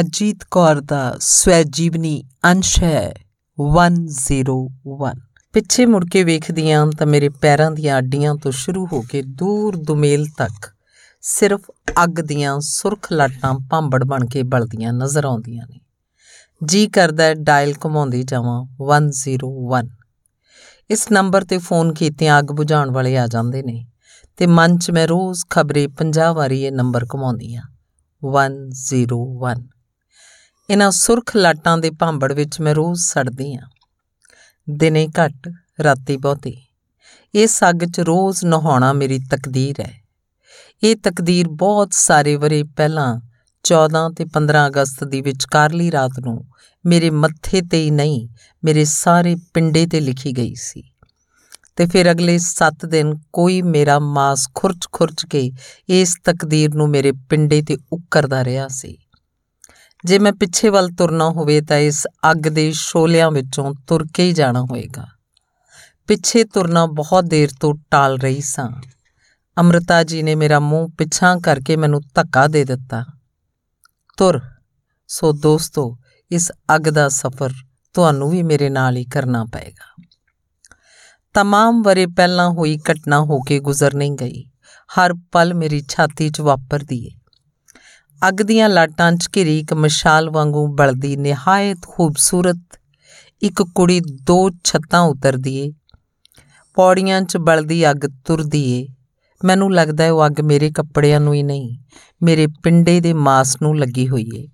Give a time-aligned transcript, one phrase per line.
[0.00, 3.14] ਅਜੀਤ ਕੌਰ ਦਾ ਸਵੈ ਜੀਵਨੀ ਅੰਸ਼ ਹੈ
[3.60, 5.20] 101
[5.52, 10.26] ਪਿੱਛੇ ਮੁੜ ਕੇ ਵੇਖਦੀਆਂ ਤਾਂ ਮੇਰੇ ਪੈਰਾਂ ਦੀਆਂ ਅੱਡੀਆਂ ਤੋਂ ਸ਼ੁਰੂ ਹੋ ਕੇ ਦੂਰ ਦੁਮੇਲ
[10.38, 10.72] ਤੱਕ
[11.20, 11.70] ਸਿਰਫ
[12.04, 15.80] ਅੱਗ ਦੀਆਂ ਸੁਰਖ ਲਾਟਾਂ ਭਾਂਬੜ ਬਣ ਕੇ ਬਲਦੀਆਂ ਨਜ਼ਰ ਆਉਂਦੀਆਂ ਨੇ।
[16.64, 18.64] ਜੀ ਕਰਦਾ ਡਾਇਲ ਘੁਮਾਉਂਦੀ ਜਾਵਾਂ
[18.98, 19.88] 101
[20.90, 23.86] ਇਸ ਨੰਬਰ ਤੇ ਫੋਨ ਕੀਤਿਆਂ ਅੱਗ ਬੁਝਾਉਣ ਵਾਲੇ ਆ ਜਾਂਦੇ ਨੇ
[24.36, 27.62] ਤੇ ਮਨ 'ਚ ਮੈਂ ਰੋਜ਼ ਖਬਰੇ 50 ਵਾਰੀ ਇਹ ਨੰਬਰ ਘੁਮਾਉਂਦੀ ਆ।
[28.24, 29.75] 101
[30.70, 33.60] ਇਹਨਾਂ ਸੁਰਖ ਲਾਟਾਂ ਦੇ ਭਾਂਬੜ ਵਿੱਚ ਮੈਂ ਰੋਜ਼ ਸੜਦੀ ਆ।
[34.70, 35.50] ਦਿਨੇ ਘੱਟ,
[35.82, 36.56] ਰਾਤੀ ਬਹੁਤੀ।
[37.34, 40.02] ਇਸ ਅੱਗ 'ਚ ਰੋਜ਼ ਨਹਾਉਣਾ ਮੇਰੀ ਤਕਦੀਰ ਹੈ
[40.82, 43.20] ਇਹ ਤਕਦੀਰ ਬਹੁਤ ਸਾਰੇ ਵਰੇ ਪਹਿਲਾਂ
[43.62, 46.44] 14 ਤੇ 15 ਅਗਸਤ ਦੀ ਵਿਚਕਾਰਲੀ ਰਾਤ ਨੂੰ
[46.86, 48.28] ਮੇਰੇ ਮੱਥੇ ਤੇ ਹੀ ਨਹੀਂ,
[48.64, 50.82] ਮੇਰੇ ਸਾਰੇ ਪਿੰਡੇ ਤੇ ਲਿਖੀ ਗਈ ਸੀ।
[51.76, 55.52] ਤੇ ਫਿਰ ਅਗਲੇ 7 ਦਿਨ ਕੋਈ ਮੇਰਾ ਮਾਸ ਖੁਰਚ-ਖੁਰਚ ਕੇ
[55.88, 58.98] ਇਸ ਤਕਦੀਰ ਨੂੰ ਮੇਰੇ ਪਿੰਡੇ ਤੇ ਉੱਕਰਦਾ ਰਿਹਾ ਸੀ।
[60.06, 64.32] ਜੇ ਮੈਂ ਪਿੱਛੇ ਵੱਲ ਤੁਰਨਾ ਹੋਵੇ ਤਾਂ ਇਸ ਅੱਗ ਦੇ ਸ਼ੋਲਿਆਂ ਵਿੱਚੋਂ ਤੁਰ ਕੇ ਹੀ
[64.32, 65.06] ਜਾਣਾ ਹੋਵੇਗਾ
[66.06, 68.68] ਪਿੱਛੇ ਤੁਰਨਾ ਬਹੁਤ ਦੇਰ ਤੋਂ ਟਾਲ ਰਹੀ ਸਾਂ।
[69.60, 73.04] ਅਮ੍ਰਿਤਾ ਜੀ ਨੇ ਮੇਰਾ ਮੂੰਹ ਪਿੱਛਾਂ ਕਰਕੇ ਮੈਨੂੰ ਧੱਕਾ ਦੇ ਦਿੱਤਾ।
[74.16, 74.40] ਤੁਰ,
[75.08, 75.96] ਸੋ ਦੋਸਤੋ,
[76.30, 77.50] ਇਸ ਅੱਗ ਦਾ ਸਫ਼ਰ
[77.94, 80.02] ਤੁਹਾਨੂੰ ਵੀ ਮੇਰੇ ਨਾਲ ਹੀ ਕਰਨਾ ਪਏਗਾ
[81.34, 84.44] ਤਮਾਮ ਵਰੇ ਪਹਿਲਾਂ ਹੋਈ ਘਟਨਾ ਹੋ ਕੇ ਗੁਜ਼ਰ ਨਹੀਂ ਗਈ।
[84.90, 87.10] ਹਰ ਪਲ ਮੇਰੀ ਛਾਤੀ 'ਚ ਵਾਪਰਦੀ ਏ।
[88.28, 92.80] ਅੱਗ ਦੀਆਂ ਲਾਟਾਂ 'ਚ ਘਿਰੀ ਇੱਕ ਮਸ਼ਾਲ ਵਾਂਗੂ ਬਲਦੀ, ਨਿਹਾਇਤ ਖੂਬਸੂਰਤ
[93.42, 95.72] ਇੱਕ ਕੁੜੀ ਦੋ ਛੱਤਾਂ ਉਤਰਦੀ ਏ
[96.74, 98.86] ਪੌੜੀਆਂ 'ਚ ਬਲਦੀ ਅੱਗ ਤੁਰਦੀ ਏ
[99.44, 101.78] ਮੈਨੂੰ ਲੱਗਦਾ ਉਹ ਅੱਗ ਮੇਰੇ ਕੱਪੜਿਆਂ ਨੂੰ ਹੀ ਨਹੀਂ,
[102.22, 104.48] ਮੇਰੇ ਪਿੰਡੇ ਦੇ ਮਾਸ ਨੂੰ ਲੱਗੀ ਹੋਈ ਏ।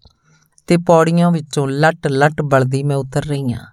[0.66, 3.66] ਤੇ ਪੌੜੀਆਂ ਵਿੱਚੋਂ ਲੱਟ-ਲੱਟ ਬਲਦੀ ਮੈਂ ਉਤਰ ਰਹੀ ਹਾਂ।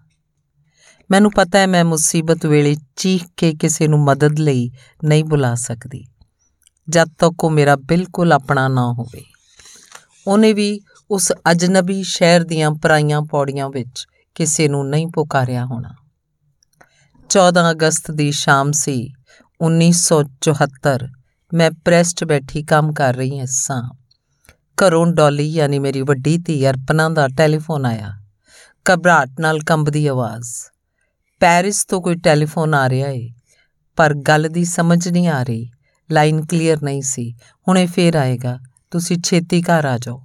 [1.12, 4.72] ਮੈਨੂੰ ਪਤਾ ਹੈ ਮੈਂ ਮੁਸੀਬਤ ਵੇਲੇ ਚੀਖ ਕੇ ਕਿਸੇ ਨੂੰ ਮਦਦ ਲਈ
[5.06, 6.06] ਨਹੀਂ ਬੁਲਾ ਸਕਦੀ,
[6.90, 9.24] ਜਦ ਤੱਕ ਉਹ ਮੇਰਾ ਬਿਲਕੁਲ ਆਪਣਾ ਨਾ ਹੋਵੇ।
[10.30, 10.80] ਉਹਨੇ ਵੀ
[11.12, 14.06] ਉਸ ਅਜਨਬੀ ਸ਼ਹਿਰ ਦੀਆਂ ਪਰਾਈਆਂ ਪੌੜੀਆਂ ਵਿੱਚ
[14.36, 15.90] ਕਿਸੇ ਨੂੰ ਨਹੀਂ ਪੁਕਾਰਿਆ ਹੋਣਾ।
[17.30, 19.14] 14 ਅਗਸਤ ਦੀ ਸ਼ਾਮ ਸੀ
[19.62, 21.08] 1974
[21.54, 23.84] ਮੈਂ ਪ੍ਰੈਸਟ ਬੈਠੀ ਕੰਮ ਕਰ ਰਹੀ ਸਾਂ।
[24.78, 28.14] ਘਰੋਂ ਡੋਲੀ ਯਾਨੀ ਮੇਰੀ ਵੱਡੀ ਧੀ ਅਰਪਨਾ ਦਾ ਟੈਲੀਫੋਨ ਆਇਆ।
[28.86, 30.48] ਘਬਰਾਹਟ ਨਾਲ ਕੰਬਦੀ ਆਵਾਜ਼।
[31.40, 33.30] ਪੈਰਿਸ ਤੋਂ ਕੋਈ ਟੈਲੀਫੋਨ ਆ ਰਿਹਾ ਏ,
[33.96, 35.70] ਪਰ ਗੱਲ ਦੀ ਸਮਝ ਨਹੀਂ ਆ ਰਹੀ।
[36.12, 37.34] ਲਾਈਨ ਕਲੀਅਰ ਨਹੀਂ ਸੀ।
[37.68, 38.60] ਹੁਣੇ ਫੇਰ ਆਏਗਾ।
[38.92, 40.24] ਤੁਸੀਂ ਛੇਤੀ ਘਰ ਆ ਜਾਓ।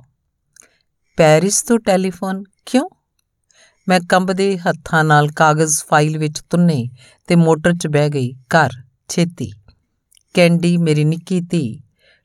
[1.17, 2.89] ਪੈਰਿਸ ਤੋਂ ਟੈਲੀਫੋਨ ਕਿਉਂ?
[3.89, 6.91] ਮੈਂ ਕੰਬਦੇ ਹੱਥਾਂ ਨਾਲ ਕਾਗਜ਼ ਫਾਈਲ ਵਿੱਚ ਤੁੰਨੇ
[7.27, 8.71] ਤੇ ਮੋਟਰ 'ਚ ਬਹਿ ਗਈ, ਘਰ,
[9.09, 9.53] ਛੇਤੀ।
[10.35, 11.83] ਕੈਂਡੀ ਮੇਰੀ ਨਿੱਕੀ ਧੀ,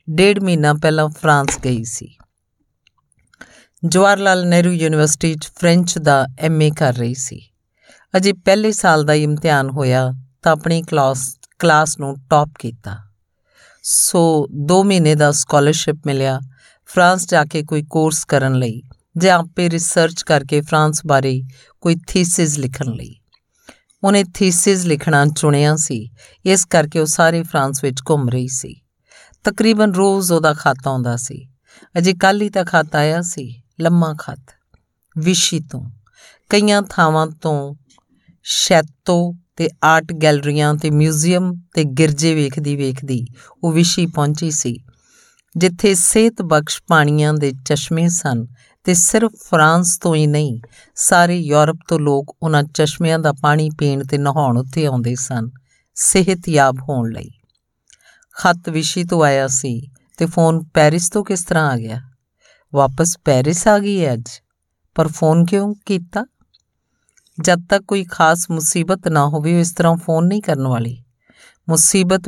[0.10, 2.16] ਡੇਢ ਮਹੀਨਾ ਪਹਿਲਾਂ ਫਰਾਂਸ ਗਈ ਸੀ।
[3.86, 7.42] ਜਵਾਹਰ ਲਾਲ ਨਹਿਰੂ ਯੂਨੀਵਰਸਿਟੀ 'ਚ ਫ੍ਰੈਂਚ ਦਾ ਐਮਏ ਕਰ ਰਹੀ ਸੀ।
[8.18, 13.09] ਅਜੇ ਪਹਿਲੇ ਸਾਲ ਦਾ ਇਮਤਿਹਾਨ ਹੋਇਆ ਤਾਂ ਆਪਣੀ ਕਲਾਸ ਕਲਾਸ ਨੂੰ ਟੌਪ ਕੀਤਾ।
[13.84, 16.40] ਸੋ 2 ਮਹੀਨੇ ਦਾ ਸਕਾਲਰਸ਼ਿਪ ਮਿਲਿਆ
[16.86, 18.82] ਫਰਾਂਸ ਜਾ ਕੇ ਕੋਈ ਕੋਰਸ ਕਰਨ ਲਈ
[19.18, 21.44] ਜਾਂ ਆਪੇ ਰਿਸਰਚ ਕਰਕੇ ਫਰਾਂਸ ਬਾਰੇ
[21.82, 23.16] ਕੋਈ ਥੀਸਿਸ ਲਿਖਣ ਲਈ।
[24.04, 26.10] ਉਹਨੇ ਥੀਸਿਸ ਲਿਖਣਾ ਚੁਣਿਆ ਸੀ,
[26.46, 28.82] ਇਸ ਕਰਕੇ ਉਹ ਸਾਰੇ ਫਰਾਂਸ ਵਿੱਚ ਘੁੰਮ ਰਹੀ ਸੀ।
[29.44, 31.48] ਤਕਰੀਬਨ ਰੋਜ਼ ਉਹਦਾ ਖਤ ਆਉਂਦਾ ਸੀ।
[31.98, 34.54] ਅਜੇ ਕੱਲ ਹੀ ਤਾਂ ਖਤ ਆਇਆ ਸੀ, ਲੰਮਾ ਖਤ।
[35.18, 35.90] ਵਿਸ਼ੀ ਤੋਂ,
[36.50, 37.76] ਕਈਆਂ ਥਾਵਾਂ ਤੋਂ,
[38.44, 43.28] ਸ਼ੈਤੋ ਤੇ ਆਰਟ ਗੈਲਰੀਆਂ ਤੇ ਮਿਊਜ਼ੀਅਮ ਤੇ ਗਿਰਜੇ ਵੇਖਦੀ ਵੇਖਦੀ
[43.64, 44.80] ਉਹ ਵਿਸ਼ੀ ਪਹੁੰਚੀ ਸੀ,
[45.58, 48.46] ਜਿੱਥੇ ਸਿਹਤ ਬਖਸ਼ ਪਾਣੀਆਂ ਦੇ ਚਸ਼ਮੇ ਸਨ
[48.84, 50.62] ਤੇ ਸਿਰਫ ਫਰਾਂਸ ਤੋਂ ਹੀ ਨਹੀਂ,
[50.96, 55.50] ਸਾਰੇ ਯੂਰਪ ਤੋਂ ਲੋਕ ਉਹਨਾਂ ਚਸ਼ਮਿਆਂ ਦਾ ਪਾਣੀ ਪੀਣ ਤੇ ਨਹਾਉਣ ਉੱਤੇ ਆਉਂਦੇ ਸਨ,
[55.96, 57.32] ਸਿਹਤਯਾਬ ਹੋਣ ਲਈ।
[58.34, 62.02] ਖਤ ਵਿਸ਼ੀ ਤੋਂ ਆਇਆ ਸੀ ਤੇ ਫੋਨ ਪੈਰਿਸ ਤੋਂ ਕਿਸ ਤਰ੍ਹਾਂ ਆ ਗਿਆ?
[62.76, 64.24] ਵਾਪਸ ਪੈਰਿਸ ਆ ਗਈ ਅੱਜ?
[64.96, 66.26] ਪਰ ਫੋਨ ਕਿਉਂ ਕੀਤਾ?
[67.42, 71.04] ਜਦ ਤੱਕ ਕੋਈ ਖਾਸ ਮੁਸੀਬਤ ਨਾ ਹੋਵੇ, ਉਹ ਇਸ ਤਰ੍ਹਾਂ ਫੋਨ ਨਹੀਂ ਕਰਨ ਵਾਲੀ।
[71.70, 72.22] ਮੁਸੀਬਤ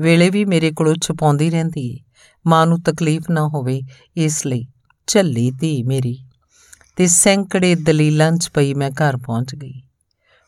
[0.00, 1.98] ਵੇਲੇ ਵੀ ਮੇਰੇ ਕੋਲੋਂ ਛੁਪਾਉਂਦੀ ਰਹਿੰਦੀ ਏ।
[2.46, 3.82] ਮਾਂ ਨੂੰ ਤਕਲੀਫ ਨਾ ਹੋਵੇ,
[4.16, 4.66] ਇਸ ਲਈ,
[5.06, 6.18] ਝੱਲੀ ਧੀ ਮੇਰੀ।
[6.96, 9.82] ਤੇ ਸੈਂਕੜੇ ਦਲੀਲਾਂ 'ਚ ਪਈ ਮੈਂ ਘਰ ਪਹੁੰਚ ਗਈ।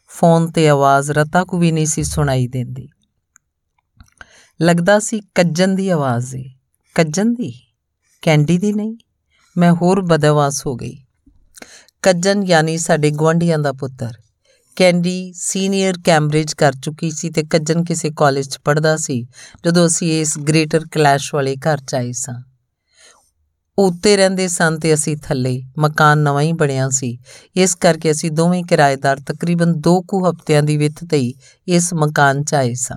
[0.08, 2.88] ਫੋਨ ਤੇ ਆਵਾਜ਼ ਰਤਾ ਕੋ ਵੀ ਨਹੀਂ ਸੀ ਸੁਣਾਈ ਦਿੰਦੀ।
[4.62, 6.44] ਲੱਗਦਾ ਸੀ ਕੱਜਣ ਦੀ ਆਵਾਜ਼ ਏ।
[6.94, 7.66] ਕੱਜਣ ਦੀ?
[8.22, 8.96] ਕੈਂਡੀ ਦੀ ਨਹੀਂ।
[9.56, 11.03] ਮੈਂ ਹੋਰ ਬਦਵਾਸ ਹੋ ਗਈ।
[12.04, 14.12] ਕੱਜਨ ਯਾਨੀ ਸਾਡੇ ਗਵਾਂਢੀਆਂ ਦਾ ਪੁੱਤਰ।
[14.76, 19.26] ਕੈਂਡੀ ਸੀਨੀਅਰ ਕੈਂਬਰਿਜ ਕਰ ਚੁੱਕੀ ਸੀ ਤੇ ਕੱਜਨ ਕਿਸੇ ਕਾਲਜ 'ਚ ਪੜ੍ਹਦਾ ਸੀ,
[19.66, 22.34] ਜਦੋਂ ਅਸੀਂ ਇਸ ਗ੍ਰੇਟਰ ਕਲੈਸ਼ ਵਾਲੇ ਘਰ 'ਚ ਆਏ ਸਾਂ।
[23.78, 27.18] ਉੱਤੇ ਰਹਿੰਦੇ ਸਨ ਤੇ ਅਸੀਂ ਥੱਲੇ, ਮਕਾਨ ਨਵਾਂ ਹੀ ਬਣਿਆ ਸੀ।
[27.56, 31.32] ਇਸ ਕਰਕੇ ਅਸੀਂ ਦੋਵੇਂ ਕਿਰਾਏਦਾਰ ਤਕਰੀਬਨ 2 ਕੁ ਹਫ਼ਤਿਆਂ ਦੀ ਵਿੱਥ ਤੇ
[31.68, 32.96] ਇਸ ਮਕਾਨ 'ਚ ਆਏ ਸਾਂ।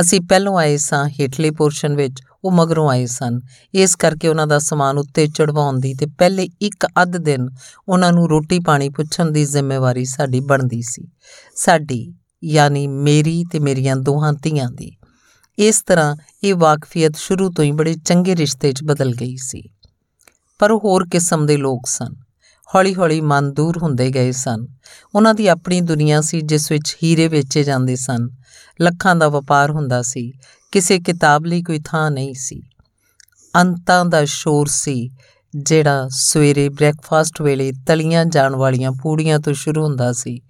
[0.00, 3.40] ਅਸੀਂ ਪਹਿਲੋਂ ਆਏ ਸਾਂ ਹੇਠਲੇ ਪੋਰਸ਼ਨ ਵਿੱਚ ਉਹ ਮਗਰੋਂ ਆਏ ਸਨ।
[3.74, 7.48] ਇਸ ਕਰਕੇ ਉਹਨਾਂ ਦਾ ਸਮਾਨ ਉੱਤੇ ਚੜਵਾਉਣ ਦੀ ਤੇ ਪਹਿਲੇ ਇੱਕ ਅੱਧ ਦਿਨ
[7.88, 11.08] ਉਹਨਾਂ ਨੂੰ ਰੋਟੀ ਪਾਣੀ ਪੁੱਛਣ ਦੀ ਜ਼ਿੰਮੇਵਾਰੀ ਸਾਡੀ ਬਣਦੀ ਸੀ।
[11.56, 12.14] ਸਾਡੀ,
[12.44, 14.96] ਯਾਨੀ ਮੇਰੀ ਤੇ ਮੇਰੀਆਂ ਦੋਹਾਂ ਧੀਆਂ ਦੀ।
[15.58, 19.62] ਇਸ ਤਰ੍ਹਾਂ ਇਹ ਵਾਕਫੀਅਤ ਸ਼ੁਰੂ ਤੋਂ ਹੀ ਬੜੇ ਚੰਗੇ ਰਿਸ਼ਤੇ 'ਚ ਬਦਲ ਗਈ ਸੀ।
[20.58, 22.14] ਪਰ ਹੋਰ ਕਿਸਮ ਦੇ ਲੋਕ ਸਨ।
[22.74, 24.66] ਹੌਲੀ-ਹੌਲੀ ਮਨ ਦੂਰ ਹੁੰਦੇ ਗਏ ਸਨ।
[25.14, 28.28] ਉਹਨਾਂ ਦੀ ਆਪਣੀ ਦੁਨੀਆ ਸੀ ਜਿਸ ਵਿੱਚ ਹੀਰੇ ਵੇਚੇ ਜਾਂਦੇ ਸਨ।
[28.80, 30.32] ਲੱਖਾਂ ਦਾ ਵਪਾਰ ਹੁੰਦਾ ਸੀ।
[30.76, 32.62] ਕਿਸੇ ਕਿਤਾਬ ਲਈ ਕੋਈ ਥਾਂ ਨਹੀਂ ਸੀ।
[33.56, 35.10] ਅੰਤਾਂ ਦਾ ਸ਼ੋਰ ਸੀ,
[35.56, 40.40] ਜਿਹੜਾ ਸਵੇਰੇ ਬ੍ਰੈਕਫਾਸਟ ਵੇਲੇ ਤਲੀਆਂ ਜਾਣ ਵਾਲੀਆਂ ਪੂੜੀਆਂ ਤੋਂ ਸ਼ੁਰੂ ਹੁੰਦਾ ਸੀ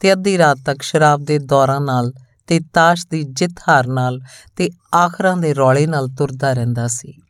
[0.00, 2.12] ਤੇ ਅੱਧੀ ਰਾਤ ਤੱਕ ਸ਼ਰਾਬ ਦੇ ਦੌਰਾਂ ਨਾਲ
[2.46, 4.20] ਤੇ ਤਾਸ਼ ਦੀ ਜਿੱਤ ਹਾਰ ਨਾਲ
[4.56, 7.20] ਤੇ ਆਖਰਾਂ ਦੇ ਰੌਲੇ ਨਾਲ ਤੁਰਦਾ ਰਹਿੰਦਾ ਸੀ।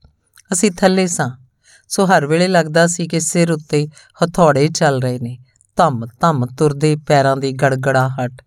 [0.52, 1.30] ਅਸੀਂ ਥੱਲੇ ਸਾਂ,
[1.88, 3.88] ਸੋ ਹਰ ਵੇਲੇ ਲੱਗਦਾ ਸੀ ਕਿ ਸਿਰ ਉੱਤੇ
[4.24, 5.38] ਹਥੌੜੇ ਚੱਲ ਰਹੇ ਨੇ।
[5.76, 8.45] ਧੰਮ ਧੰਮ ਤੁਰਦੇ ਪੈਰਾਂ ਦੀ ਗੜਗੜਾਹਟ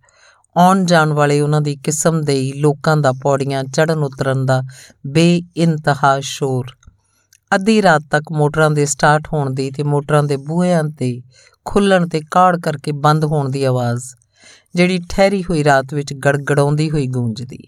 [0.56, 4.62] ਆਉਣ ਜਾਣ ਵਾਲੇ ਉਹਨਾਂ ਦੀ ਕਿਸਮ ਦੇ ਲੋਕਾਂ ਦਾ ਪੌੜੀਆਂ ਚੜਨ ਉਤਰਨ ਦਾ
[5.08, 6.68] ਬੇਇੰਤਹਾ ਸ਼ੋਰ।
[7.56, 11.22] ਅੱਧੀ ਰਾਤ ਤੱਕ ਮੋਟਰਾਂ ਦੇ ਸਟਾਰਟ ਹੋਣ ਦੀ ਤੇ ਮੋਟਰਾਂ ਦੇ ਬੂਹਿਆਂ ਤੇ
[11.66, 14.04] ਖੁੱਲਣ ਤੇ ਕਾੜ ਕਰਕੇ ਬੰਦ ਹੋਣ ਦੀ ਆਵਾਜ਼,
[14.76, 17.60] ਜਿਹੜੀ ਠਹਿਰੀ ਹੋਈ ਰਾਤ ਵਿੱਚ ਗੜਗੜਾਉਂਦੀ ਹੋਈ ਗੂੰਜਦੀ।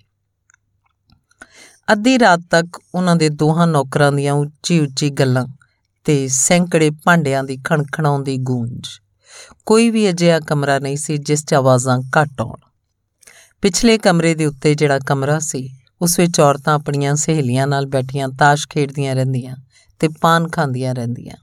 [1.91, 5.45] ਅੱਧੀ ਰਾਤ ਤੱਕ ਉਹਨਾਂ ਦੇ ਦੋਹਾਂ ਨੌਕਰਾਂ ਦੀਆਂ ਉੱਚੀ ਉੱਚੀ ਗੱਲਾਂ
[6.05, 8.87] ਤੇ ਸੈਂਕੜੇ ਭਾਂਡਿਆਂ ਦੀ ਖਣਖਣਾਉਂਦੀ ਗੂੰਜ।
[9.65, 12.70] ਕੋਈ ਵੀ ਅਜਿਹਾ ਕਮਰਾ ਨਹੀਂ ਸੀ ਜਿਸ 'ਚ ਆਵਾਜ਼ਾਂ ਘੱਟ ਆਉਣ
[13.61, 15.69] ਪਿਛਲੇ ਕਮਰੇ ਦੇ ਉੱਤੇ ਜਿਹੜਾ ਕਮਰਾ ਸੀ,
[16.01, 19.55] ਉਸ ਵਿੱਚ ਔਰਤਾਂ ਆਪਣੀਆਂ ਸਹੇਲੀਆਂ ਨਾਲ ਬੈਠੀਆਂ, ਤਾਸ਼ ਖੇਡਦੀਆਂ ਰਹਿੰਦੀਆਂ
[19.99, 21.35] ਤੇ ਪਾਨ ਖਾਂਦੀਆਂ ਰਹਿੰਦੀਆਂ।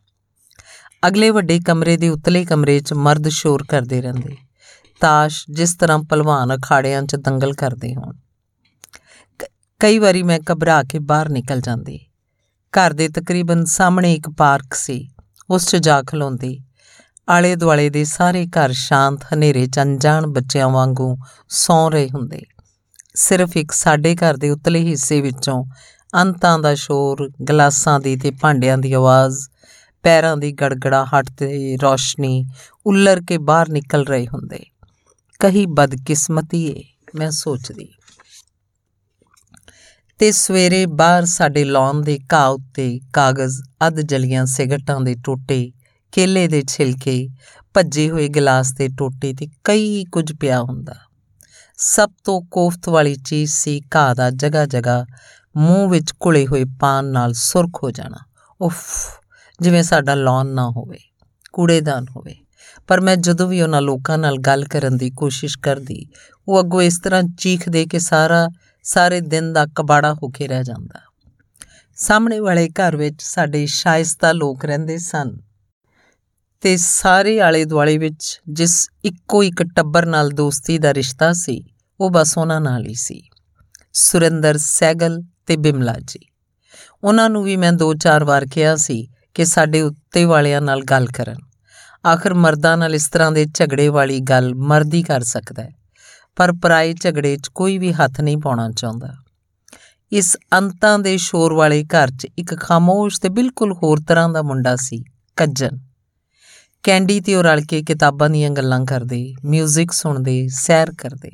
[1.09, 4.37] ਅਗਲੇ ਵੱਡੇ ਕਮਰੇ ਦੇ ਉਤਲੇ ਕਮਰੇ 'ਚ ਮਰਦ ਸ਼ੋਰ ਕਰਦੇ ਰਹਿੰਦੇ।
[5.01, 8.13] ਤਾਸ਼ ਜਿਸ ਤਰ੍ਹਾਂ ਪਹਿਲਵਾਨ ਅਖਾੜਿਆਂ 'ਚ ਦੰਗਲ ਕਰਦੇ ਹੋਣ।
[9.81, 12.01] ਕਈ ਵਾਰੀ ਮੈਂ ਘਬਰਾ ਕੇ ਬਾਹਰ ਨਿਕਲ ਜਾਂਦੀ।
[12.73, 15.09] ਘਰ ਦੇ ਤਕਰੀਬਨ ਸਾਹਮਣੇ ਇੱਕ ਪਾਰਕ ਸੀ,
[15.51, 16.65] ਉਸ 'ਚ ਜਾ ਖਲੋਂਦੀ।
[17.29, 21.17] ਆਲੇ ਦੁਆਲੇ ਦੇ ਸਾਰੇ ਘਰ ਸ਼ਾਂਤ, ਹਨੇਰੇ ਚ ਅਣਜਾਣ ਬੱਚਿਆਂ ਵਾਂਗੂ
[21.49, 22.43] ਸੌਂ ਰਹੇ ਹੁੰਦੇ।
[23.15, 25.65] ਸਿਰਫ ਇੱਕ ਸਾਡੇ ਘਰ ਦੇ ਉਤਲੇ ਹਿੱਸੇ ਵਿੱਚੋਂ
[26.15, 29.49] ਅੰਤਾਂ ਦਾ ਸ਼ੋਰ, ਗਲਾਸਾਂ ਦੀ ਤੇ ਭਾਂਡਿਆਂ ਦੀ ਆਵਾਜ਼,
[30.03, 32.45] ਪੈਰਾਂ ਦੀ ਗੜਗੜਾਹਟ ਤੇ ਰੋਸ਼ਨੀ
[32.87, 34.59] ਉੱਲਰ ਕੇ ਬਾਹਰ ਨਿਕਲ ਰਹੇ ਹੁੰਦੇ।
[35.41, 36.85] ਕਹੀ ਬਦਕਿਸਮਤੀ ਏ,
[37.15, 37.89] ਮੈਂ ਸੋਚਦੀ।
[40.19, 45.73] ਤੇ ਸਵੇਰੇ ਬਾਹਰ ਸਾਡੇ ਲਾਨ ਦੇ ਘਾਹ ਉੱਤੇ ਕਾਗਜ਼ ਅੱਧ ਜਲੀਆਂ ਸਿਗਰਟਾਂ ਦੇ ਟੋਟੇ
[46.13, 47.29] ਕੇਲੇ ਦੇ ਛਿਲਕੇ,
[47.75, 50.95] ਭੱਜੇ ਹੋਏ ਗਲਾਸ ਦੇ ਟੋਟੇ ਤੇ ਕਈ ਕੁਝ ਪਿਆ ਹੁੰਦਾ।
[51.79, 55.07] ਸਭ ਤੋਂ ਕੋਫਤ ਵਾਲੀ ਚੀਜ਼ ਸੀ ਘਾਹ ਦਾ ਜਗਾ ਜਗਾ
[55.57, 58.17] ਮੂੰਹ ਵਿੱਚ ਘੁਲੇ ਹੋਏ ਪਾਨ ਨਾਲ ਸੁਰਖ ਹੋ ਜਾਣਾ।
[58.61, 58.85] ਉਫ,
[59.61, 60.99] ਜਿਵੇਂ ਸਾਡਾ ਲਾਨ ਨਾ ਹੋਵੇ,
[61.53, 62.37] ਕੂੜੇਦਾਨ ਹੋਵੇ।
[62.87, 66.07] ਪਰ ਮੈਂ ਜਦੋਂ ਵੀ ਉਹਨਾਂ ਲੋਕਾਂ ਨਾਲ ਗੱਲ ਕਰਨ ਦੀ ਕੋਸ਼ਿਸ਼ ਕਰਦੀ,
[66.49, 68.49] ਉਹ ਅੱਗੋਂ ਇਸ ਤਰ੍ਹਾਂ ਚੀਖਦੇ ਕਿ ਸਾਰਾ,
[68.83, 71.01] ਸਾਰੇ ਦਿਨ ਦਾ ਕਬਾੜਾ ਹੋ ਕੇ ਰਹਿ ਜਾਂਦਾ।
[71.97, 75.48] ਸਾਹਮਣੇ ਵਾਲੇ ਘਰ ਵਿੱਚ ਸਾਡੇ ਸ਼ਾਇਸਤਾ ਲੋਕ ਰਹਿੰਦੇ ਸਨ।
[76.63, 81.63] ਤੇ ਸਾਰੇ ਆਲੇ ਦੁਆਲੇ ਵਿੱਚ ਜਿਸ ਇੱਕੋ ਇੱਕ ਟੱਬਰ ਨਾਲ ਦੋਸਤੀ ਦਾ ਰਿਸ਼ਤਾ ਸੀ,
[82.01, 83.23] ਉਹ ਬਸ ਉਹਨਾਂ ਨਾਲ ਹੀ ਸੀ।
[83.93, 86.19] ਸੁਰਿੰਦਰ, ਸੈਗਲ ਤੇ ਬਿਮਲਾ ਜੀ।
[87.05, 91.07] ਉਹਨਾਂ ਨੂੰ ਵੀ ਮੈਂ ਦੋ ਚਾਰ ਵਾਰ ਕਿਹਾ ਸੀ ਕਿ ਸਾਡੇ ਉੱਤੇ ਵਾਲਿਆਂ ਨਾਲ ਗੱਲ
[91.07, 91.37] ਕਰਨ।
[92.07, 95.71] ਆਖਰ ਮਰਦਾਂ ਨਾਲ ਇਸ ਤਰ੍ਹਾਂ ਦੇ ਝਗੜੇ ਵਾਲੀ ਗੱਲ ਮਰਦ ਹੀ ਕਰ ਸਕਦਾ ਹੈ,
[96.37, 99.15] ਪਰ ਪਰਾਏ ਝਗੜੇ 'ਚ ਕੋਈ ਵੀ ਹੱਥ ਨਹੀਂ ਪਾਉਣਾ ਚਾਹੁੰਦਾ।
[100.13, 104.77] ਇਸ ਅੰਤਾਂ ਦੇ ਸ਼ੋਰ ਵਾਲੇ ਘਰ 'ਚ ਇੱਕ ਖਾਮੋਸ਼ ਤੇ ਬਿਲਕੁਲ ਹੋਰ ਤਰ੍ਹਾਂ ਦਾ ਮੁੰਡਾ
[104.77, 105.05] ਸੀ,
[105.37, 105.88] ਕੱਜਨ।
[106.89, 111.31] ਕੈਂਡੀ ਤੇ ਉਹ ਰਲ ਕੇ ਕਿਤਾਬਾਂ ਦੀਆਂ ਗੱਲਾਂ ਕਰਦੇ 뮤직 ਸੁਣਦੇ, ਸੈਰ ਕਰਦੇ।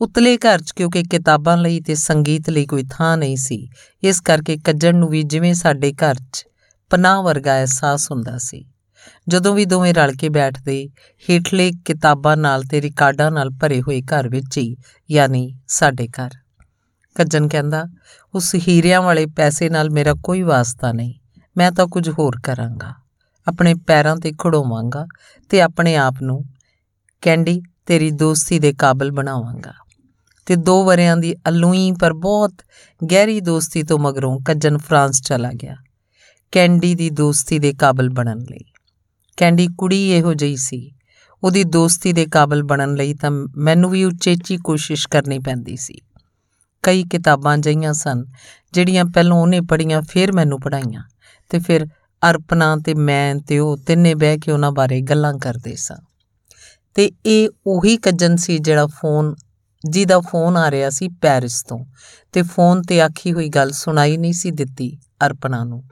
[0.00, 3.68] ਉਤਲੇ ਘਰ 'ਚ ਕਿਉਂਕਿ ਕਿਤਾਬਾਂ ਲਈ ਤੇ ਸੰਗੀਤ ਲਈ ਕੋਈ ਥਾਂ ਨਹੀਂ ਸੀ,
[4.02, 6.44] ਇਸ ਕਰਕੇ ਕੱਜਣ ਨੂੰ ਵੀ ਜਿਵੇਂ ਸਾਡੇ ਘਰ 'ਚ
[6.90, 8.64] ਪਨਾਹ ਵਰਗਾ ਅਹਿਸਾਸ ਹੁੰਦਾ ਸੀ।
[9.28, 10.88] ਜਦੋਂ ਵੀ ਦੋਵੇਂ ਰਲ ਕੇ ਬੈਠਦੇ,
[11.30, 14.76] ਹੇਠਲੇ ਕਿਤਾਬਾਂ ਨਾਲ ਤੇ ਰਿਕਾਰਡਾਂ ਨਾਲ ਭਰੇ ਹੋਏ ਘਰ ਵਿੱਚ ਹੀ,
[15.10, 16.30] ਯਾਨੀ ਸਾਡੇ ਘਰ।
[17.14, 17.86] ਕੱਜਣ ਕਹਿੰਦਾ,
[18.34, 21.14] ਉਸ ਹੀਰਿਆਂ ਵਾਲੇ ਪੈਸੇ ਨਾਲ ਮੇਰਾ ਕੋਈ ਵਾਸਤਾ ਨਹੀਂ,
[21.56, 23.07] ਮੈਂ ਤਾਂ ਕੁਝ ਹੋਰ ਕਰਾਂਗਾ।
[23.48, 25.06] ਆਪਣੇ ਪੈਰਾਂ ਤੇ ਖੜੋਵਾਂਗਾ
[25.48, 26.44] ਤੇ ਆਪਣੇ ਆਪ ਨੂੰ
[27.22, 29.72] ਕੈਂਡੀ ਤੇਰੀ ਦੋਸਤੀ ਦੇ ਕਾਬਲ ਬਣਾਵਾਂਗਾ।
[30.46, 32.52] ਤੇ ਦੋ ਵਰਿਆਂ ਦੀ ਅਲੂਈ ਪਰ ਬਹੁਤ
[33.12, 35.76] ਗਹਿਰੀ ਦੋਸਤੀ ਤੋਂ ਮਗਰੋਂ ਕੱਜਨ ਫਰਾਂਸ ਚਲਾ ਗਿਆ,
[36.52, 38.64] ਕੈਂਡੀ ਦੀ ਦੋਸਤੀ ਦੇ ਕਾਬਲ ਬਣਨ ਲਈ।
[39.36, 40.92] ਕੈਂਡੀ ਕੁੜੀ ਇਹੋ ਜਿਹੀ ਸੀ,
[41.42, 46.00] ਉਹਦੀ ਦੋਸਤੀ ਦੇ ਕਾਬਲ ਬਣਨ ਲਈ ਤਾਂ ਮੈਨੂੰ ਵੀ ਉਚੇਚੀ ਕੋਸ਼ਿਸ਼ ਕਰਨੀ ਪੈਂਦੀ ਸੀ।
[46.82, 48.24] ਕਈ ਕਿਤਾਬਾਂ ਜਈਆਂ ਸਨ,
[48.72, 51.02] ਜਿਹੜੀਆਂ ਪਹਿਲਾਂ ਉਹਨੇ ਪੜ੍ਹੀਆਂ, ਫਿਰ ਮੈਨੂੰ ਪੜਾਈਆਂ
[51.48, 51.86] ਤੇ ਫਿਰ
[52.30, 55.96] ਅਰਪਨਾ ਤੇ ਮੈਂ ਤੇ ਉਹ ਤਿੰਨੇ ਬਹਿ ਕੇ ਉਹਨਾਂ ਬਾਰੇ ਗੱਲਾਂ ਕਰਦੇ ਸਾਂ।
[56.94, 59.34] ਤੇ ਇਹ ਉਹੀ ਕੱਜਨ ਸੀ ਜਿਹੜਾ ਫੋਨ,
[59.84, 61.84] ਜਿਹਦਾ ਫੋਨ ਆ ਰਿਹਾ ਸੀ ਪੈਰਿਸ ਤੋਂ।
[62.32, 65.84] ਤੇ ਫੋਨ ਤੇ ਆਖੀ ਹੋਈ ਗੱਲ ਸੁਣਾਈ ਨਹੀਂ ਸੀ ਦਿੱਤੀ ਅਰਪਨਾ ਨੂੰ।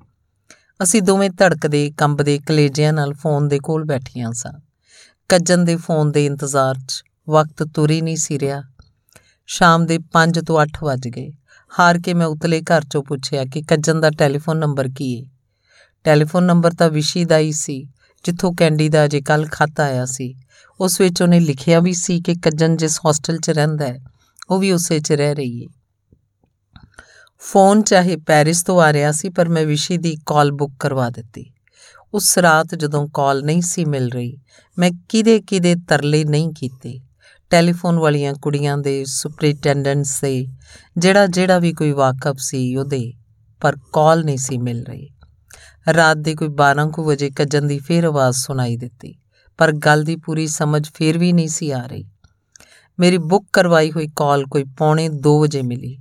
[0.82, 4.52] ਅਸੀਂ ਦੋਵੇਂ ਧੜਕਦੇ, ਕੰਬਦੇ, ਕਲੇਜਿਆਂ ਨਾਲ ਫੋਨ ਦੇ ਕੋਲ ਬੈਠੀਆਂ ਸਾਂ।
[5.28, 8.62] ਕੱਜਨ ਦੇ ਫੋਨ ਦੇ ਇੰਤਜ਼ਾਰ 'ਚ ਵਕਤ ਤੁਰੀ ਨਹੀਂ ਸੀ ਰਿਹਾ।
[9.46, 11.32] ਸ਼ਾਮ ਦੇ 5 ਤੋਂ 8 ਵਜ ਗਏ।
[11.78, 15.35] ਹਾਰ ਕੇ ਮੈਂ ਉਤਲੇ ਘਰ 'ਚੋਂ ਪੁੱਛਿਆ ਕਿ ਕੱਜਨ ਦਾ ਟੈਲੀਫੋਨ ਨੰਬਰ ਕੀ ਹੈ
[16.06, 17.88] ਟੈਲੀਫੋਨ ਨੰਬਰ ਤਾਂ ਵਿਸ਼ੀ ਦਾ ਹੀ ਸੀ,
[18.24, 20.34] ਜਿੱਥੋਂ ਕੈਂਡੀ ਦਾ ਅਜੇ ਕੱਲ ਖਤ ਆਇਆ ਸੀ।
[20.80, 23.98] ਉਸ ਵਿੱਚ ਉਹਨੇ ਲਿਖਿਆ ਵੀ ਸੀ ਕਿ ਕੱਜਨ ਜਿਸ ਹੋਸਟਲ 'ਚ ਰਹਿੰਦਾ ਹੈ,
[24.50, 25.68] ਉਹ ਵੀ ਉਸੇ 'ਚ ਰਹਿ ਰਹੀ ਹੈ।
[27.38, 31.52] ਫੋਨ ਚਾਹੇ ਪੈਰਿਸ ਤੋਂ ਆ ਰਿਹਾ ਸੀ, ਪਰ ਮੈਂ ਵਿਸ਼ੀ ਦੀ ਕਾਲ ਬੁੱਕ ਕਰਵਾ ਦਿੱਤੀ।
[32.14, 34.38] ਉਸ ਰਾਤ ਜਦੋਂ ਕਾਲ ਨਹੀਂ ਸੀ ਮਿਲ ਰਹੀ,
[34.78, 37.00] ਮੈਂ ਕਿਦੇ ਕਿਦੇ ਤਰਲੇ ਨਹੀਂ ਕੀਤੇ।
[37.50, 40.46] ਟੈਲੀਫੋਨ ਵਾਲੀਆਂ ਕੁੜੀਆਂ ਦੇ ਸੁਪਰੀਟੈਂਡੈਂਟਸ ਦੇ
[40.98, 43.12] ਜਿਹੜਾ ਜਿਹੜਾ ਵੀ ਕੋਈ ਵਾਕਫ ਸੀ ਉਹਦੇ,
[43.60, 45.08] ਪਰ ਕਾਲ ਨਹੀਂ ਸੀ ਮਿਲ ਰਹੀ।
[45.94, 49.14] ਰਾਤ ਦੇ ਕੋਈ 12 ਕੁ ਵਜੇ ਕੱਜਣ ਦੀ ਫੇਰ ਆਵਾਜ਼ ਸੁਣਾਈ ਦਿੱਤੀ,
[49.58, 52.04] ਪਰ ਗੱਲ ਦੀ ਪੂਰੀ ਸਮਝ ਫੇਰ ਵੀ ਨਹੀਂ ਸੀ ਆ ਰਹੀ।
[52.98, 55.96] ਮੇਰੀ ਬੁੱਕ ਕਰਵਾਈ ਹੋਈ ਕਾਲ ਕੋਈ ਪੌਣੇ 2 ਵਜੇ ਮਿਲੀ।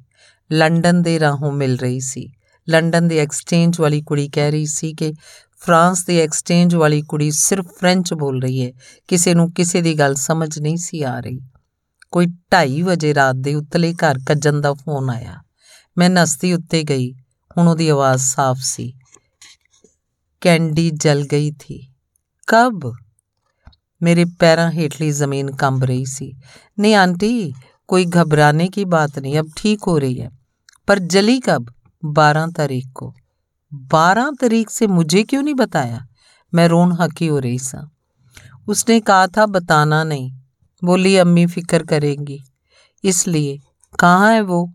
[0.51, 2.31] ਲੰਡਨ ਦੇ ਰਾਹੋਂ ਮਿਲ ਰਹੀ ਸੀ।
[2.67, 5.13] ਲੰਡਨ ਦੇ ਐਕਸਚੇਂਜ ਵਾਲੀ ਕੁੜੀ ਕਹਿ ਰਹੀ ਸੀ ਕਿ
[5.61, 8.71] ਫਰਾਂਸ ਦੀ ਐਕਸਚੇਂਜ ਵਾਲੀ ਕੁੜੀ ਸਿਰਫ ਫ੍ਰੈਂਚ ਬੋਲ ਰਹੀ ਹੈ,
[9.07, 11.39] ਕਿਸੇ ਨੂੰ ਕਿਸੇ ਦੀ ਗੱਲ ਸਮਝ ਨਹੀਂ ਸੀ ਆ ਰਹੀ।
[12.11, 15.35] ਕੋਈ 2:30 ਵਜੇ ਰਾਤ ਦੇ ਉੱਤਲੇ ਘਰ ਕੱਜਣ ਦਾ ਫੋਨ ਆਇਆ।
[15.97, 17.11] ਮੈਂ ਨਸਤੀ ਉੱਤੇ ਗਈ,
[17.57, 18.93] ਹੁਣ ਉਹਦੀ ਆਵਾਜ਼ ਸਾਫ਼ ਸੀ।
[20.45, 21.93] कैंडी जल गई थी।
[22.49, 22.97] कब?
[24.03, 26.37] मेरे पैरों हेठली ज़मीन कंब रही सी।
[26.79, 27.53] नहीं आंटी,
[27.87, 30.29] कोई घबराने की बात नहीं, अब ठीक हो रही है।
[30.87, 31.73] पर जली कब?
[32.05, 33.13] बारह तारीख को।
[33.73, 36.07] बारह तारीख से मुझे क्यों नहीं बताया?
[36.53, 37.91] मैं रोन हकी हो रही सा।
[38.67, 40.31] उसने कहा था, बताना नहीं।
[40.83, 42.43] बोली, अम्मी फ़िक्र करेंगी।
[43.03, 43.59] इसलिए,
[43.99, 44.73] कहाँ है वो?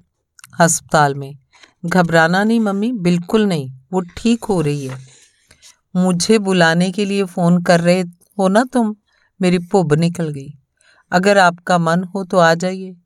[0.61, 1.39] अस्पताल में।
[1.87, 5.10] घबराना नहीं, मम्मी, बिल्कुल नहीं। वो ठीक हो रही है।
[5.95, 8.01] मुझे बुलाने के लिए फ़ोन कर रहे
[8.39, 8.95] हो ना तुम?
[9.41, 10.53] मेरी पुब निकल गई।
[11.13, 12.97] अगर आपका मन हो तो आ जाइए।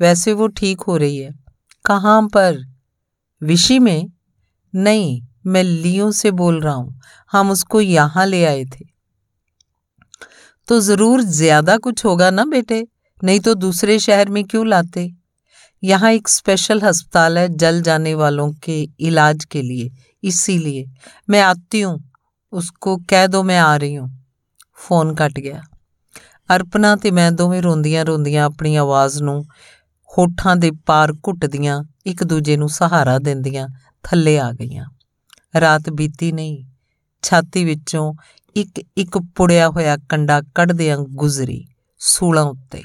[0.00, 1.34] वैसे वो ठीक हो रही है।
[1.84, 2.64] कहाँ पर?
[3.42, 4.10] विशी में?
[4.74, 7.00] नहीं, मैं लियो से बोल रहा हूँ।
[7.32, 8.84] हम उसको यहाँ ले आए थे।
[10.68, 12.86] तो ज़रूर ज़्यादा कुछ होगा ना बेटे?
[13.24, 15.10] नहीं तो दूसरे शहर में क्यों लाते?
[15.82, 19.90] यहाँ एक स्पेशल अस्पताल है जल जाने वालों के इलाज के लिए।
[20.22, 20.86] इसीलिए
[21.30, 22.07] मैं आती हूँ।
[22.52, 24.08] ਉਸਕੋ ਕਹਿ ਦੋ ਮੈਂ ਆ ਰਹੀ ਹਾਂ।
[24.76, 25.62] ਫੋਨ ਕੱਟ ਗਿਆ।
[26.56, 29.44] ਅਰਪਨਾ ਤੇ ਮੈਂ ਦੋਵੇਂ ਰੋਂਦੀਆਂ ਰੋਂਦੀਆਂ ਆਪਣੀ ਆਵਾਜ਼ ਨੂੰ
[30.18, 33.68] ਹੋਠਾਂ ਦੇ ਪਾਰ ਘੁੱਟਦੀਆਂ ਇੱਕ ਦੂਜੇ ਨੂੰ ਸਹਾਰਾ ਦਿੰਦੀਆਂ
[34.02, 34.86] ਥੱਲੇ ਆ ਗਈਆਂ।
[35.60, 36.64] ਰਾਤ ਬੀਤੀ ਨਹੀਂ,
[37.22, 38.14] ਛਾਤੀ ਵਿੱਚੋਂ
[38.56, 41.66] ਇੱਕ ਇੱਕ ਪੁੜਿਆ ਹੋਇਆ ਕੰਡਾ ਕੱਢਦਿਆਂ ਗੁਜ਼ਰੀ
[41.98, 42.82] ਸੂਲਾਂ ਉੱਤੇ।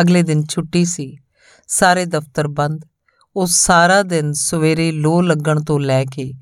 [0.00, 1.18] ਅਗਲੇ ਦਿਨ ਛੁੱਟੀ ਸੀ,
[1.68, 2.84] ਸਾਰੇ ਦਫ਼ਤਰ ਬੰਦ,
[3.36, 6.32] ਉਹ ਸਾਰਾ ਦਿਨ ਸਵੇਰੇ ਲੋ ਲੱਗਣ ਤੋਂ ਲੈ ਕੇ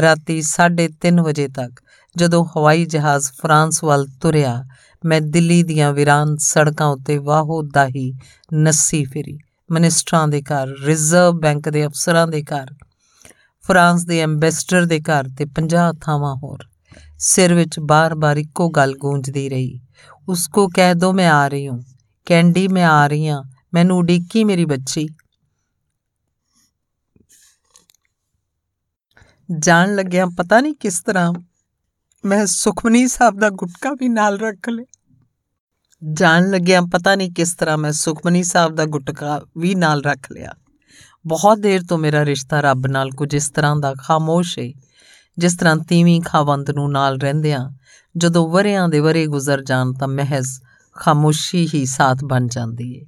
[0.00, 1.81] ਰਾਤੀ 3:30 ਵਜੇ ਤੱਕ
[2.16, 4.64] ਜਦੋਂ ਹਵਾਈ ਜਹਾਜ਼ ਫਰਾਂਸ ਵੱਲ ਤੁਰਿਆ,
[5.04, 8.12] ਮੈਂ ਦਿੱਲੀ ਦੀਆਂ ਵਿਰਾਨ ਸੜਕਾਂ ਉੱਤੇ ਵਾਹੋ ਦਾਹੀ
[8.54, 9.38] ਨੱਸੀ ਫਿਰੀ।
[9.70, 12.74] ਮਿਨਿਸਟਰਾਂ ਦੇ ਘਰ, ਰਿਜ਼ਰਵ ਬੈਂਕ ਦੇ ਅਫਸਰਾਂ ਦੇ ਘਰ,
[13.64, 16.64] ਫਰਾਂਸ ਦੇ ਐਮਬੈਸਡਰ ਦੇ ਘਰ ਤੇ 50 ਥਾਵਾਂ ਹੋਰ।
[17.18, 19.80] ਸਿਰ ਵਿੱਚ ਬਾਰ-ਬਾਰ ਇੱਕੋ ਗੱਲ ਗੂੰਜਦੀ ਰਹੀ।
[20.28, 21.84] ਉਸਕੋ ਕਹਿ ਦੋ ਮੈਂ ਆ ਰਹੀ ਹੂੰ।
[22.26, 23.42] ਕੈਂਡੀ ਮੈਂ ਆ ਰਹੀ ਹਾਂ
[23.74, 25.08] ਮੈਨੂੰ ਉਡੀਕੀ ਮੇਰੀ ਬੱਚੀ।
[29.58, 31.32] ਜਾਣ ਲੱਗਿਆ ਪਤਾ ਨਹੀਂ ਕਿਸ ਤਰ੍ਹਾਂ
[32.24, 34.84] ਮੈਂ ਸੁਖਮਨੀ ਸਾਹਿਬ ਦਾ ਗੁਟਕਾ ਵੀ ਨਾਲ ਰੱਖ ਲਿਆ।
[36.12, 40.52] ਜਾਣ ਲੱਗਿਆ ਪਤਾ ਨਹੀਂ ਕਿਸ ਤਰ੍ਹਾਂ ਮੈਂ ਸੁਖਮਨੀ ਸਾਹਿਬ ਦਾ ਗੁਟਕਾ ਵੀ ਨਾਲ ਰੱਖ ਲਿਆ।
[41.26, 44.72] ਬਹੁਤ ਦੇਰ ਤੋਂ ਮੇਰਾ ਰਿਸ਼ਤਾ ਰੱਬ ਨਾਲ ਕੁਝ ਇਸ ਤਰ੍ਹਾਂ ਦਾ ਖਾਮੋਸ਼ ਹੈ
[45.38, 47.70] ਜਿਸ ਤਰ੍ਹਾਂ ਤੀਵੀਂ ਖਾਵੰਦ ਨੂੰ ਨਾਲ ਰਹਿੰਦਿਆਂ,
[48.16, 50.48] ਜਦੋਂ ਵਰਿਆਂ ਦੇ ਵਰੇ ਗੁਜ਼ਰ ਜਾਣ ਤਾਂ ਮਹਿਜ਼
[50.96, 53.06] ਖਾਮੋਸ਼ੀ ਹੀ ਸਾਥ ਬਣ ਜਾਂਦੀ ਹੈ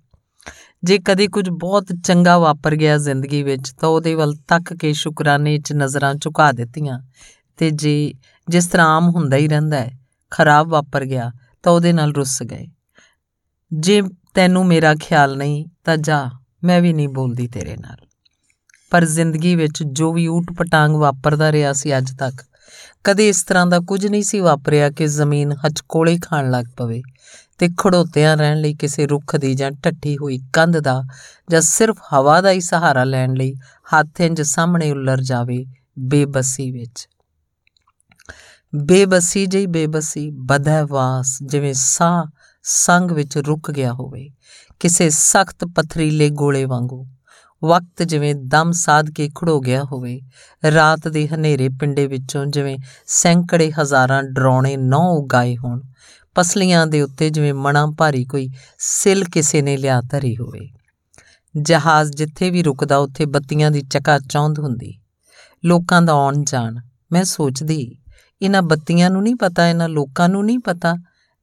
[0.84, 5.58] ਜੇ ਕਦੇ ਕੁਝ ਬਹੁਤ ਚੰਗਾ ਵਾਪਰ ਗਿਆ ਜ਼ਿੰਦਗੀ ਵਿੱਚ ਤਾਂ ਉਹਦੇ ਵੱਲ ਤੱਕ ਕੇ ਸ਼ੁਕਰਾਨੇ
[5.58, 7.00] 'ਚ ਨਜ਼ਰਾਂ ਝੁਕਾ ਦਿੱਤੀਆਂ
[7.56, 8.12] ਤੇ ਜੇ
[8.48, 9.98] ਜਿਸ ਤਰ੍ਹਾਂ ਆਮ ਹੁੰਦਾ ਹੀ ਰਹਿੰਦਾ ਹੈ,
[10.30, 11.32] ਖਰਾਬ ਵਾਪਰ ਗਿਆ,
[11.62, 12.66] ਤਾਂ ਉਹਦੇ ਨਾਲ ਰੁੱਸ ਗਏ।
[13.72, 14.02] ਜੇ
[14.34, 16.30] ਤੈਨੂੰ ਮੇਰਾ ਖਿਆਲ ਨਹੀਂ, ਤਾਂ ਜਾ,
[16.64, 17.96] ਮੈਂ ਵੀ ਨਹੀਂ ਬੋਲਦੀ ਤੇਰੇ ਨਾਲ।
[18.90, 22.34] ਪਰ ਜ਼ਿੰਦਗੀ ਵਿੱਚ ਜੋ ਵੀ ਊਟ ਪਟਾਂਗ ਵਾਪਰਦਾ ਰਿਹਾ ਸੀ ਅੱਜ ਤੱਕ,
[23.04, 27.02] ਕਦੇ ਇਸ ਤਰ੍ਹਾਂ ਦਾ ਕੁਝ ਨਹੀਂ ਸੀ ਵਾਪਰਿਆ ਕਿ ਜ਼ਮੀਨ ਹਚਕੋਲੇ ਖਾਣ ਲੱਗ ਪਵੇ
[27.58, 31.02] ਤੇ ਖੜੋਤਿਆਂ ਰਹਿਣ ਲਈ ਕਿਸੇ ਰੁੱਖ ਦੀ ਜਾਂ ਟੱਟੀ ਹੋਈ ਕੰਧ ਦਾ
[31.50, 33.54] ਜਾਂ ਸਿਰਫ ਹਵਾ ਦਾ ਹੀ ਸਹਾਰਾ ਲੈਣ ਲਈ
[33.94, 35.66] ਹੱਥ ਇੰਜ ਸਾਹਮਣੇ ਉੱਲਰ ਜਾਵੇ
[35.98, 37.08] ਬੇਬਸੀ ਵਿੱਚ।
[38.76, 42.24] ਬੇਬਸੀ ਜਿਹੀ ਬੇਬਸੀ ਬਦਹਵਾਸ ਜਿਵੇਂ ਸਾਹ
[42.62, 44.30] ਸੰਗ ਵਿੱਚ ਰੁਕ ਗਿਆ ਹੋਵੇ।
[44.80, 47.06] ਕਿਸੇ ਸਖਤ ਪਥਰੀਲੇ ਗੋਲੇ ਵਾਂਗੂ।
[47.64, 50.20] ਵਕਤ ਜਿਵੇਂ ਦਮ ਸਾਧ ਕੇ ਖੜੋ ਗਿਆ ਹੋਵੇ।
[50.74, 55.80] ਰਾਤ ਦੇ ਹਨੇਰੇ ਪਿੰਡੇ ਵਿੱਚੋਂ ਜਿਵੇਂ ਸੈਂਕੜੇ ਹਜ਼ਾਰਾਂ ਡਰੋਣੇ ਨੌ ਉਗਾਏ ਹੋਣ।
[56.34, 60.70] ਪਸਲੀਆਂ ਦੇ ਉੱਤੇ ਜਿਵੇਂ ਮਣਾ ਭਾਰੀ ਕੋਈ ਸਿਲ ਕਿਸੇ ਨੇ ਲਿਆ ਧਰੀ ਹੋਵੇ।
[61.62, 64.98] ਜਹਾਜ਼ ਜਿੱਥੇ ਵੀ ਰੁਕਦਾ, ਉੱਥੇ ਬੱਤੀਆਂ ਦੀ ਚਕਾ ਚੌਂਦ ਹੁੰਦੀ।
[65.64, 66.78] ਲੋਕਾਂ ਦਾ ਆਉਣ ਜਾਣ
[67.12, 67.96] ਮੈਂ ਸੋਚਦੀ
[68.44, 70.94] ਇਹਨਾਂ ਬੱਤੀਆਂ ਨੂੰ ਨਹੀਂ ਪਤਾ, ਇਹਨਾਂ ਲੋਕਾਂ ਨੂੰ ਨਹੀਂ ਪਤਾ,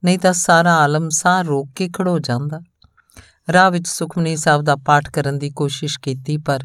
[0.04, 2.60] ਨਹੀਂ ਤਾਂ ਸਾਰਾ ਆਲਮ ਸਾਹ ਰੋਕ ਕੇ ਖੜੋ ਜਾਂਦਾ।
[3.52, 6.60] ਰਾਹ ਵਿੱਚ ਸੁਖਮਨੀ ਸਾਹਿਬ ਦਾ ਪਾਠ ਕਰਨ ਦੀ ਕੋਸ਼ਿਸ਼ ਕੀਤੀ, ਪਰ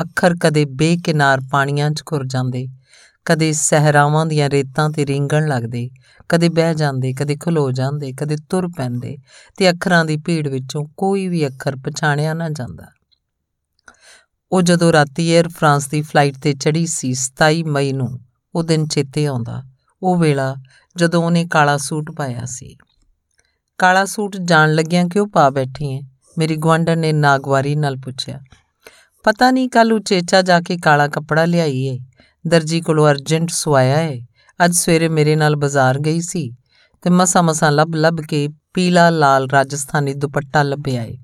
[0.00, 2.68] ਅੱਖਰ ਕਦੇ ਬੇਕਿਨਾਰ ਪਾਣੀਆਂ 'ਚ ਖੁਰ ਜਾਂਦੇ,
[3.24, 5.90] ਕਦੇ ਸਹਰਾਵਾਂ ਦੀਆਂ ਰੇਤਾਂ ਤੇ ਰਿੰਗਣ ਲੱਗਦੇ,
[6.28, 9.18] ਕਦੇ ਬਹਿ ਜਾਂਦੇ, ਕਦੇ ਖਲੋ ਜਾਂਦੇ, ਕਦੇ ਤੁਰ ਪੈਂਦੇ
[9.56, 12.86] ਤੇ ਅੱਖਰਾਂ ਦੀ ਭੀੜ ਵਿੱਚੋਂ ਕੋਈ ਵੀ ਅੱਖਰ ਪਛਾਣਿਆ ਨਾ ਜਾਂਦਾ।
[14.52, 18.20] ਉਹ ਜਦੋਂ ਰਾਤੀ 에ਅਰ ਫਰਾਂਸ ਦੀ ਫਲਾਈਟ ਤੇ ਚੜੀ ਸੀ 27 ਮਈ ਨੂੰ
[18.54, 19.71] ਉਹ ਦਿਨ ਚੇਤੇ ਆਉਂਦਾ।
[20.02, 20.54] ਉਹ ਵੇਲਾ
[20.96, 22.76] ਜਦੋਂ ਉਹਨੇ ਕਾਲਾ ਸੂਟ ਪਾਇਆ ਸੀ।
[23.78, 26.00] ਕਾਲਾ ਸੂਟ ਜਾਣ ਲੱਗਿਆਂ ਕਿਉਂ ਪਾ ਬੈਠੀ ਹੈ
[26.36, 28.40] ਮੇਰੀ ਗਵਾਂਡਰ ਨੇ ਨਾਗਵਾਰੀ ਨਾਲ ਪੁੱਛਿਆ।
[29.24, 31.98] ਪਤਾ ਨਹੀਂ ਕੱਲ ਉਚੇਚਾ ਜਾ ਕੇ ਕਾਲਾ ਕੱਪੜਾ ਲਿਆਈ ਏ।
[32.44, 34.20] ਦਰਜੀ ਕੋਲੋਂ ਅਰਜੈਂਟ ਸਵਾਇਆ ਏ।
[34.64, 36.50] ਅੱਜ ਸਵੇਰੇ ਮੇਰੇ ਨਾਲ ਬਾਜ਼ਾਰ ਗਈ ਸੀ
[37.04, 41.16] ਤੇ ਮਸਾ ਮਸਾ ਲੱਭ ਲੱਭ ਕੇ ਪੀਲਾ ਲਾਲ ਰਾਜਸਥਾਨੀ ਦੁਪੱਟਾ ਲੱਭਿਆ ਏ।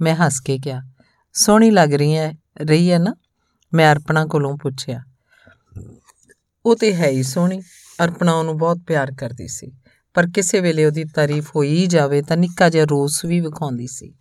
[0.00, 0.82] ਮੈਂ ਹੱਸ ਕੇ ਕਿਹਾ,
[1.34, 3.14] ਸੋਹਣੀ ਲੱਗ ਰਹੀ ਹੈ ਰਹੀ ਹੈ ਨਾ?
[3.72, 5.02] ਮੈਂ ਅਰਪਣਾ ਕੋਲੋਂ ਪੁੱਛਿਆ,
[6.64, 7.60] ਉਹ ਤੇ ਹੈ ਹੀ ਸੋਹਣੀ।
[8.04, 9.72] ਅਰਪਣਾ ਉਹਨੂੰ ਬਹੁਤ ਪਿਆਰ ਕਰਦੀ ਸੀ।
[10.14, 14.14] ਪਰ ਕਿਸੇ ਵੇਲੇ ਉਹਦੀ ਤਾਰੀਫ ਹੋਈ ਹੀ ਜਾਵੇ ਤਾਂ ਨਿੱਕਾ ਜਿਹਾ ਰੋਸ ਵੀ ਵਿਖਾਉਂਦੀ ਸੀ।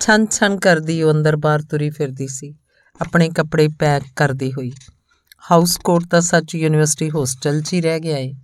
[0.00, 2.54] ਛਨ ਛਨ ਕਰਦੀ ਉਹ ਅੰਦਰ ਬਾਹਰ ਤੁਰੀ ਫਿਰਦੀ ਸੀ।
[3.00, 4.72] ਆਪਣੇ ਕੱਪੜੇ ਪੈਕ ਕਰਦੀ ਹੋਈ।
[5.50, 8.34] ਹਾਊਸ ਕੋਟ ਦਾ ਸੱਚ ਯੂਨੀਵਰਸਿਟੀ ਹੋਸਟਲ 'ਚ ਹੀ ਰਹਿ ਗਿਆ ਏ।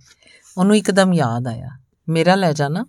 [0.57, 1.69] ਉਹਨੂੰ ਇੱਕਦਮ ਯਾਦ ਆਇਆ।
[2.09, 2.85] ਮੇਰਾ ਲੈ ਜਾਣਾ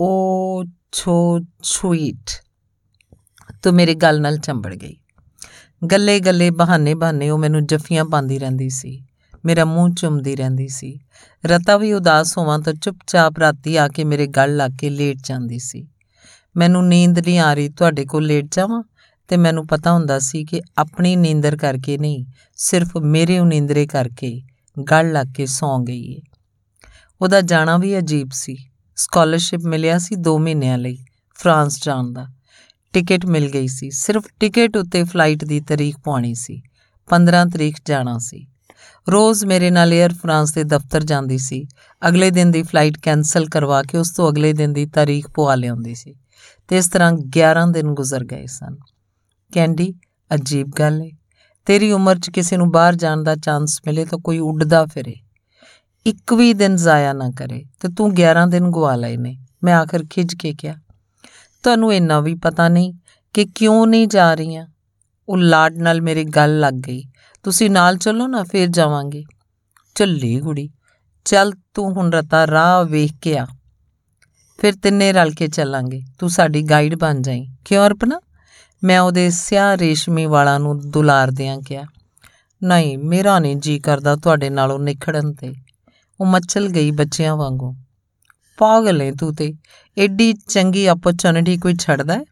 [0.00, 2.30] ਉਹ ਛੋ ਛੁਈਟ।
[3.62, 4.96] ਤੂੰ ਮੇਰੀ ਗੱਲ ਨਾਲ ਚੰਬੜ ਗਈ।
[5.92, 9.04] ਗੱਲੇ ਗੱਲੇ ਬਹਾਨੇ ਬਹਾਨੇ ਉਹ ਮੈਨੂੰ ਜੱਫੀਆਂ ਪਾਉਂਦੀ ਰਹਿੰਦੀ ਸੀ।
[9.44, 11.00] ਮੇਰਾ ਮੂੰਹ ਚੁੰਮਦੀ ਰਹਿੰਦੀ ਸੀ।
[11.46, 15.58] ਰਤਾ ਵੀ ਉਦਾਸ ਹੋਵਾਂ ਤਾਂ ਚੁੱਪਚਾਪ ਰਾਤੀ ਆ ਕੇ ਮੇਰੇ ਗਲ ਲੱਗ ਕੇ ਲੇਟ ਜਾਂਦੀ
[15.58, 15.88] ਸੀ।
[16.56, 18.82] ਮੈਨੂੰ ਨੀਂਦ ਨਹੀਂ ਆ ਰਹੀ, ਤੁਹਾਡੇ ਕੋਲ ਲੇਟ ਜਾਵਾਂ?
[19.28, 22.26] ਤੇ ਮੈਨੂੰ ਪਤਾ ਹੁੰਦਾ ਸੀ ਕਿ ਆਪਣੀ ਨੀਂਦਰ ਕਰਕੇ ਨਹੀਂ,
[22.56, 24.42] ਸਿਰਫ ਮੇਰੇ ਉਨੀਂਦਰੇ ਕਰਕੇ
[24.90, 26.18] ਗਲ ਲੱਗ ਕੇ ਸੌਂ ਗਈ ਏ।
[27.20, 28.56] ਉਹਦਾ ਜਾਣਾ ਵੀ ਅਜੀਬ ਸੀ।
[28.96, 31.04] ਸਕਾਲਰਸ਼ਿਪ ਮਿਲਿਆ ਸੀ 2 ਮਹੀਨਿਆਂ ਲਈ
[31.34, 32.26] ਫਰਾਂਸ ਜਾਣ ਦਾ।
[32.92, 36.62] ਟਿਕਟ ਮਿਲ ਗਈ ਸੀ। ਸਿਰਫ ਟਿਕਟ ਉੱਤੇ ਫਲਾਈਟ ਦੀ ਤਾਰੀਖ ਪਾਉਣੀ ਸੀ।
[37.10, 38.46] 15 ਤਰੀਕ ਜਾਣਾ ਸੀ।
[39.12, 41.66] ਰੋਜ਼ ਮੇਰੇ ਨਾਲ 에ਅਰ ਫਰਾਂਸ ਦੇ ਦਫ਼ਤਰ ਜਾਂਦੀ ਸੀ।
[42.08, 45.94] ਅਗਲੇ ਦਿਨ ਦੀ ਫਲਾਈਟ ਕੈਨਸਲ ਕਰਵਾ ਕੇ ਉਸ ਤੋਂ ਅਗਲੇ ਦਿਨ ਦੀ ਤਾਰੀਖ ਪਵਾ ਲਿਆਉਂਦੀ
[45.94, 46.14] ਸੀ।
[46.68, 48.76] ਤੇ ਇਸ ਤਰ੍ਹਾਂ 11 ਦਿਨ ਗੁਜ਼ਰ ਗਏ ਸਨ।
[49.52, 49.94] ਕੈਂਡੀ,
[50.34, 51.10] ਅਜੀਬ ਗੱਲ ਹੈ
[51.66, 55.14] ਤੇਰੀ ਉਮਰ 'ਚ ਕਿਸੇ ਨੂੰ ਬਾਹਰ ਜਾਣ ਦਾ ਚਾਂਸ ਮਿਲੇ ਤਾਂ ਕੋਈ ਉੱਡਦਾ ਫਿਰੇ।
[56.06, 60.04] ਇੱਕ ਵੀ ਦਿਨ ਜ਼ਾਇਆ ਨਾ ਕਰੇ ਤੇ ਤੂੰ 11 ਦਿਨ ਗਵਾ ਲਏ ਨੇ। ਮੈਂ ਆਖਰ
[60.10, 60.74] ਖਿੱਚ ਕੇ ਕਿਹਾ,
[61.62, 62.94] ਤੁਹਾਨੂੰ ਇੰਨਾ ਵੀ ਪਤਾ ਨਹੀਂ
[63.34, 64.66] ਕਿ ਕਿਉਂ ਨਹੀਂ ਜਾ ਰਹੀਆਂ?
[65.28, 67.04] ਉਹ ਲਾਡ ਨਾਲ ਮੇਰੀ ਗੱਲ ਲੱਗ ਗਈ।
[67.48, 69.24] ਤੁਸੀਂ ਨਾਲ ਚੱਲੋ ਨਾ, ਫੇਰ ਜਾਵਾਂਗੇ।
[69.94, 70.70] ਚੱਲੀ ਗੁੜੀ
[71.24, 73.46] ਚੱਲ ਤੂੰ ਹੁਣ ਰਤਾ ਰਾਹ ਵੇਖ ਕੇ ਆ।
[74.58, 78.20] ਫਿਰ ਤਿੰਨੇ ਰਲ ਕੇ ਚੱਲਾਂਗੇ। ਤੂੰ ਸਾਡੀ ਗਾਈਡ ਬਣ ਜਾਈਂ। ਕਿਉਂ ਅਰਪਨਾ?
[78.84, 81.84] ਮੈਂ ਉਹਦੇ ਸਿਆਹ ਰੇਸ਼ਮੀ ਵਾਲਾਂ ਨੂੰ ਦੁਲਾਰਦਿਆਂ ਕਿਹਾ।
[82.64, 85.54] ਨਹੀਂ, ਮੇਰਾ ਨਹੀਂ ਜੀ ਕਰਦਾ ਤੁਹਾਡੇ ਨਾਲੋਂ ਨਿਖੜਨ ਤੇ।
[86.20, 87.76] ਉਹ ਮੱਛਲ ਗਈ ਬੱਚਿਆਂ ਵਾਂਗੂ।
[88.58, 89.54] ਪਾਗਲ ਹੈ ਤੂੰ ਤੇ।
[89.98, 92.24] ਐਡੀ ਚੰਗੀ ਅਪਰਚੂਨਿਟੀ ਕੋਈ ਛੱਡਦਾ ਹੈ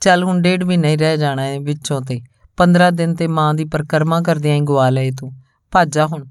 [0.00, 2.20] ਚੱਲ ਹੁਣ ਡੇਢ ਵੀ ਨਹੀਂ ਰਹਿ ਜਾਣਾ ਹੈ ਵਿੱਚੋਂ ਤੇ।
[2.60, 5.32] 15 ਦਿਨ ਤੇ ਮਾਂ ਦੀ ਪਰਕਰਮਾ ਕਰਦਿਆਂ ਹੀ ਗਵਾ ਲਏ ਤੂੰ।
[5.70, 6.24] ਭਾਜਾ ਹੁਣ।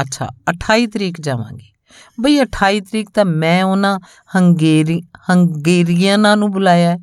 [0.00, 1.66] ਅੱਛਾ 28 ਤਰੀਕ ਜਾਵਾਂਗੇ।
[2.20, 3.98] ਬਈ 28 ਤਰੀਕ ਤਾਂ ਮੈਂ ਉਹਨਾਂ
[4.36, 6.98] ਹੰਗੇਰੀ ਹੰਗੇਰੀਅਨਾਂ ਨੂੰ ਬੁਲਾਇਆ।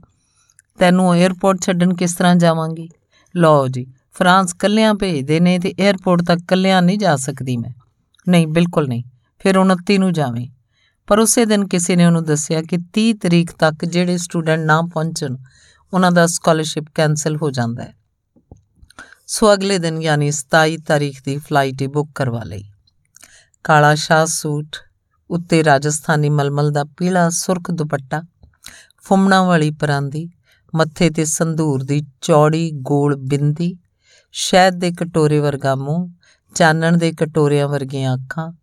[0.80, 2.90] ਤੈਨੂੰ 에ਅਰਪੋਰਟ ਛੱਡਣ ਕਿਸ ਤਰ੍ਹਾਂ ਜਾਵਾਂਗੀ?
[3.36, 7.72] ਲਓ ਜੀ, ਫਰਾਂਸ ਕੱਲਿਆਂ ਭੇਜਦੇ ਨੇ ਤੇ 에ਅਰਪੋਰਟ ਤੱਕ ਕੱਲਿਆਂ ਨਹੀਂ ਜਾ ਸਕਦੀ ਮੈਂ।
[8.30, 9.04] ਨਹੀਂ, ਬਿਲਕੁਲ ਨਹੀਂ।
[9.40, 10.48] ਫਿਰ 29 ਨੂੰ ਜਾਵੇਂ।
[11.08, 15.36] ਪਰ ਉਸੇ ਦਿਨ ਕਿਸੇ ਨੇ ਉਹਨੂੰ ਦੱਸਿਆ ਕਿ 30 ਤਰੀਕ ਤੱਕ ਜਿਹੜੇ ਸਟੂਡੈਂਟ ਨਾ ਪਹੁੰਚਣ,
[15.94, 17.97] ਉਹਨਾਂ ਦਾ ਸਕਾਲਰਸ਼ਿਪ ਕੈਨਸਲ ਹੋ ਜਾਂਦਾ ਹੈ।
[19.30, 22.64] ਸੋ ਅਗਲੇ ਦਿਨ ਯਾਨੀ 27 ਤਾਰੀਖ ਦੀ ਫਲਾਈਟ ਹੀ ਬੁੱਕ ਕਰਵਾ ਲਈ।
[23.64, 24.76] ਕਾਲਾ ਸ਼ਾਹ ਸੂਟ,
[25.30, 28.24] ਉੱਤੇ ਰਾਜਸਥਾਨੀ ਮਲਮਲ ਦਾ ਪੀਲਾ ਸੁਰਖ ਦੁਪੱਟਾ,
[29.02, 30.30] ਫੁੰਮਣਾ ਵਾਲੀ ਪਰਾਂਦੀ,
[30.76, 33.78] ਮੱਥੇ ਤੇ ਸੰਧੂਰ ਦੀ ਚੌੜੀ ਗੋਲ ਬਿੰਦੀ,
[34.32, 36.10] ਸ਼ਹਿਦ ਦੇ ਕਟੋਰੇ ਵਰਗਾ ਮੂੰਹ,
[36.56, 38.54] ਚਾਨਣ ਦੇ ਕਟੋਰਿਆਂ ਵਰਗੀਆਂ ਅੱਖਾਂ,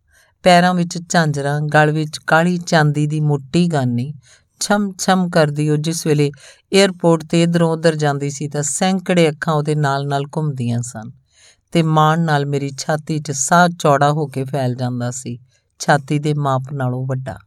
[0.43, 4.13] ਪੈਰਾਂ ਵਿੱਚ ਝਾਂਜਰਾਂ, ਗਲ ਵਿੱਚ ਕਾਲੀ ਚਾਂਦੀ ਦੀ ਮੋਟੀ ਗਾਨੀ
[4.59, 6.31] ਛਮ ਛਮ ਕਰਦੀ ਉਹ। ਜਿਸ ਵੇਲੇ
[6.73, 11.11] 에ਅਰਪੋਰਟ ਤੇ ਇਧਰੋਂ ਉਧਰ ਜਾਂਦੀ ਸੀ ਤਾਂ ਸੈਂਕੜੇ ਅੱਖਾਂ ਉਹਦੇ ਨਾਲ-ਨਾਲ ਘੁੰਮਦੀਆਂ ਸਨ
[11.71, 15.39] ਤੇ ਮਾਣ ਨਾਲ ਮੇਰੀ ਛਾਤੀ 'ਚ ਸਾਹ ਚੌੜਾ ਹੋ ਕੇ ਫੈਲ ਜਾਂਦਾ ਸੀ।
[15.79, 17.37] ਛਾਤੀ ਦੇ ਮਾਪ ਨਾਲੋਂ ਵੱਡਾ।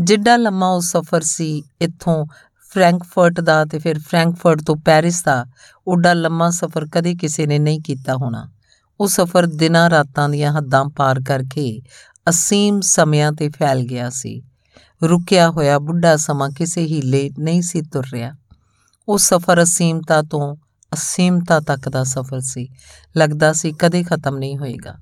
[0.00, 2.26] ਜਿੱਡਾ ਲੰਮਾ ਉਹ ਸਫ਼ਰ ਸੀ ਇੱਥੋਂ
[2.72, 5.46] ਫ੍ਰੈਂਕਫਰਟ ਦਾ ਤੇ ਫਿਰ ਫ੍ਰੈਂਕਫਰਟ ਤੋਂ ਪੈਰਿਸ ਦਾ
[5.86, 8.50] ਉੱਡਾ ਲੰਮਾ ਸਫ਼ਰ ਕਦੇ ਕਿਸੇ ਨੇ ਨਹੀਂ ਕੀਤਾ ਹੋਣਾ।
[9.00, 11.80] ਉਹ ਸਫ਼ਰ ਦਿਨਾਂ ਰਾਤਾਂ ਦੀਆਂ ਹੱਦਾਂ ਪਾਰ ਕਰਕੇ
[12.28, 14.42] ਅਸੀਮ ਸਮਿਆਂ ਤੇ ਫੈਲ ਗਿਆ ਸੀ।
[15.08, 18.32] ਰੁਕਿਆ ਹੋਇਆ ਬੁੱਢਾ ਸਮਾਂ ਕਿਸੇ ਹੀਲੇ ਨਹੀਂ ਸੀ ਤੁਰ ਰਿਹਾ
[19.08, 20.56] ਉਹ ਸਫ਼ਰ ਅਸੀਮਤਾ ਤੋਂ
[20.94, 22.68] ਅਸੀਮਤਾ ਤੱਕ ਦਾ ਸਫ਼ਰ ਸੀ।
[23.16, 24.94] ਲੱਗਦਾ ਸੀ ਕਦੇ ਖਤਮ ਨਹੀਂ ਹੋਏਗਾ।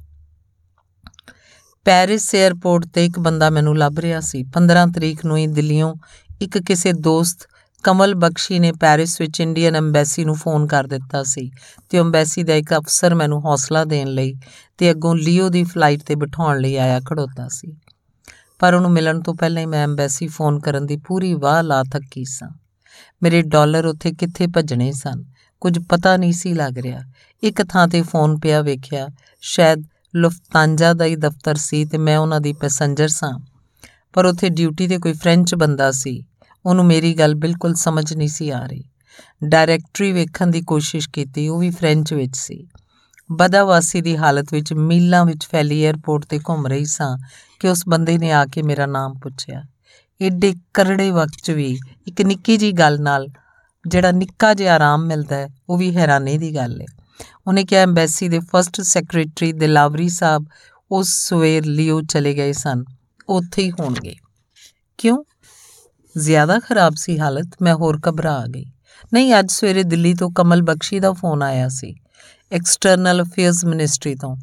[1.84, 5.94] ਪੈਰਿਸ 에ਅਰਪੋਰਟ ਤੇ ਇੱਕ ਬੰਦਾ ਮੈਨੂੰ ਲੱਭ ਰਿਹਾ ਸੀ। 15 ਤਰੀਕ ਨੂੰ ਹੀ ਦਿੱਲੀੋਂ
[6.40, 7.48] ਇੱਕ ਕਿਸੇ ਦੋਸਤ
[7.82, 11.50] ਕਮਲ ਬਖਸ਼ੀ ਨੇ ਪੈਰਿਸ ਵਿੱਚ ਇੰਡੀਅਨ ਐਮਬੈਸੀ ਨੂੰ ਫੋਨ ਕਰ ਦਿੱਤਾ ਸੀ
[11.88, 14.34] ਤੇ ਐਮਬੈਸੀ ਦਾ ਇੱਕ ਅਫਸਰ ਮੈਨੂੰ ਹੌਸਲਾ ਦੇਣ ਲਈ
[14.78, 17.76] ਤੇ ਅੱਗੋਂ ਲੀਓ ਦੀ ਫਲਾਈਟ ਤੇ ਬਿਠਾਉਣ ਲਈ ਆਇਆ ਖੜੋਤਾ ਸੀ।
[18.58, 22.24] ਪਰ ਉਹਨੂੰ ਮਿਲਣ ਤੋਂ ਪਹਿਲਾਂ ਹੀ ਮੈਂ ਐਮਬੈਸੀ ਫੋਨ ਕਰਨ ਦੀ ਪੂਰੀ ਵਾਹ ਲਾ ਥੱਕੀ
[22.24, 22.48] ਸਾਂ।
[23.22, 25.24] ਮੇਰੇ ਡਾਲਰ ਉੱਥੇ ਕਿੱਥੇ ਭੱਜਣੇ ਸਨ,
[25.60, 27.00] ਕੁਝ ਪਤਾ ਨਹੀਂ ਸੀ ਲੱਗ ਰਿਹਾ।
[27.42, 29.08] ਇੱਕ ਥਾਂ ਤੇ ਫੋਨ ਪਿਆ ਵੇਖਿਆ,
[29.40, 29.84] ਸ਼ਾਇਦ
[30.16, 33.38] ਲੁਫਤਾਂਜਾ ਦਾ ਹੀ ਦਫ਼ਤਰ ਸੀ ਤੇ ਮੈਂ ਉਹਨਾਂ ਦੀ ਪੈਸੇਂਜਰ ਸਾਂ।
[34.12, 36.24] ਪਰ ਉੱਥੇ ਡਿਊਟੀ ਤੇ ਕੋਈ ਫ੍ਰੈਂਚ ਬੰਦਾ ਸੀ,
[36.66, 38.84] ਉਹਨੂੰ ਮੇਰੀ ਗੱਲ ਬਿਲਕੁਲ ਸਮਝ ਨਹੀਂ ਸੀ ਆ ਰਹੀ।
[39.44, 42.68] ਡਾਇਰੈਕਟਰੀ ਵੇਖਣ ਦੀ ਕੋਸ਼ਿਸ਼ ਕੀਤੀ, ਉਹ ਵੀ ਫ੍ਰੈਂਚ ਵਿੱਚ ਸੀ।
[43.32, 47.18] ਬਦਾਵਾਸੀ ਦੀ ਹਾਲਤ ਵਿੱਚ ਮੀਲਾਂ ਵਿੱਚ ਫੈਲੀ 에ਅਰਪੋਰਟ ਤੇ ਘੁੰਮ ਰਹੀ ਸਾਂ
[47.58, 49.62] ਕਿ ਉਸ ਬੰਦੇ ਨੇ ਆ ਕੇ ਮੇਰਾ ਨਾਮ ਪੁੱਛਿਆ।
[50.22, 53.28] ਏਡੇ ਕਰੜੇ ਵਕਤ 'ਚ ਵੀ ਇੱਕ ਨਿੱਕੀ ਜੀ ਗੱਲ ਨਾਲ
[53.88, 56.86] ਜਿਹੜਾ ਨਿੱਕਾ ਜਿਹਾ ਆਰਾਮ ਮਿਲਦਾ ਹੈ, ਉਹ ਵੀ ਹੈਰਾਨੀ ਦੀ ਗੱਲ ਹੈ
[57.46, 60.44] ਉਹਨੇ ਕਿਹਾ, ਐਮਬੈਸੀ ਦੇ ਫਰਸਟ ਸੈਕਟਰੀ ਦਿਲਾਵਰੀ ਸਾਹਿਬ
[60.90, 62.84] ਉਸ ਸਵੇਰ ਲਿਓ ਚਲੇ ਗਏ ਸਨ।
[63.28, 64.14] ਉੱਥੇ ਹੀ ਹੋਣਗੇ।
[64.98, 65.24] ਕਿਉਂ?
[66.18, 68.64] ਜ਼ਿਆਦਾ ਖਰਾਬ ਸੀ ਹਾਲਤ, ਮੈਂ ਹੋਰ ਘਬਰਾ ਗਈ।
[69.12, 71.94] ਨਹੀਂ, ਅੱਜ ਸਵੇਰੇ ਦਿੱਲੀ ਤੋਂ ਕਮਲ ਬਖਸ਼ੀ ਦਾ ਫੋਨ ਆਇਆ ਸੀ
[72.52, 74.36] ਐਕਸਟਰਨਲ ਅਫੇਅਰਸ ਮਿਨਿਸਟਰੀ ਤੋਂ।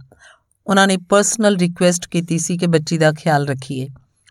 [0.67, 3.87] ਉਹਨਾਂ ਨੇ ਪਰਸਨਲ ਰਿਕੁਐਸਟ ਕੀਤੀ ਸੀ ਕਿ ਬੱਚੀ ਦਾ ਖਿਆਲ ਰੱਖੀਏ।